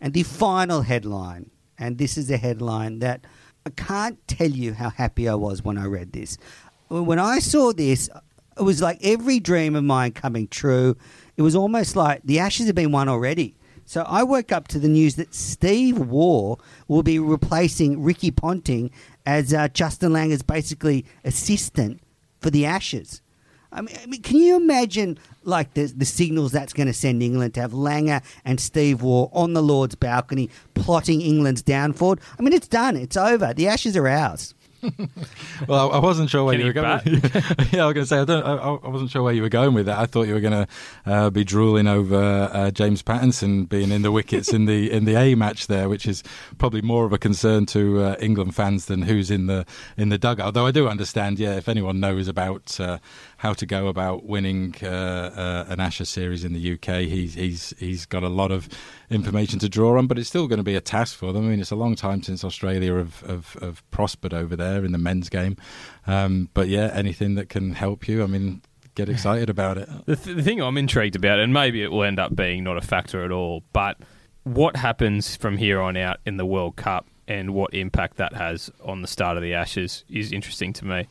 And 0.00 0.14
the 0.14 0.24
final 0.24 0.82
headline, 0.82 1.50
and 1.78 1.98
this 1.98 2.18
is 2.18 2.30
a 2.32 2.36
headline 2.36 2.98
that 2.98 3.24
I 3.64 3.70
can't 3.70 4.18
tell 4.26 4.50
you 4.50 4.74
how 4.74 4.90
happy 4.90 5.28
I 5.28 5.36
was 5.36 5.62
when 5.62 5.78
I 5.78 5.86
read 5.86 6.12
this. 6.12 6.36
When 6.88 7.20
I 7.20 7.38
saw 7.38 7.72
this, 7.72 8.10
it 8.56 8.62
was 8.62 8.82
like 8.82 8.98
every 9.02 9.40
dream 9.40 9.74
of 9.74 9.84
mine 9.84 10.12
coming 10.12 10.48
true. 10.48 10.96
It 11.36 11.42
was 11.42 11.56
almost 11.56 11.96
like 11.96 12.22
the 12.24 12.38
Ashes 12.38 12.66
have 12.66 12.74
been 12.74 12.92
won 12.92 13.08
already. 13.08 13.54
So 13.84 14.02
I 14.02 14.22
woke 14.22 14.52
up 14.52 14.68
to 14.68 14.78
the 14.78 14.88
news 14.88 15.16
that 15.16 15.34
Steve 15.34 15.98
Waugh 15.98 16.56
will 16.88 17.02
be 17.02 17.18
replacing 17.18 18.02
Ricky 18.02 18.30
Ponting 18.30 18.90
as 19.26 19.52
uh, 19.52 19.68
Justin 19.68 20.12
Langer's 20.12 20.42
basically 20.42 21.04
assistant 21.24 22.00
for 22.40 22.50
the 22.50 22.64
Ashes. 22.64 23.20
I 23.72 23.80
mean, 23.80 23.96
I 24.02 24.06
mean, 24.06 24.22
can 24.22 24.36
you 24.36 24.56
imagine 24.56 25.18
like 25.44 25.74
the 25.74 25.86
the 25.86 26.04
signals 26.04 26.52
that's 26.52 26.72
going 26.72 26.88
to 26.88 26.92
send 26.92 27.22
England 27.22 27.54
to 27.54 27.60
have 27.62 27.72
Langer 27.72 28.22
and 28.44 28.60
Steve 28.60 29.02
Waugh 29.02 29.30
on 29.32 29.54
the 29.54 29.62
Lord's 29.62 29.94
balcony 29.94 30.50
plotting 30.74 31.22
England's 31.22 31.62
downfall? 31.62 32.16
I 32.38 32.42
mean, 32.42 32.52
it's 32.52 32.68
done. 32.68 32.96
It's 32.96 33.16
over. 33.16 33.54
The 33.54 33.68
Ashes 33.68 33.96
are 33.96 34.08
ours. 34.08 34.54
well, 35.68 35.92
I 35.92 35.98
wasn't 35.98 36.30
sure 36.30 36.44
where 36.44 36.54
Can 36.54 36.60
you 36.60 36.66
were 36.66 36.72
going. 36.72 37.00
yeah, 37.72 37.84
I 37.84 37.86
was 37.86 37.94
going 37.94 37.94
to 37.94 38.06
say 38.06 38.18
I, 38.18 38.24
don't, 38.24 38.44
I, 38.44 38.54
I, 38.54 38.88
wasn't 38.88 39.10
sure 39.10 39.22
where 39.22 39.32
you 39.32 39.42
were 39.42 39.48
going 39.48 39.74
with 39.74 39.86
that. 39.86 39.98
I 39.98 40.06
thought 40.06 40.26
you 40.26 40.34
were 40.34 40.40
going 40.40 40.66
to 40.66 40.68
uh, 41.06 41.30
be 41.30 41.44
drooling 41.44 41.86
over 41.86 42.50
uh, 42.52 42.70
James 42.70 43.02
Pattinson 43.02 43.68
being 43.68 43.92
in 43.92 44.02
the 44.02 44.10
wickets 44.10 44.52
in 44.52 44.66
the 44.66 44.90
in 44.90 45.04
the 45.04 45.16
A 45.16 45.34
match 45.34 45.68
there, 45.68 45.88
which 45.88 46.06
is 46.06 46.22
probably 46.58 46.82
more 46.82 47.04
of 47.04 47.12
a 47.12 47.18
concern 47.18 47.66
to 47.66 48.02
uh, 48.02 48.16
England 48.18 48.54
fans 48.54 48.86
than 48.86 49.02
who's 49.02 49.30
in 49.30 49.46
the 49.46 49.64
in 49.96 50.08
the 50.08 50.18
dugout. 50.18 50.54
Though 50.54 50.66
I 50.66 50.72
do 50.72 50.88
understand, 50.88 51.38
yeah, 51.38 51.56
if 51.56 51.68
anyone 51.68 52.00
knows 52.00 52.26
about 52.26 52.80
uh, 52.80 52.98
how 53.42 53.52
to 53.52 53.66
go 53.66 53.88
about 53.88 54.24
winning 54.24 54.72
uh, 54.84 54.86
uh, 54.86 55.64
an 55.68 55.80
Ashes 55.80 56.08
series 56.08 56.44
in 56.44 56.52
the 56.52 56.74
UK. 56.74 57.00
He's 57.08 57.34
he's 57.34 57.74
he's 57.76 58.06
got 58.06 58.22
a 58.22 58.28
lot 58.28 58.52
of 58.52 58.68
information 59.10 59.58
to 59.58 59.68
draw 59.68 59.98
on, 59.98 60.06
but 60.06 60.16
it's 60.16 60.28
still 60.28 60.46
going 60.46 60.58
to 60.58 60.62
be 60.62 60.76
a 60.76 60.80
task 60.80 61.18
for 61.18 61.32
them. 61.32 61.46
I 61.46 61.48
mean, 61.48 61.60
it's 61.60 61.72
a 61.72 61.76
long 61.76 61.96
time 61.96 62.22
since 62.22 62.44
Australia 62.44 62.94
have 62.94 63.20
have, 63.22 63.56
have 63.60 63.90
prospered 63.90 64.32
over 64.32 64.54
there 64.54 64.84
in 64.84 64.92
the 64.92 64.98
men's 64.98 65.28
game. 65.28 65.56
Um, 66.06 66.50
but 66.54 66.68
yeah, 66.68 66.92
anything 66.94 67.34
that 67.34 67.48
can 67.48 67.72
help 67.72 68.08
you, 68.08 68.22
I 68.22 68.26
mean. 68.26 68.62
Get 68.94 69.08
excited 69.08 69.48
about 69.48 69.78
it. 69.78 69.88
The, 70.04 70.16
th- 70.16 70.36
the 70.36 70.42
thing 70.42 70.60
I'm 70.60 70.76
intrigued 70.76 71.16
about, 71.16 71.38
and 71.38 71.50
maybe 71.50 71.82
it 71.82 71.90
will 71.90 72.02
end 72.02 72.18
up 72.18 72.36
being 72.36 72.62
not 72.62 72.76
a 72.76 72.82
factor 72.82 73.24
at 73.24 73.32
all, 73.32 73.62
but 73.72 73.96
what 74.42 74.76
happens 74.76 75.34
from 75.34 75.56
here 75.56 75.80
on 75.80 75.96
out 75.96 76.18
in 76.26 76.36
the 76.36 76.44
World 76.44 76.76
Cup 76.76 77.06
and 77.26 77.54
what 77.54 77.72
impact 77.72 78.18
that 78.18 78.34
has 78.34 78.70
on 78.84 79.00
the 79.00 79.08
start 79.08 79.38
of 79.38 79.42
the 79.42 79.54
Ashes 79.54 80.04
is 80.10 80.30
interesting 80.30 80.74
to 80.74 80.84
me 80.84 81.08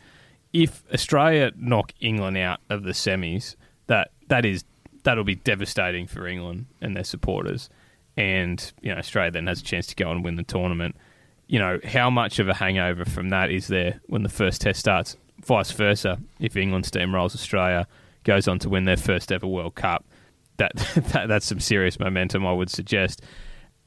if 0.53 0.83
Australia 0.93 1.51
knock 1.55 1.93
England 1.99 2.37
out 2.37 2.59
of 2.69 2.83
the 2.83 2.91
semis, 2.91 3.55
that 3.87 4.11
that 4.27 4.45
is 4.45 4.63
that'll 5.03 5.23
be 5.23 5.35
devastating 5.35 6.07
for 6.07 6.27
England 6.27 6.65
and 6.81 6.95
their 6.95 7.03
supporters. 7.03 7.69
And 8.17 8.71
you 8.81 8.91
know, 8.91 8.97
Australia 8.97 9.31
then 9.31 9.47
has 9.47 9.61
a 9.61 9.63
chance 9.63 9.87
to 9.87 9.95
go 9.95 10.11
and 10.11 10.23
win 10.23 10.35
the 10.35 10.43
tournament. 10.43 10.95
You 11.47 11.59
know, 11.59 11.79
how 11.83 12.09
much 12.09 12.39
of 12.39 12.47
a 12.47 12.53
hangover 12.53 13.05
from 13.05 13.29
that 13.29 13.49
is 13.51 13.67
there 13.67 13.99
when 14.07 14.23
the 14.23 14.29
first 14.29 14.61
test 14.61 14.79
starts? 14.79 15.17
Vice 15.43 15.71
versa, 15.71 16.19
if 16.39 16.55
England 16.55 16.85
steamrolls 16.85 17.33
Australia, 17.33 17.87
goes 18.23 18.47
on 18.47 18.59
to 18.59 18.69
win 18.69 18.85
their 18.85 18.97
first 18.97 19.31
ever 19.31 19.47
World 19.47 19.75
Cup, 19.75 20.05
that, 20.57 20.75
that 20.95 21.27
that's 21.27 21.45
some 21.45 21.59
serious 21.59 21.99
momentum, 21.99 22.45
I 22.45 22.53
would 22.53 22.69
suggest 22.69 23.21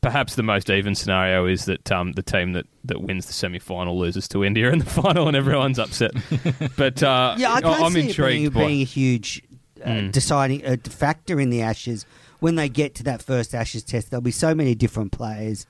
perhaps 0.05 0.35
the 0.35 0.43
most 0.43 0.69
even 0.69 0.95
scenario 0.95 1.47
is 1.47 1.65
that 1.65 1.91
um, 1.91 2.13
the 2.13 2.23
team 2.23 2.53
that, 2.53 2.67
that 2.85 3.01
wins 3.01 3.25
the 3.27 3.33
semi 3.33 3.59
final 3.59 3.99
loses 3.99 4.29
to 4.29 4.45
India 4.45 4.71
in 4.71 4.79
the 4.79 4.85
final 5.03 5.27
and 5.29 5.37
everyone's 5.37 5.79
upset. 5.79 6.13
but 6.77 7.03
uh, 7.03 7.35
yeah, 7.39 7.55
I 7.55 7.61
can't 7.63 7.83
I'm 7.83 7.93
see 7.93 8.09
intrigued 8.09 8.47
it 8.47 8.51
being, 8.51 8.51
by, 8.51 8.67
being 8.67 8.81
a 8.83 8.85
huge 8.85 9.43
uh, 9.83 9.89
Mm. 9.89 10.13
deciding 10.13 10.65
uh, 10.65 10.77
factor 10.85 11.41
in 11.41 11.51
the 11.51 11.61
Ashes. 11.61 12.07
When 12.41 12.55
they 12.55 12.69
get 12.69 12.95
to 12.97 13.03
that 13.05 13.23
first 13.23 13.55
Ashes 13.55 13.83
test, 13.83 14.11
there'll 14.11 14.23
be 14.23 14.31
so 14.31 14.55
many 14.55 14.75
different 14.75 15.13
players. 15.13 15.67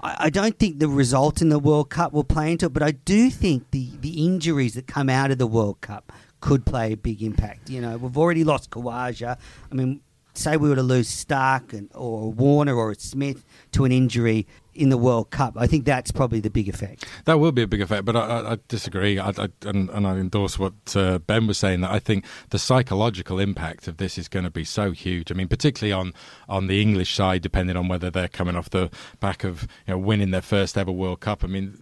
I, 0.00 0.16
I 0.26 0.30
don't 0.30 0.58
think 0.58 0.78
the 0.78 0.88
result 0.88 1.42
in 1.42 1.48
the 1.48 1.58
World 1.58 1.90
Cup 1.90 2.12
will 2.12 2.24
play 2.24 2.52
into 2.52 2.66
it, 2.66 2.72
but 2.72 2.82
I 2.82 2.92
do 2.92 3.30
think 3.30 3.70
the, 3.72 3.90
the 4.00 4.24
injuries 4.24 4.74
that 4.74 4.86
come 4.86 5.08
out 5.08 5.30
of 5.30 5.38
the 5.38 5.46
World 5.46 5.80
Cup 5.80 6.12
could 6.40 6.64
play 6.64 6.92
a 6.92 6.96
big 6.96 7.22
impact. 7.22 7.68
You 7.70 7.80
know, 7.80 7.96
we've 7.98 8.16
already 8.16 8.44
lost 8.44 8.70
Khawaja. 8.70 9.36
I 9.70 9.74
mean, 9.74 10.00
say 10.40 10.56
we 10.56 10.68
were 10.68 10.76
to 10.76 10.82
lose 10.82 11.08
Starc 11.08 11.72
and, 11.72 11.90
or 11.94 12.32
Warner 12.32 12.74
or 12.74 12.94
Smith 12.94 13.44
to 13.72 13.84
an 13.84 13.92
injury 13.92 14.46
in 14.74 14.88
the 14.88 14.96
World 14.96 15.30
Cup, 15.30 15.54
I 15.58 15.66
think 15.66 15.84
that's 15.84 16.10
probably 16.10 16.40
the 16.40 16.50
big 16.50 16.68
effect. 16.68 17.04
That 17.24 17.40
will 17.40 17.52
be 17.52 17.62
a 17.62 17.66
big 17.66 17.80
effect, 17.80 18.04
but 18.04 18.16
I, 18.16 18.52
I, 18.52 18.58
disagree. 18.68 19.18
I, 19.18 19.30
I, 19.30 19.48
and, 19.64 19.90
and 19.90 20.06
I 20.06 20.16
endorse 20.16 20.58
what 20.58 20.74
uh, 20.94 21.18
Ben 21.18 21.46
was 21.46 21.58
saying. 21.58 21.80
That 21.80 21.90
I 21.90 21.98
think 21.98 22.24
the 22.50 22.58
psychological 22.58 23.38
impact 23.38 23.88
of 23.88 23.98
this 23.98 24.16
is 24.16 24.28
going 24.28 24.44
to 24.44 24.50
be 24.50 24.64
so 24.64 24.92
huge. 24.92 25.30
I 25.30 25.34
mean, 25.34 25.48
particularly 25.48 25.92
on 25.92 26.14
on 26.48 26.66
the 26.68 26.80
English 26.80 27.14
side, 27.14 27.42
depending 27.42 27.76
on 27.76 27.88
whether 27.88 28.10
they're 28.10 28.28
coming 28.28 28.56
off 28.56 28.70
the 28.70 28.90
back 29.18 29.44
of 29.44 29.62
you 29.86 29.94
know 29.94 29.98
winning 29.98 30.30
their 30.30 30.40
first 30.42 30.78
ever 30.78 30.92
World 30.92 31.20
Cup. 31.20 31.42
I 31.44 31.48
mean, 31.48 31.76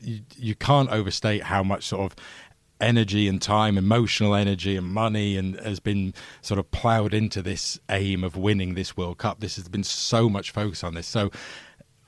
you, 0.00 0.20
you 0.36 0.54
can't 0.54 0.90
overstate 0.90 1.44
how 1.44 1.62
much 1.62 1.84
sort 1.84 2.10
of 2.10 2.16
energy 2.80 3.28
and 3.28 3.40
time, 3.40 3.76
emotional 3.78 4.34
energy 4.34 4.76
and 4.76 4.86
money, 4.86 5.36
and 5.36 5.58
has 5.60 5.80
been 5.80 6.14
sort 6.42 6.58
of 6.58 6.70
ploughed 6.70 7.14
into 7.14 7.42
this 7.42 7.78
aim 7.88 8.24
of 8.24 8.36
winning 8.36 8.74
this 8.74 8.96
World 8.96 9.18
Cup. 9.18 9.40
This 9.40 9.56
has 9.56 9.68
been 9.68 9.84
so 9.84 10.28
much 10.28 10.50
focus 10.50 10.82
on 10.84 10.94
this. 10.94 11.06
So 11.06 11.30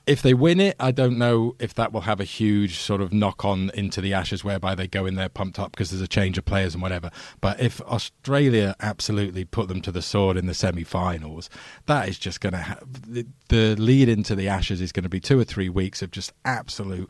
if 0.05 0.21
they 0.21 0.33
win 0.33 0.59
it, 0.59 0.75
I 0.79 0.91
don't 0.91 1.17
know 1.17 1.55
if 1.59 1.73
that 1.75 1.93
will 1.93 2.01
have 2.01 2.19
a 2.19 2.25
huge 2.25 2.77
sort 2.77 2.99
of 2.99 3.13
knock 3.13 3.45
on 3.45 3.71
into 3.73 4.01
the 4.01 4.13
Ashes, 4.13 4.43
whereby 4.43 4.75
they 4.75 4.87
go 4.87 5.05
in 5.05 5.15
there 5.15 5.29
pumped 5.29 5.59
up 5.59 5.71
because 5.71 5.91
there's 5.91 6.01
a 6.01 6.07
change 6.07 6.37
of 6.37 6.43
players 6.43 6.73
and 6.73 6.81
whatever. 6.81 7.09
But 7.39 7.61
if 7.61 7.79
Australia 7.81 8.75
absolutely 8.81 9.45
put 9.45 9.69
them 9.69 9.81
to 9.81 9.91
the 9.93 10.01
sword 10.01 10.35
in 10.35 10.45
the 10.45 10.53
semi-finals, 10.53 11.49
that 11.85 12.09
is 12.09 12.19
just 12.19 12.41
going 12.41 12.51
to 12.51 12.59
have 12.59 12.83
the, 13.07 13.25
the 13.47 13.75
lead 13.77 14.09
into 14.09 14.35
the 14.35 14.49
Ashes 14.49 14.81
is 14.81 14.91
going 14.91 15.03
to 15.03 15.09
be 15.09 15.21
two 15.21 15.39
or 15.39 15.45
three 15.45 15.69
weeks 15.69 16.01
of 16.01 16.11
just 16.11 16.33
absolute 16.43 17.09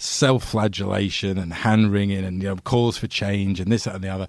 self-flagellation 0.00 1.36
and 1.36 1.52
hand 1.52 1.92
wringing 1.92 2.24
and 2.24 2.42
you 2.42 2.48
know 2.48 2.56
calls 2.56 2.96
for 2.96 3.06
change 3.06 3.60
and 3.60 3.70
this 3.70 3.84
that, 3.84 3.96
and 3.96 4.04
the 4.04 4.08
other 4.08 4.28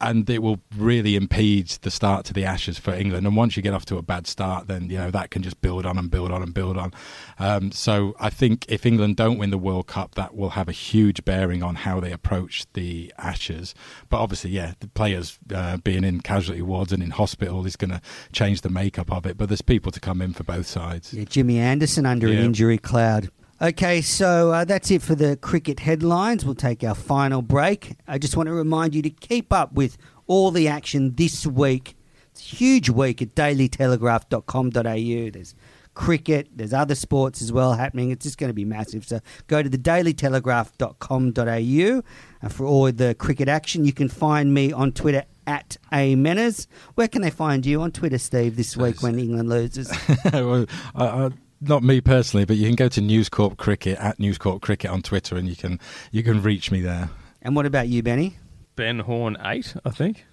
and 0.00 0.28
it 0.30 0.42
will 0.42 0.60
really 0.76 1.14
impede 1.14 1.68
the 1.82 1.90
start 1.90 2.24
to 2.24 2.32
the 2.32 2.44
Ashes 2.44 2.78
for 2.78 2.94
England. 2.94 3.26
And 3.26 3.36
once 3.36 3.56
you 3.56 3.62
get 3.62 3.74
off 3.74 3.84
to 3.86 3.98
a 3.98 4.02
bad 4.02 4.26
start, 4.26 4.66
then 4.66 4.88
you 4.88 4.96
know 4.96 5.10
that 5.10 5.30
can 5.30 5.42
just 5.42 5.60
build 5.60 5.84
on 5.84 5.98
and 5.98 6.10
build 6.10 6.30
on 6.30 6.42
and 6.42 6.54
build 6.54 6.78
on. 6.78 6.92
Um, 7.38 7.70
so 7.70 8.14
I 8.18 8.30
think 8.30 8.64
if 8.68 8.86
England 8.86 9.16
don't 9.16 9.38
win 9.38 9.50
the 9.50 9.58
World 9.58 9.86
Cup, 9.86 10.14
that 10.14 10.34
will 10.34 10.50
have 10.50 10.68
a 10.68 10.72
huge 10.72 11.24
bearing 11.24 11.62
on 11.62 11.74
how 11.74 12.00
they 12.00 12.12
approach 12.12 12.64
the 12.72 13.12
Ashes. 13.18 13.74
But 14.08 14.20
obviously, 14.20 14.50
yeah, 14.50 14.72
the 14.80 14.88
players 14.88 15.38
uh, 15.54 15.76
being 15.78 16.04
in 16.04 16.20
casualty 16.20 16.62
wards 16.62 16.92
and 16.92 17.02
in 17.02 17.10
hospital 17.10 17.66
is 17.66 17.76
going 17.76 17.90
to 17.90 18.00
change 18.32 18.62
the 18.62 18.70
makeup 18.70 19.12
of 19.12 19.26
it. 19.26 19.36
But 19.36 19.48
there's 19.48 19.62
people 19.62 19.92
to 19.92 20.00
come 20.00 20.22
in 20.22 20.32
for 20.32 20.44
both 20.44 20.66
sides. 20.66 21.12
Yeah, 21.12 21.24
Jimmy 21.24 21.58
Anderson 21.58 22.06
under 22.06 22.28
an 22.28 22.38
injury 22.38 22.78
cloud. 22.78 23.30
Okay, 23.62 24.00
so 24.00 24.52
uh, 24.52 24.64
that's 24.64 24.90
it 24.90 25.02
for 25.02 25.14
the 25.14 25.36
cricket 25.36 25.80
headlines. 25.80 26.46
We'll 26.46 26.54
take 26.54 26.82
our 26.82 26.94
final 26.94 27.42
break. 27.42 27.94
I 28.08 28.16
just 28.16 28.34
want 28.34 28.46
to 28.46 28.54
remind 28.54 28.94
you 28.94 29.02
to 29.02 29.10
keep 29.10 29.52
up 29.52 29.74
with 29.74 29.98
all 30.26 30.50
the 30.50 30.66
action 30.66 31.14
this 31.16 31.46
week. 31.46 31.94
It's 32.30 32.40
a 32.40 32.56
huge 32.56 32.88
week 32.88 33.20
at 33.20 33.34
dailytelegraph.com.au. 33.34 35.30
There's 35.30 35.54
cricket, 35.92 36.48
there's 36.56 36.72
other 36.72 36.94
sports 36.94 37.42
as 37.42 37.52
well 37.52 37.74
happening. 37.74 38.10
It's 38.10 38.24
just 38.24 38.38
going 38.38 38.48
to 38.48 38.54
be 38.54 38.64
massive. 38.64 39.06
So 39.06 39.20
go 39.46 39.62
to 39.62 39.68
the 39.68 39.76
dailytelegraph.com.au 39.76 42.02
uh, 42.42 42.48
for 42.48 42.64
all 42.64 42.90
the 42.90 43.14
cricket 43.14 43.50
action. 43.50 43.84
You 43.84 43.92
can 43.92 44.08
find 44.08 44.54
me 44.54 44.72
on 44.72 44.92
Twitter 44.92 45.24
at 45.46 45.76
A. 45.92 46.14
Where 46.14 47.08
can 47.08 47.20
they 47.20 47.28
find 47.28 47.66
you 47.66 47.82
on 47.82 47.92
Twitter, 47.92 48.16
Steve, 48.16 48.56
this 48.56 48.74
week 48.74 49.02
when 49.02 49.18
England 49.18 49.50
loses? 49.50 49.92
well, 50.32 50.64
I, 50.94 51.04
I, 51.04 51.30
not 51.60 51.82
me 51.82 52.00
personally, 52.00 52.44
but 52.44 52.56
you 52.56 52.66
can 52.66 52.76
go 52.76 52.88
to 52.88 53.00
News 53.00 53.28
Corp 53.28 53.56
Cricket 53.56 53.98
at 53.98 54.18
News 54.18 54.38
Corp 54.38 54.62
Cricket 54.62 54.90
on 54.90 55.02
Twitter, 55.02 55.36
and 55.36 55.48
you 55.48 55.56
can 55.56 55.78
you 56.10 56.22
can 56.22 56.42
reach 56.42 56.70
me 56.70 56.80
there. 56.80 57.10
And 57.42 57.56
what 57.56 57.66
about 57.66 57.88
you, 57.88 58.02
Benny? 58.02 58.36
Ben 58.76 59.00
Horne 59.00 59.36
eight, 59.44 59.74
I 59.84 59.90
think. 59.90 60.24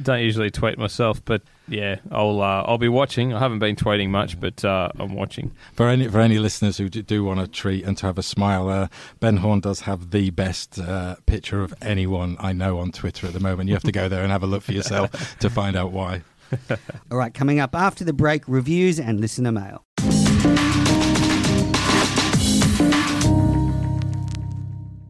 Don't 0.00 0.20
usually 0.20 0.50
tweet 0.50 0.78
myself, 0.78 1.22
but 1.24 1.42
yeah, 1.68 1.96
I'll 2.10 2.40
uh, 2.40 2.62
I'll 2.62 2.78
be 2.78 2.88
watching. 2.88 3.34
I 3.34 3.38
haven't 3.38 3.58
been 3.58 3.76
tweeting 3.76 4.08
much, 4.08 4.40
but 4.40 4.64
uh, 4.64 4.88
I'm 4.98 5.14
watching. 5.14 5.52
For 5.74 5.88
any 5.88 6.08
for 6.08 6.20
any 6.20 6.38
listeners 6.38 6.78
who 6.78 6.88
do, 6.88 7.02
do 7.02 7.24
want 7.24 7.40
a 7.40 7.46
treat 7.46 7.84
and 7.84 7.96
to 7.98 8.06
have 8.06 8.16
a 8.16 8.22
smile, 8.22 8.68
uh, 8.68 8.88
Ben 9.20 9.38
Horne 9.38 9.60
does 9.60 9.80
have 9.80 10.10
the 10.10 10.30
best 10.30 10.78
uh, 10.78 11.16
picture 11.26 11.62
of 11.62 11.74
anyone 11.82 12.36
I 12.40 12.52
know 12.52 12.78
on 12.78 12.92
Twitter 12.92 13.26
at 13.26 13.32
the 13.32 13.40
moment. 13.40 13.68
You 13.68 13.74
have 13.74 13.82
to 13.82 13.92
go 13.92 14.08
there 14.08 14.22
and 14.22 14.32
have 14.32 14.42
a 14.42 14.46
look 14.46 14.62
for 14.62 14.72
yourself 14.72 15.38
to 15.40 15.50
find 15.50 15.76
out 15.76 15.92
why. 15.92 16.22
All 17.10 17.18
right, 17.18 17.32
coming 17.32 17.60
up 17.60 17.74
after 17.74 18.04
the 18.04 18.12
break, 18.12 18.46
reviews 18.46 19.00
and 19.00 19.20
listener 19.20 19.52
mail. 19.52 19.84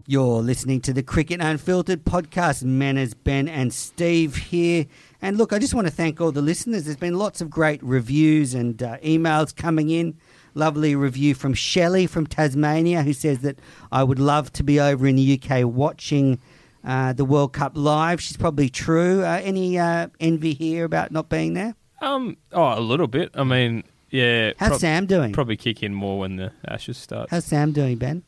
You're 0.06 0.42
listening 0.42 0.80
to 0.82 0.92
the 0.92 1.02
Cricket 1.02 1.40
Unfiltered 1.40 2.04
podcast. 2.04 2.64
Menners, 2.64 3.14
Ben, 3.22 3.48
and 3.48 3.72
Steve 3.72 4.34
here. 4.36 4.86
And 5.20 5.38
look, 5.38 5.52
I 5.52 5.60
just 5.60 5.74
want 5.74 5.86
to 5.86 5.92
thank 5.92 6.20
all 6.20 6.32
the 6.32 6.42
listeners. 6.42 6.84
There's 6.84 6.96
been 6.96 7.18
lots 7.18 7.40
of 7.40 7.48
great 7.48 7.80
reviews 7.84 8.52
and 8.52 8.82
uh, 8.82 8.98
emails 8.98 9.54
coming 9.54 9.90
in. 9.90 10.18
Lovely 10.54 10.96
review 10.96 11.34
from 11.34 11.54
Shelley 11.54 12.08
from 12.08 12.26
Tasmania, 12.26 13.02
who 13.02 13.12
says 13.12 13.38
that 13.40 13.60
I 13.92 14.02
would 14.02 14.18
love 14.18 14.52
to 14.54 14.64
be 14.64 14.80
over 14.80 15.06
in 15.06 15.14
the 15.16 15.40
UK 15.40 15.64
watching 15.64 16.40
uh, 16.84 17.12
the 17.12 17.24
World 17.24 17.52
Cup 17.52 17.72
live. 17.76 18.20
She's 18.20 18.36
probably 18.36 18.68
true. 18.68 19.22
Uh, 19.22 19.40
any 19.44 19.78
uh, 19.78 20.08
envy 20.18 20.52
here 20.52 20.84
about 20.84 21.12
not 21.12 21.28
being 21.28 21.54
there? 21.54 21.76
Um, 22.00 22.36
oh, 22.52 22.76
a 22.76 22.80
little 22.80 23.06
bit. 23.06 23.30
I 23.34 23.44
mean, 23.44 23.84
yeah. 24.10 24.52
How's 24.58 24.70
prob- 24.70 24.80
Sam 24.80 25.06
doing? 25.06 25.32
Probably 25.32 25.56
kick 25.56 25.80
in 25.82 25.94
more 25.94 26.18
when 26.18 26.36
the 26.36 26.52
Ashes 26.66 26.98
start. 26.98 27.30
How's 27.30 27.44
Sam 27.44 27.70
doing, 27.70 27.98
Ben? 27.98 28.24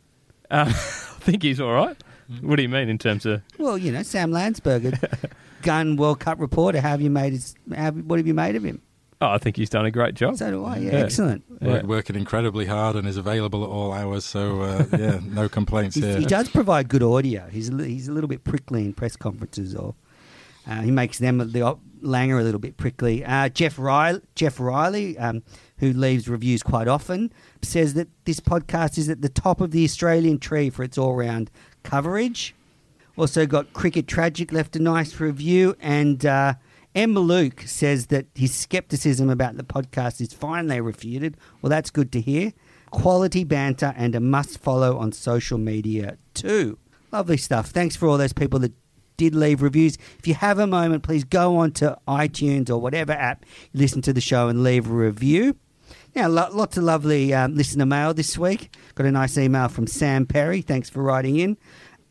Uh, 0.51 0.73
think 1.25 1.43
he's 1.43 1.61
all 1.61 1.73
right. 1.73 1.97
What 2.41 2.57
do 2.57 2.63
you 2.63 2.69
mean 2.69 2.89
in 2.89 2.99
terms 2.99 3.27
of? 3.27 3.43
Well, 3.59 3.77
you 3.77 3.93
know, 3.93 4.03
Sam 4.03 4.31
Landsberger, 4.31 5.31
gun 5.63 5.97
World 5.97 6.21
Cup 6.21 6.41
reporter. 6.41 6.81
How 6.81 6.91
have 6.91 7.01
you 7.03 7.11
made 7.11 7.33
his? 7.35 7.55
How, 7.77 7.91
what 7.91 8.19
have 8.19 8.27
you 8.27 8.35
made 8.35 8.57
of 8.57 8.65
him? 8.65 8.81
Oh, 9.21 9.29
I 9.29 9.39
think 9.39 9.57
he's 9.57 9.71
done 9.71 9.87
a 9.87 9.91
great 9.91 10.15
job. 10.15 10.37
So 10.37 10.51
do 10.51 10.65
I. 10.65 10.77
Yeah, 10.79 10.93
Yeah. 10.93 10.99
excellent. 10.99 11.45
Yeah. 11.61 11.83
Working 11.83 12.17
incredibly 12.17 12.67
hard 12.67 12.97
and 12.97 13.07
is 13.07 13.17
available 13.17 13.63
at 13.63 13.71
all 13.71 13.93
hours. 13.93 14.25
So 14.25 14.63
uh, 14.63 14.85
yeah, 14.99 15.21
no 15.23 15.49
complaints 15.59 15.95
He, 15.97 16.03
here. 16.03 16.19
he 16.19 16.25
does 16.27 16.49
provide 16.49 16.89
good 16.89 17.03
audio. 17.03 17.47
He's 17.49 17.69
a, 17.71 17.85
he's 17.85 18.09
a 18.09 18.13
little 18.13 18.29
bit 18.29 18.45
prickly 18.45 18.85
in 18.85 18.93
press 18.93 19.17
conferences, 19.17 19.75
or 19.75 19.95
uh, 20.67 20.81
he 20.83 20.91
makes 20.91 21.19
them 21.19 21.39
the 21.53 21.63
op- 21.63 21.81
Langer 22.03 22.39
a 22.41 22.43
little 22.43 22.61
bit 22.61 22.77
prickly. 22.77 23.25
Uh, 23.25 23.49
Jeff 23.49 23.79
Riley, 23.79 24.21
Jeff 24.35 24.59
Riley, 24.61 25.17
um, 25.19 25.43
who 25.79 25.93
leaves 25.93 26.29
reviews 26.29 26.63
quite 26.63 26.89
often, 26.89 27.33
says 27.63 27.95
that 27.95 28.09
this 28.25 28.41
podcast 28.41 28.97
is 28.99 29.09
at 29.09 29.23
the 29.23 29.29
top 29.29 29.61
of 29.61 29.71
the 29.71 29.85
Australian 29.85 30.39
tree 30.39 30.71
for 30.71 30.83
its 30.83 30.97
all-round 30.97 31.51
coverage. 31.83 32.55
Also 33.17 33.47
got 33.47 33.73
Cricket 33.73 34.07
Tragic 34.07 34.53
left 34.53 34.77
a 34.77 34.81
nice 34.81 35.21
review, 35.21 35.77
and 35.81 36.27
uh, 36.27 36.55
Emma 36.95 37.21
Luke 37.21 37.63
says 37.67 38.07
that 38.07 38.27
his 38.35 38.55
skepticism 38.55 39.29
about 39.29 39.57
the 39.57 39.65
podcast 39.65 40.21
is 40.21 40.33
finally 40.33 40.81
refuted. 40.81 41.37
Well, 41.61 41.71
that's 41.71 41.91
good 41.91 42.13
to 42.13 42.21
hear. 42.21 42.53
Quality 42.91 43.43
banter 43.43 43.93
and 43.97 44.15
a 44.15 44.21
must 44.21 44.59
follow 44.59 44.99
on 44.99 45.11
social 45.13 45.59
media 45.59 46.19
too. 46.35 46.79
Lovely 47.11 47.37
stuff. 47.37 47.69
Thanks 47.69 47.97
for 47.97 48.09
all 48.09 48.19
those 48.19 48.33
people 48.33 48.61
that 48.61 48.73
did 49.17 49.35
leave 49.35 49.63
reviews. 49.63 49.97
If 50.19 50.27
you 50.27 50.35
have 50.35 50.59
a 50.59 50.67
moment, 50.67 51.03
please 51.03 51.25
go 51.25 51.57
on 51.57 51.73
to 51.73 51.99
iTunes 52.09 52.71
or 52.71 52.79
whatever 52.79 53.13
app 53.13 53.45
you 53.73 53.81
listen 53.81 54.03
to 54.03 54.13
the 54.13 54.21
show 54.21 54.49
and 54.49 54.63
leave 54.63 54.89
a 54.89 54.93
review. 54.93 55.57
Now, 56.15 56.29
lo- 56.29 56.49
lots 56.53 56.77
of 56.77 56.85
lovely 56.85 57.35
um, 57.35 57.57
listener 57.57 57.87
mail 57.87 58.15
this 58.15 58.39
week. 58.39 58.77
Got 58.95 59.07
a 59.07 59.13
nice 59.13 59.37
email 59.37 59.69
from 59.69 59.87
Sam 59.87 60.27
Perry. 60.27 60.63
Thanks 60.63 60.89
for 60.89 61.03
writing 61.03 61.37
in. 61.37 61.57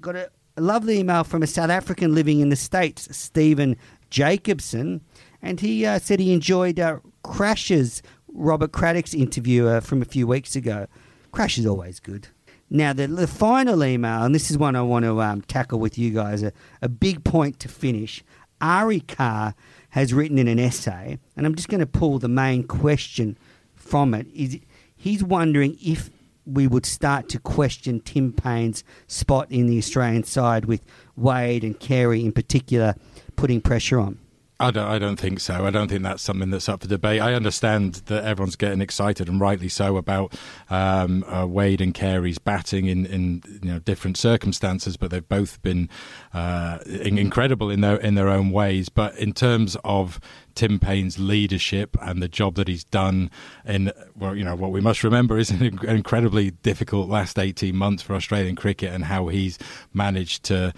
Got 0.01 0.15
a, 0.15 0.29
a 0.57 0.61
lovely 0.61 0.99
email 0.99 1.23
from 1.23 1.41
a 1.41 1.47
South 1.47 1.69
African 1.69 2.13
living 2.13 2.41
in 2.41 2.49
the 2.49 2.55
States, 2.57 3.07
Stephen 3.15 3.77
Jacobson. 4.09 5.01
And 5.41 5.59
he 5.61 5.85
uh, 5.85 5.99
said 5.99 6.19
he 6.19 6.33
enjoyed 6.33 6.79
uh, 6.79 6.99
Crash's 7.23 8.01
Robert 8.27 8.73
Craddock's 8.73 9.13
interview 9.13 9.67
uh, 9.67 9.79
from 9.79 10.01
a 10.01 10.05
few 10.05 10.27
weeks 10.27 10.55
ago. 10.55 10.87
Crash 11.31 11.57
is 11.57 11.65
always 11.65 11.99
good. 11.99 12.27
Now, 12.69 12.91
the, 12.91 13.07
the 13.07 13.27
final 13.27 13.83
email, 13.83 14.23
and 14.23 14.33
this 14.33 14.49
is 14.49 14.57
one 14.57 14.75
I 14.75 14.81
want 14.81 15.05
to 15.05 15.21
um, 15.21 15.41
tackle 15.43 15.79
with 15.79 15.97
you 15.97 16.11
guys, 16.11 16.43
a, 16.43 16.51
a 16.81 16.89
big 16.89 17.23
point 17.23 17.59
to 17.59 17.69
finish. 17.69 18.23
Ari 18.59 19.01
Carr 19.01 19.53
has 19.89 20.13
written 20.13 20.37
in 20.37 20.47
an 20.47 20.59
essay, 20.59 21.19
and 21.37 21.45
I'm 21.45 21.55
just 21.55 21.69
going 21.69 21.81
to 21.81 21.85
pull 21.85 22.17
the 22.17 22.27
main 22.27 22.63
question 22.63 23.37
from 23.83 24.13
it. 24.13 24.27
Is 24.33 24.57
he's 24.95 25.23
wondering 25.23 25.77
if 25.81 26.09
we 26.45 26.67
would 26.67 26.85
start 26.85 27.29
to 27.29 27.39
question 27.39 27.99
Tim 28.01 28.33
Paine's 28.33 28.83
spot 29.07 29.51
in 29.51 29.67
the 29.67 29.77
Australian 29.77 30.23
side 30.23 30.65
with 30.65 30.81
Wade 31.15 31.63
and 31.63 31.79
Carey 31.79 32.25
in 32.25 32.31
particular 32.31 32.95
putting 33.35 33.61
pressure 33.61 33.99
on. 33.99 34.19
I 34.59 34.71
don't, 34.71 34.87
I 34.87 34.99
don't 34.99 35.17
think 35.17 35.39
so. 35.39 35.65
I 35.65 35.71
don't 35.71 35.89
think 35.89 36.03
that's 36.03 36.21
something 36.21 36.51
that's 36.51 36.69
up 36.69 36.81
for 36.81 36.87
debate. 36.87 37.19
I 37.19 37.33
understand 37.33 37.95
that 38.05 38.23
everyone's 38.23 38.55
getting 38.55 38.81
excited 38.81 39.27
and 39.27 39.39
rightly 39.39 39.67
so 39.67 39.97
about 39.97 40.35
um, 40.69 41.23
uh, 41.23 41.45
Wade 41.47 41.81
and 41.81 41.93
Carey's 41.93 42.37
batting 42.37 42.85
in, 42.85 43.05
in 43.05 43.41
you 43.63 43.73
know 43.73 43.79
different 43.79 44.15
circumstances, 44.15 44.95
but 44.95 45.09
they've 45.09 45.27
both 45.27 45.61
been 45.63 45.89
uh, 46.33 46.79
in- 46.85 47.17
incredible 47.17 47.71
in 47.71 47.81
their 47.81 47.97
in 47.97 48.13
their 48.13 48.29
own 48.29 48.51
ways. 48.51 48.89
But 48.89 49.17
in 49.17 49.33
terms 49.33 49.75
of 49.83 50.19
Tim 50.55 50.79
Paine's 50.79 51.17
leadership 51.17 51.97
and 51.99 52.21
the 52.21 52.27
job 52.27 52.55
that 52.55 52.67
he's 52.67 52.83
done 52.83 53.31
in 53.65 53.91
well, 54.15 54.35
you 54.35 54.43
know 54.43 54.55
what 54.55 54.71
we 54.71 54.81
must 54.81 55.03
remember 55.03 55.37
is 55.37 55.49
an 55.51 55.79
incredibly 55.83 56.51
difficult 56.51 57.09
last 57.09 57.39
eighteen 57.39 57.75
months 57.75 58.03
for 58.03 58.13
Australian 58.13 58.55
cricket 58.55 58.93
and 58.93 59.05
how 59.05 59.27
he's 59.29 59.57
managed 59.93 60.43
to 60.43 60.73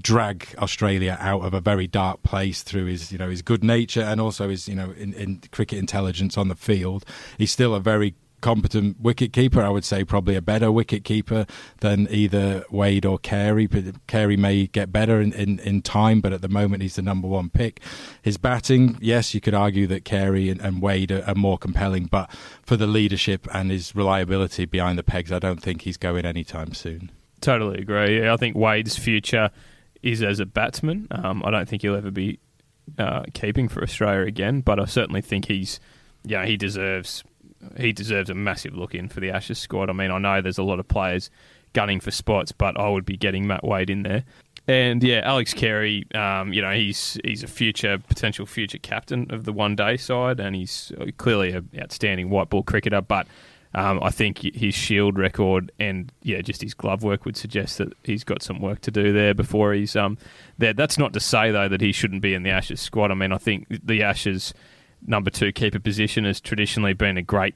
drag 0.00 0.54
Australia 0.58 1.16
out 1.20 1.42
of 1.42 1.54
a 1.54 1.60
very 1.60 1.86
dark 1.86 2.22
place 2.22 2.62
through 2.62 2.86
his, 2.86 3.12
you 3.12 3.18
know, 3.18 3.30
his 3.30 3.42
good 3.42 3.64
nature 3.64 4.02
and 4.02 4.20
also 4.20 4.48
his, 4.48 4.68
you 4.68 4.74
know, 4.74 4.92
in, 4.92 5.12
in 5.14 5.40
cricket 5.52 5.78
intelligence 5.78 6.36
on 6.36 6.48
the 6.48 6.54
field. 6.54 7.04
He's 7.38 7.52
still 7.52 7.74
a 7.74 7.80
very 7.80 8.14
competent 8.44 9.00
wicket 9.00 9.32
keeper. 9.32 9.62
I 9.62 9.70
would 9.70 9.86
say 9.86 10.04
probably 10.04 10.36
a 10.36 10.42
better 10.42 10.70
wicket 10.70 11.02
keeper 11.02 11.46
than 11.80 12.06
either 12.10 12.62
Wade 12.70 13.06
or 13.06 13.18
Carey. 13.18 13.66
But 13.66 14.06
Carey 14.06 14.36
may 14.36 14.66
get 14.66 14.92
better 14.92 15.18
in, 15.18 15.32
in, 15.32 15.58
in 15.60 15.80
time, 15.80 16.20
but 16.20 16.34
at 16.34 16.42
the 16.42 16.48
moment 16.48 16.82
he's 16.82 16.96
the 16.96 17.02
number 17.02 17.26
one 17.26 17.48
pick. 17.48 17.80
His 18.20 18.36
batting, 18.36 18.98
yes, 19.00 19.32
you 19.32 19.40
could 19.40 19.54
argue 19.54 19.86
that 19.86 20.04
Carey 20.04 20.50
and, 20.50 20.60
and 20.60 20.82
Wade 20.82 21.10
are, 21.10 21.24
are 21.24 21.34
more 21.34 21.56
compelling, 21.56 22.04
but 22.04 22.30
for 22.62 22.76
the 22.76 22.86
leadership 22.86 23.48
and 23.54 23.70
his 23.70 23.96
reliability 23.96 24.66
behind 24.66 24.98
the 24.98 25.02
pegs, 25.02 25.32
I 25.32 25.38
don't 25.38 25.62
think 25.62 25.82
he's 25.82 25.96
going 25.96 26.26
anytime 26.26 26.74
soon. 26.74 27.10
Totally 27.40 27.78
agree. 27.78 28.28
I 28.28 28.36
think 28.36 28.56
Wade's 28.56 28.98
future 28.98 29.50
is 30.04 30.22
as 30.22 30.38
a 30.38 30.46
batsman. 30.46 31.08
Um, 31.10 31.42
I 31.44 31.50
don't 31.50 31.68
think 31.68 31.82
he'll 31.82 31.96
ever 31.96 32.10
be 32.10 32.38
uh, 32.98 33.22
keeping 33.32 33.68
for 33.68 33.82
Australia 33.82 34.26
again, 34.26 34.60
but 34.60 34.78
I 34.78 34.84
certainly 34.84 35.22
think 35.22 35.46
he's, 35.46 35.80
yeah, 36.24 36.44
he 36.44 36.56
deserves 36.56 37.24
he 37.78 37.92
deserves 37.92 38.28
a 38.28 38.34
massive 38.34 38.76
look 38.76 38.94
in 38.94 39.08
for 39.08 39.20
the 39.20 39.30
Ashes 39.30 39.58
squad. 39.58 39.88
I 39.88 39.94
mean, 39.94 40.10
I 40.10 40.18
know 40.18 40.42
there's 40.42 40.58
a 40.58 40.62
lot 40.62 40.78
of 40.78 40.86
players 40.86 41.30
gunning 41.72 41.98
for 41.98 42.10
spots, 42.10 42.52
but 42.52 42.78
I 42.78 42.90
would 42.90 43.06
be 43.06 43.16
getting 43.16 43.46
Matt 43.46 43.64
Wade 43.64 43.88
in 43.88 44.02
there. 44.02 44.24
And 44.68 45.02
yeah, 45.02 45.20
Alex 45.24 45.54
Carey, 45.54 46.04
um, 46.14 46.52
you 46.52 46.60
know, 46.60 46.72
he's 46.72 47.18
he's 47.24 47.42
a 47.42 47.46
future 47.46 47.98
potential 47.98 48.44
future 48.44 48.78
captain 48.78 49.26
of 49.30 49.44
the 49.44 49.52
one 49.52 49.74
day 49.76 49.96
side, 49.96 50.38
and 50.38 50.54
he's 50.54 50.92
clearly 51.16 51.52
an 51.52 51.68
outstanding 51.80 52.28
white 52.28 52.50
ball 52.50 52.62
cricketer. 52.62 53.00
But 53.00 53.26
um, 53.74 54.00
I 54.02 54.10
think 54.10 54.38
his 54.38 54.74
Shield 54.74 55.18
record 55.18 55.72
and 55.78 56.12
yeah, 56.22 56.40
just 56.42 56.62
his 56.62 56.74
glove 56.74 57.02
work 57.02 57.24
would 57.24 57.36
suggest 57.36 57.78
that 57.78 57.92
he's 58.04 58.22
got 58.22 58.42
some 58.42 58.60
work 58.60 58.80
to 58.82 58.90
do 58.90 59.12
there 59.12 59.34
before 59.34 59.72
he's 59.72 59.96
um 59.96 60.16
there. 60.58 60.72
That's 60.72 60.98
not 60.98 61.12
to 61.14 61.20
say 61.20 61.50
though 61.50 61.68
that 61.68 61.80
he 61.80 61.92
shouldn't 61.92 62.22
be 62.22 62.34
in 62.34 62.44
the 62.44 62.50
Ashes 62.50 62.80
squad. 62.80 63.10
I 63.10 63.14
mean, 63.14 63.32
I 63.32 63.38
think 63.38 63.66
the 63.84 64.02
Ashes 64.02 64.54
number 65.06 65.30
two 65.30 65.52
keeper 65.52 65.80
position 65.80 66.24
has 66.24 66.40
traditionally 66.40 66.94
been 66.94 67.18
a 67.18 67.22
great 67.22 67.54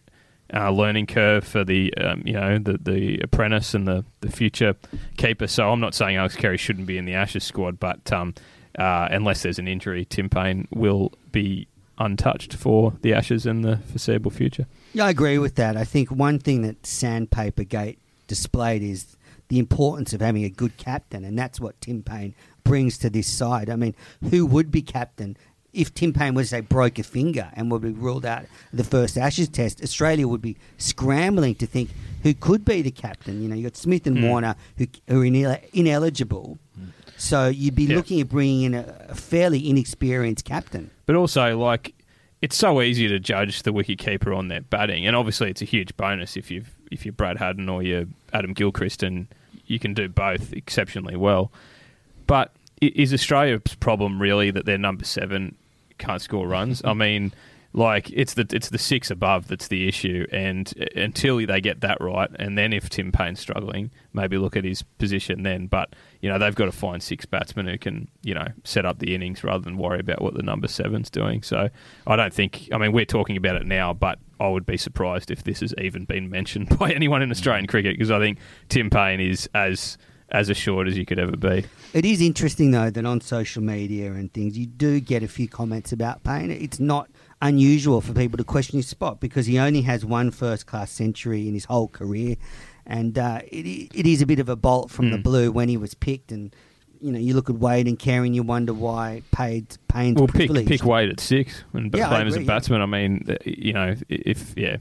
uh, 0.53 0.71
learning 0.71 1.07
curve 1.07 1.45
for 1.45 1.65
the 1.65 1.95
um, 1.99 2.23
you 2.25 2.33
know 2.33 2.59
the 2.59 2.79
the 2.79 3.21
apprentice 3.21 3.75
and 3.75 3.87
the 3.87 4.05
the 4.21 4.31
future 4.31 4.75
keeper. 5.17 5.47
So 5.47 5.71
I'm 5.71 5.81
not 5.81 5.95
saying 5.95 6.17
Alex 6.17 6.35
Carey 6.37 6.57
shouldn't 6.57 6.87
be 6.87 6.99
in 6.99 7.05
the 7.05 7.15
Ashes 7.15 7.45
squad, 7.45 7.79
but 7.79 8.13
um, 8.13 8.35
uh, 8.79 9.09
unless 9.11 9.43
there's 9.43 9.59
an 9.59 9.69
injury, 9.69 10.05
Tim 10.05 10.29
Paine 10.29 10.67
will 10.73 11.13
be 11.31 11.69
untouched 11.99 12.55
for 12.55 12.95
the 13.03 13.13
Ashes 13.15 13.47
in 13.47 13.63
the 13.63 13.77
foreseeable 13.77 14.31
future. 14.31 14.67
Yeah, 14.93 15.07
I 15.07 15.11
agree 15.11 15.39
with 15.39 15.55
that. 15.57 15.77
I 15.77 15.85
think 15.85 16.11
one 16.11 16.39
thing 16.39 16.63
that 16.63 16.87
Sandpaper 16.87 17.65
Gate 17.65 17.99
displayed 18.27 18.83
is 18.83 19.17
the 19.49 19.59
importance 19.59 20.13
of 20.13 20.21
having 20.21 20.45
a 20.45 20.51
good 20.51 20.77
captain, 20.77 21.25
and 21.25 21.39
that's 21.39 21.61
what 21.61 21.81
Tim 21.81 22.03
Paine 22.03 22.35
brings 22.65 22.99
to 22.99 23.11
this 23.11 23.27
side. 23.27 23.71
I 23.71 23.77
mean, 23.77 23.95
who 24.31 24.45
would 24.47 24.71
be 24.71 24.83
captain? 24.83 25.37
If 25.73 25.95
Tim 25.95 26.13
Paine 26.13 26.35
was 26.35 26.49
to 26.49 26.57
say 26.57 26.61
broke 26.63 26.99
a 26.99 27.03
finger 27.03 27.51
and 27.55 27.71
would 27.71 27.83
be 27.83 27.91
ruled 27.93 28.25
out 28.27 28.47
the 28.73 28.85
first 28.85 29.17
Ashes 29.19 29.49
test, 29.49 29.83
Australia 29.83 30.27
would 30.27 30.41
be 30.43 30.57
scrambling 30.79 31.55
to 31.57 31.67
think 31.67 31.91
who 32.23 32.35
could 32.35 32.65
be 32.65 32.83
the 32.83 32.91
captain. 32.91 33.43
You 33.43 33.49
know, 33.49 33.55
you 33.55 33.65
got 33.65 33.77
Smith 33.77 34.07
and 34.07 34.17
Mm. 34.17 34.29
Warner 34.29 34.57
who, 34.77 34.87
who 35.07 35.21
are 35.23 35.25
inel- 35.25 35.63
ineligible, 35.73 36.59
so 37.17 37.49
you'd 37.49 37.75
be 37.75 37.85
Yeah. 37.85 37.97
looking 37.97 38.21
at 38.21 38.29
bringing 38.29 38.63
in 38.63 38.75
a, 38.75 39.07
a 39.11 39.15
fairly 39.15 39.69
inexperienced 39.69 40.45
captain. 40.45 40.91
But 41.07 41.17
also, 41.17 41.57
like, 41.59 41.95
it's 42.41 42.57
so 42.57 42.81
easy 42.81 43.09
to 43.09 43.19
judge 43.19 43.63
the 43.63 43.73
wicketkeeper 43.73 44.37
on 44.37 44.49
their 44.49 44.61
batting, 44.61 45.07
and 45.07 45.17
obviously, 45.17 45.51
it's 45.51 45.63
a 45.63 45.67
huge 45.67 45.97
bonus 45.97 46.37
if 46.37 46.51
you 46.51 46.65
if 46.91 47.05
you're 47.05 47.13
Brad 47.13 47.39
Haddin 47.39 47.69
or 47.69 47.83
you're 47.83 48.07
Adam 48.33 48.53
Gilchrist, 48.53 49.03
and 49.03 49.27
you 49.67 49.79
can 49.79 49.95
do 49.95 50.09
both 50.09 50.53
exceptionally 50.53 51.17
well. 51.17 51.51
But 52.27 52.53
is 52.81 53.13
Australia's 53.13 53.75
problem 53.81 54.21
really 54.21 54.51
that 54.51 54.67
their 54.67 54.79
number 54.79 55.05
seven 55.05 55.57
can't 55.99 56.23
score 56.23 56.47
runs? 56.47 56.83
I 56.85 56.95
mean, 56.95 57.33
like 57.75 58.11
it's 58.11 58.35
the 58.35 58.47
it's 58.51 58.71
the 58.71 58.79
six 58.79 59.11
above 59.11 59.49
that's 59.49 59.69
the 59.69 59.87
issue, 59.87 60.27
and 60.33 60.73
until 60.97 61.37
they 61.47 61.61
get 61.61 61.83
that 61.83 62.01
right, 62.01 62.31
and 62.39 62.57
then 62.57 62.73
if 62.73 62.89
Tim 62.89 63.13
Paine's 63.13 63.41
struggling, 63.41 63.91
maybe 64.15 64.39
look 64.39 64.57
at 64.57 64.65
his 64.65 64.83
position 64.83 65.43
then. 65.43 65.67
But 65.67 65.95
you 66.23 66.31
know 66.31 66.39
they've 66.39 66.55
got 66.55 66.65
to 66.65 66.73
find 66.73 67.03
six 67.03 67.27
batsmen 67.27 67.67
who 67.67 67.77
can 67.77 68.09
you 68.23 68.33
know 68.33 68.47
set 68.65 68.87
up 68.87 69.01
the 69.01 69.15
innings 69.15 69.45
rather 69.45 69.63
than 69.63 69.77
worry 69.77 70.01
about 70.01 70.23
what 70.23 70.35
the 70.35 70.43
number 70.43 70.67
seven's 70.67 71.11
doing. 71.11 71.43
So 71.43 71.69
I 72.07 72.17
don't 72.17 72.33
think. 72.33 72.69
I 72.73 72.79
mean, 72.79 72.93
we're 72.93 73.05
talking 73.05 73.37
about 73.37 73.57
it 73.57 73.67
now, 73.67 73.93
but 73.93 74.19
I 74.41 74.49
would 74.49 74.65
be 74.65 74.79
surprised 74.79 75.31
if 75.31 75.45
this 75.45 75.61
has 75.61 75.75
even 75.77 76.07
been 76.07 76.31
mentioned 76.39 76.79
by 76.79 76.93
anyone 76.93 77.21
in 77.21 77.31
Australian 77.31 77.67
mm. 77.67 77.71
cricket 77.71 77.95
because 77.95 78.11
I 78.11 78.19
think 78.19 78.39
Tim 78.71 78.89
Paine 78.89 79.21
is 79.21 79.49
as 79.55 79.99
as 80.31 80.51
assured 80.51 80.89
as 80.89 80.97
you 80.97 81.07
could 81.07 81.19
ever 81.19 81.37
be. 81.37 81.65
It 81.95 82.05
is 82.05 82.21
interesting 82.21 82.71
though 82.71 82.91
that 82.91 83.05
on 83.05 83.21
social 83.21 83.63
media 83.63 84.13
and 84.13 84.33
things 84.33 84.59
you 84.59 84.67
do 84.67 85.01
get 85.01 85.23
a 85.23 85.29
few 85.29 85.49
comments 85.49 85.93
about 85.93 86.23
Paine. 86.23 86.51
It's 86.51 86.81
not 86.81 87.09
unusual 87.41 88.01
for 88.01 88.13
people 88.13 88.37
to 88.39 88.45
question 88.45 88.79
his 88.79 88.89
spot 88.89 89.21
because 89.21 89.47
he 89.47 89.59
only 89.59 89.83
has 89.83 90.05
one 90.05 90.31
first 90.31 90.67
class 90.67 90.91
century 90.91 91.47
in 91.49 91.55
his 91.55 91.65
whole 91.67 91.89
career, 91.89 92.37
and 92.87 93.19
uh, 93.19 93.41
it, 93.47 93.67
it 93.95 94.07
is 94.07 94.23
a 94.23 94.27
bit 94.27 94.39
of 94.39 94.49
a 94.49 94.57
bolt 94.57 94.91
from 94.91 95.11
the 95.11 95.19
Mm. 95.19 95.23
blue 95.23 95.53
when 95.53 95.69
he 95.69 95.77
was 95.77 95.95
picked. 95.95 96.33
And 96.33 96.55
you 97.01 97.13
know, 97.13 97.19
you 97.19 97.35
look 97.35 97.49
at 97.49 97.57
Wade 97.57 97.87
and 97.87 97.97
Carey, 97.99 98.27
and 98.27 98.35
you 98.35 98.43
wonder 98.43 98.73
why 98.75 99.23
paid 99.31 99.77
Paine's 99.89 100.19
Well, 100.19 100.27
pick 100.27 100.51
pick 100.67 100.85
Wade 100.85 101.11
at 101.11 101.21
six 101.21 101.63
and 101.73 101.95
Yeah, 101.95 102.09
play 102.09 102.23
him 102.23 102.27
as 102.27 102.35
a 102.35 102.37
agree, 102.39 102.45
yeah. 102.47 102.55
batsman. 102.55 102.81
I 102.81 102.87
mean, 102.87 103.37
you 103.45 103.73
know, 103.73 103.95
if 104.09 104.55
yeah, 104.57 104.79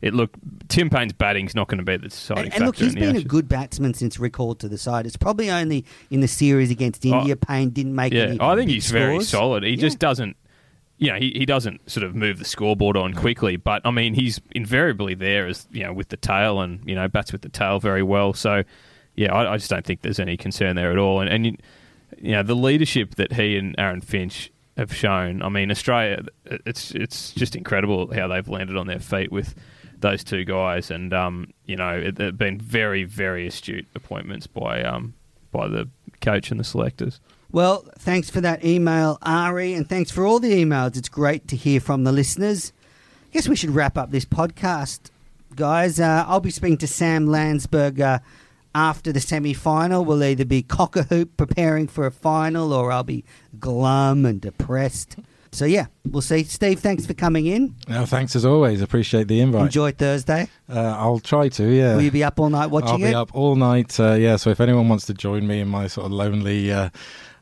it 0.00 0.14
look 0.14 0.30
Tim 0.68 0.90
Paine's 0.90 1.12
batting's 1.12 1.56
not 1.56 1.66
going 1.66 1.78
to 1.78 1.84
be 1.84 1.96
the 1.96 2.08
deciding 2.08 2.44
And, 2.44 2.52
factor. 2.52 2.62
and 2.62 2.66
look, 2.66 2.76
he's 2.76 2.94
been 2.94 3.16
a 3.16 3.22
good 3.24 3.48
batsman 3.48 3.94
since 3.94 4.20
recalled 4.20 4.60
to 4.60 4.68
the 4.68 4.78
side. 4.78 5.06
It's 5.06 5.16
probably 5.16 5.50
only 5.50 5.84
in 6.10 6.20
the 6.20 6.28
series 6.28 6.70
against 6.70 7.04
India, 7.04 7.34
Paine 7.34 7.70
didn't 7.70 7.96
make 7.96 8.12
Oh. 8.12 8.16
Yeah, 8.16 8.22
any. 8.26 8.40
I 8.40 8.54
think 8.54 8.70
he's 8.70 8.90
very 8.90 9.20
solid. 9.24 9.64
He 9.64 9.70
Yeah. 9.70 9.76
just 9.76 9.98
doesn't. 9.98 10.36
You 10.98 11.12
know, 11.12 11.18
he, 11.18 11.32
he 11.36 11.44
doesn't 11.44 11.90
sort 11.90 12.04
of 12.04 12.14
move 12.14 12.38
the 12.38 12.44
scoreboard 12.44 12.96
on 12.96 13.12
quickly, 13.12 13.56
but 13.56 13.82
I 13.84 13.90
mean, 13.90 14.14
he's 14.14 14.40
invariably 14.52 15.14
there 15.14 15.46
as 15.46 15.66
you 15.70 15.82
know 15.84 15.92
with 15.92 16.08
the 16.08 16.16
tail 16.16 16.60
and 16.60 16.80
you 16.88 16.94
know 16.94 17.06
bats 17.06 17.32
with 17.32 17.42
the 17.42 17.50
tail 17.50 17.80
very 17.80 18.02
well. 18.02 18.32
So, 18.32 18.62
yeah, 19.14 19.34
I, 19.34 19.52
I 19.52 19.56
just 19.58 19.68
don't 19.68 19.84
think 19.84 20.02
there's 20.02 20.20
any 20.20 20.36
concern 20.36 20.74
there 20.76 20.90
at 20.90 20.98
all. 20.98 21.20
And, 21.20 21.28
and 21.28 21.46
you, 21.46 21.56
you 22.18 22.32
know, 22.32 22.42
the 22.42 22.54
leadership 22.54 23.16
that 23.16 23.34
he 23.34 23.56
and 23.56 23.74
Aaron 23.78 24.00
Finch 24.00 24.50
have 24.76 24.94
shown. 24.94 25.42
I 25.42 25.48
mean, 25.48 25.70
Australia, 25.70 26.24
it's 26.44 26.92
it's 26.92 27.32
just 27.32 27.56
incredible 27.56 28.12
how 28.14 28.28
they've 28.28 28.48
landed 28.48 28.76
on 28.76 28.86
their 28.86 29.00
feet 29.00 29.32
with 29.32 29.54
those 29.98 30.22
two 30.22 30.44
guys, 30.44 30.90
and 30.90 31.12
um, 31.12 31.52
you 31.64 31.76
know, 31.76 31.90
it, 31.90 32.16
they've 32.16 32.36
been 32.36 32.58
very 32.58 33.04
very 33.04 33.46
astute 33.46 33.86
appointments 33.94 34.46
by 34.46 34.82
um 34.82 35.14
by 35.50 35.68
the 35.68 35.88
coach 36.20 36.50
and 36.50 36.60
the 36.60 36.64
selectors. 36.64 37.20
Well, 37.52 37.84
thanks 37.98 38.28
for 38.28 38.40
that 38.40 38.64
email, 38.64 39.18
Ari, 39.22 39.72
and 39.74 39.88
thanks 39.88 40.10
for 40.10 40.26
all 40.26 40.40
the 40.40 40.52
emails. 40.52 40.96
It's 40.96 41.08
great 41.08 41.48
to 41.48 41.56
hear 41.56 41.80
from 41.80 42.04
the 42.04 42.12
listeners. 42.12 42.72
I 43.24 43.32
guess 43.32 43.48
we 43.48 43.56
should 43.56 43.70
wrap 43.70 43.96
up 43.96 44.10
this 44.10 44.24
podcast, 44.24 45.10
guys. 45.54 46.00
Uh, 46.00 46.24
I'll 46.26 46.40
be 46.40 46.50
speaking 46.50 46.78
to 46.78 46.86
Sam 46.86 47.26
Landsberger 47.26 48.20
after 48.74 49.12
the 49.12 49.20
semi 49.20 49.54
final. 49.54 50.04
We'll 50.04 50.24
either 50.24 50.44
be 50.44 50.62
cock 50.62 50.96
a 50.96 51.04
hoop 51.04 51.36
preparing 51.36 51.86
for 51.86 52.04
a 52.06 52.10
final 52.10 52.72
or 52.72 52.90
I'll 52.92 53.04
be 53.04 53.24
glum 53.58 54.26
and 54.26 54.40
depressed. 54.40 55.16
So, 55.52 55.64
yeah, 55.64 55.86
we'll 56.04 56.20
see. 56.20 56.42
Steve, 56.42 56.80
thanks 56.80 57.06
for 57.06 57.14
coming 57.14 57.46
in. 57.46 57.74
No, 57.88 58.04
thanks 58.04 58.36
as 58.36 58.44
always. 58.44 58.82
Appreciate 58.82 59.28
the 59.28 59.40
invite. 59.40 59.62
Enjoy 59.62 59.92
Thursday. 59.92 60.48
Uh, 60.68 60.80
I'll 60.98 61.20
try 61.20 61.48
to. 61.48 61.64
Yeah. 61.72 61.94
Will 61.94 62.02
you 62.02 62.10
be 62.10 62.24
up 62.24 62.38
all 62.38 62.50
night 62.50 62.66
watching 62.66 62.90
I'll 62.90 63.04
it? 63.04 63.08
be 63.10 63.14
up 63.14 63.34
all 63.34 63.56
night. 63.56 63.98
Uh, 63.98 64.12
yeah. 64.14 64.36
So 64.36 64.50
if 64.50 64.60
anyone 64.60 64.88
wants 64.90 65.06
to 65.06 65.14
join 65.14 65.46
me 65.46 65.60
in 65.60 65.68
my 65.68 65.86
sort 65.86 66.06
of 66.06 66.12
lonely 66.12 66.70
uh, 66.70 66.90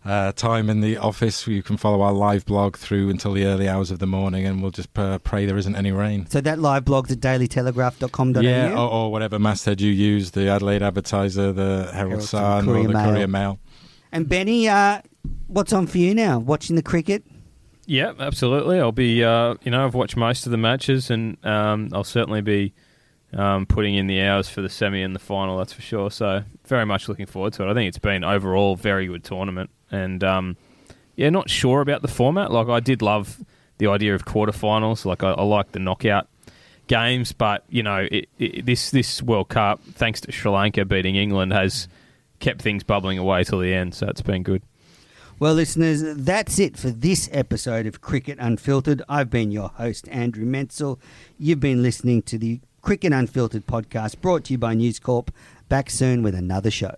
uh, 0.05 0.33
time 0.33 0.69
in 0.69 0.81
the 0.81 0.97
office, 0.99 1.47
you 1.47 1.63
can 1.63 1.77
follow 1.77 2.03
our 2.03 2.13
live 2.13 2.45
blog 2.45 2.77
through 2.77 3.09
until 3.11 3.33
the 3.33 3.45
early 3.47 3.69
hours 3.69 3.91
of 3.91 3.99
the 3.99 4.07
morning, 4.07 4.47
and 4.47 4.61
we'll 4.61 4.71
just 4.71 4.97
uh, 4.99 5.19
pray 5.19 5.47
there 5.47 5.57
isn't 5.57 5.77
any 5.77 5.93
rain. 5.93 6.27
So 6.29 6.41
that 6.43 6.59
live 6.59 6.85
blog's 6.85 7.11
at 7.13 7.21
dailytelegraph.com.au. 7.21 8.41
Yeah, 8.41 8.73
or, 8.73 8.91
or 8.91 9.13
whatever 9.13 9.39
masthead 9.39 9.81
you 9.81 9.91
use, 9.91 10.33
the 10.33 10.49
Adelaide 10.49 10.83
Advertiser, 10.83 11.53
the 11.53 11.91
Herald 11.93 11.95
Herald 11.95 12.23
Sun, 12.23 12.69
or 12.69 12.83
the 12.83 12.89
Mail. 12.91 13.05
Courier 13.05 13.29
Mail. 13.29 13.59
And 14.13 14.29
Benny, 14.29 14.69
uh, 14.69 15.01
what's 15.47 15.73
on 15.73 15.87
for 15.87 15.99
you 15.99 16.15
now? 16.15 16.39
Watching 16.39 16.77
the 16.77 16.83
cricket? 16.83 17.25
Yeah, 17.87 18.13
absolutely. 18.19 18.81
I'll 18.81 18.93
be, 18.93 19.25
uh, 19.25 19.57
you 19.63 19.71
know, 19.71 19.85
I've 19.85 19.95
watched 19.95 20.17
most 20.17 20.47
of 20.47 20.53
the 20.53 20.59
matches, 20.59 21.11
and 21.11 21.45
um, 21.45 21.89
I'll 21.93 22.05
certainly 22.05 22.41
be 22.41 22.73
um, 23.35 23.67
putting 23.67 23.95
in 23.95 24.07
the 24.07 24.23
hours 24.23 24.49
for 24.49 24.63
the 24.63 24.69
semi 24.69 25.03
and 25.03 25.15
the 25.15 25.21
final. 25.21 25.59
That's 25.59 25.73
for 25.73 25.83
sure. 25.83 26.11
So 26.11 26.45
very 26.67 26.87
much 26.87 27.09
looking 27.09 27.27
forward 27.27 27.53
to 27.55 27.67
it. 27.67 27.71
I 27.71 27.75
think 27.75 27.89
it's 27.89 27.99
been 27.99 28.25
overall 28.25 28.77
very 28.77 29.07
good 29.07 29.25
tournament, 29.25 29.71
and 29.91 30.23
um, 30.23 30.57
yeah, 31.17 31.31
not 31.31 31.51
sure 31.51 31.81
about 31.81 32.03
the 32.03 32.09
format. 32.09 32.51
Like 32.51 32.69
I 32.69 32.81
did 32.81 33.03
love 33.03 33.45
the 33.79 33.89
idea 33.89 34.15
of 34.15 34.25
quarterfinals. 34.25 35.05
Like 35.05 35.23
I, 35.23 35.33
I 35.33 35.43
like 35.43 35.73
the 35.73 35.79
knockout 35.79 36.29
games, 36.87 37.33
but 37.33 37.65
you 37.69 37.83
know, 37.83 38.07
it, 38.11 38.29
it, 38.39 38.67
this 38.67 38.91
this 38.91 39.23
World 39.23 39.49
Cup, 39.49 39.81
thanks 39.83 40.21
to 40.23 40.33
Sri 40.33 40.51
Lanka 40.51 40.85
beating 40.85 41.17
England, 41.17 41.53
has 41.53 41.89
kept 42.41 42.63
things 42.63 42.83
bubbling 42.83 43.19
away 43.19 43.45
till 43.45 43.59
the 43.59 43.73
end. 43.73 43.95
So 43.95 44.09
it's 44.09 44.23
been 44.23 44.43
good. 44.43 44.63
Well, 45.41 45.55
listeners, 45.55 46.03
that's 46.17 46.61
it 46.61 46.77
for 46.77 46.91
this 46.91 47.29
episode 47.33 47.87
of 47.87 48.01
Cricket 48.01 48.39
Unfiltered. 48.39 49.03
I've 49.09 49.31
been 49.31 49.51
your 49.51 49.69
host, 49.69 50.09
Andrew 50.09 50.47
Menczel. 50.47 51.01
You've 51.39 51.59
been 51.59 51.83
listening 51.83 52.23
to 52.23 52.39
the 52.39 52.61
Cricket 52.85 53.15
Unfiltered 53.15 53.67
podcast 53.67 54.21
brought 54.21 54.45
to 54.45 54.53
you 54.53 54.59
by 54.59 54.75
News 54.75 54.99
Corp. 54.99 55.31
Back 55.71 55.89
soon 55.89 56.23
with 56.23 56.35
another 56.35 56.71
show. 56.71 56.95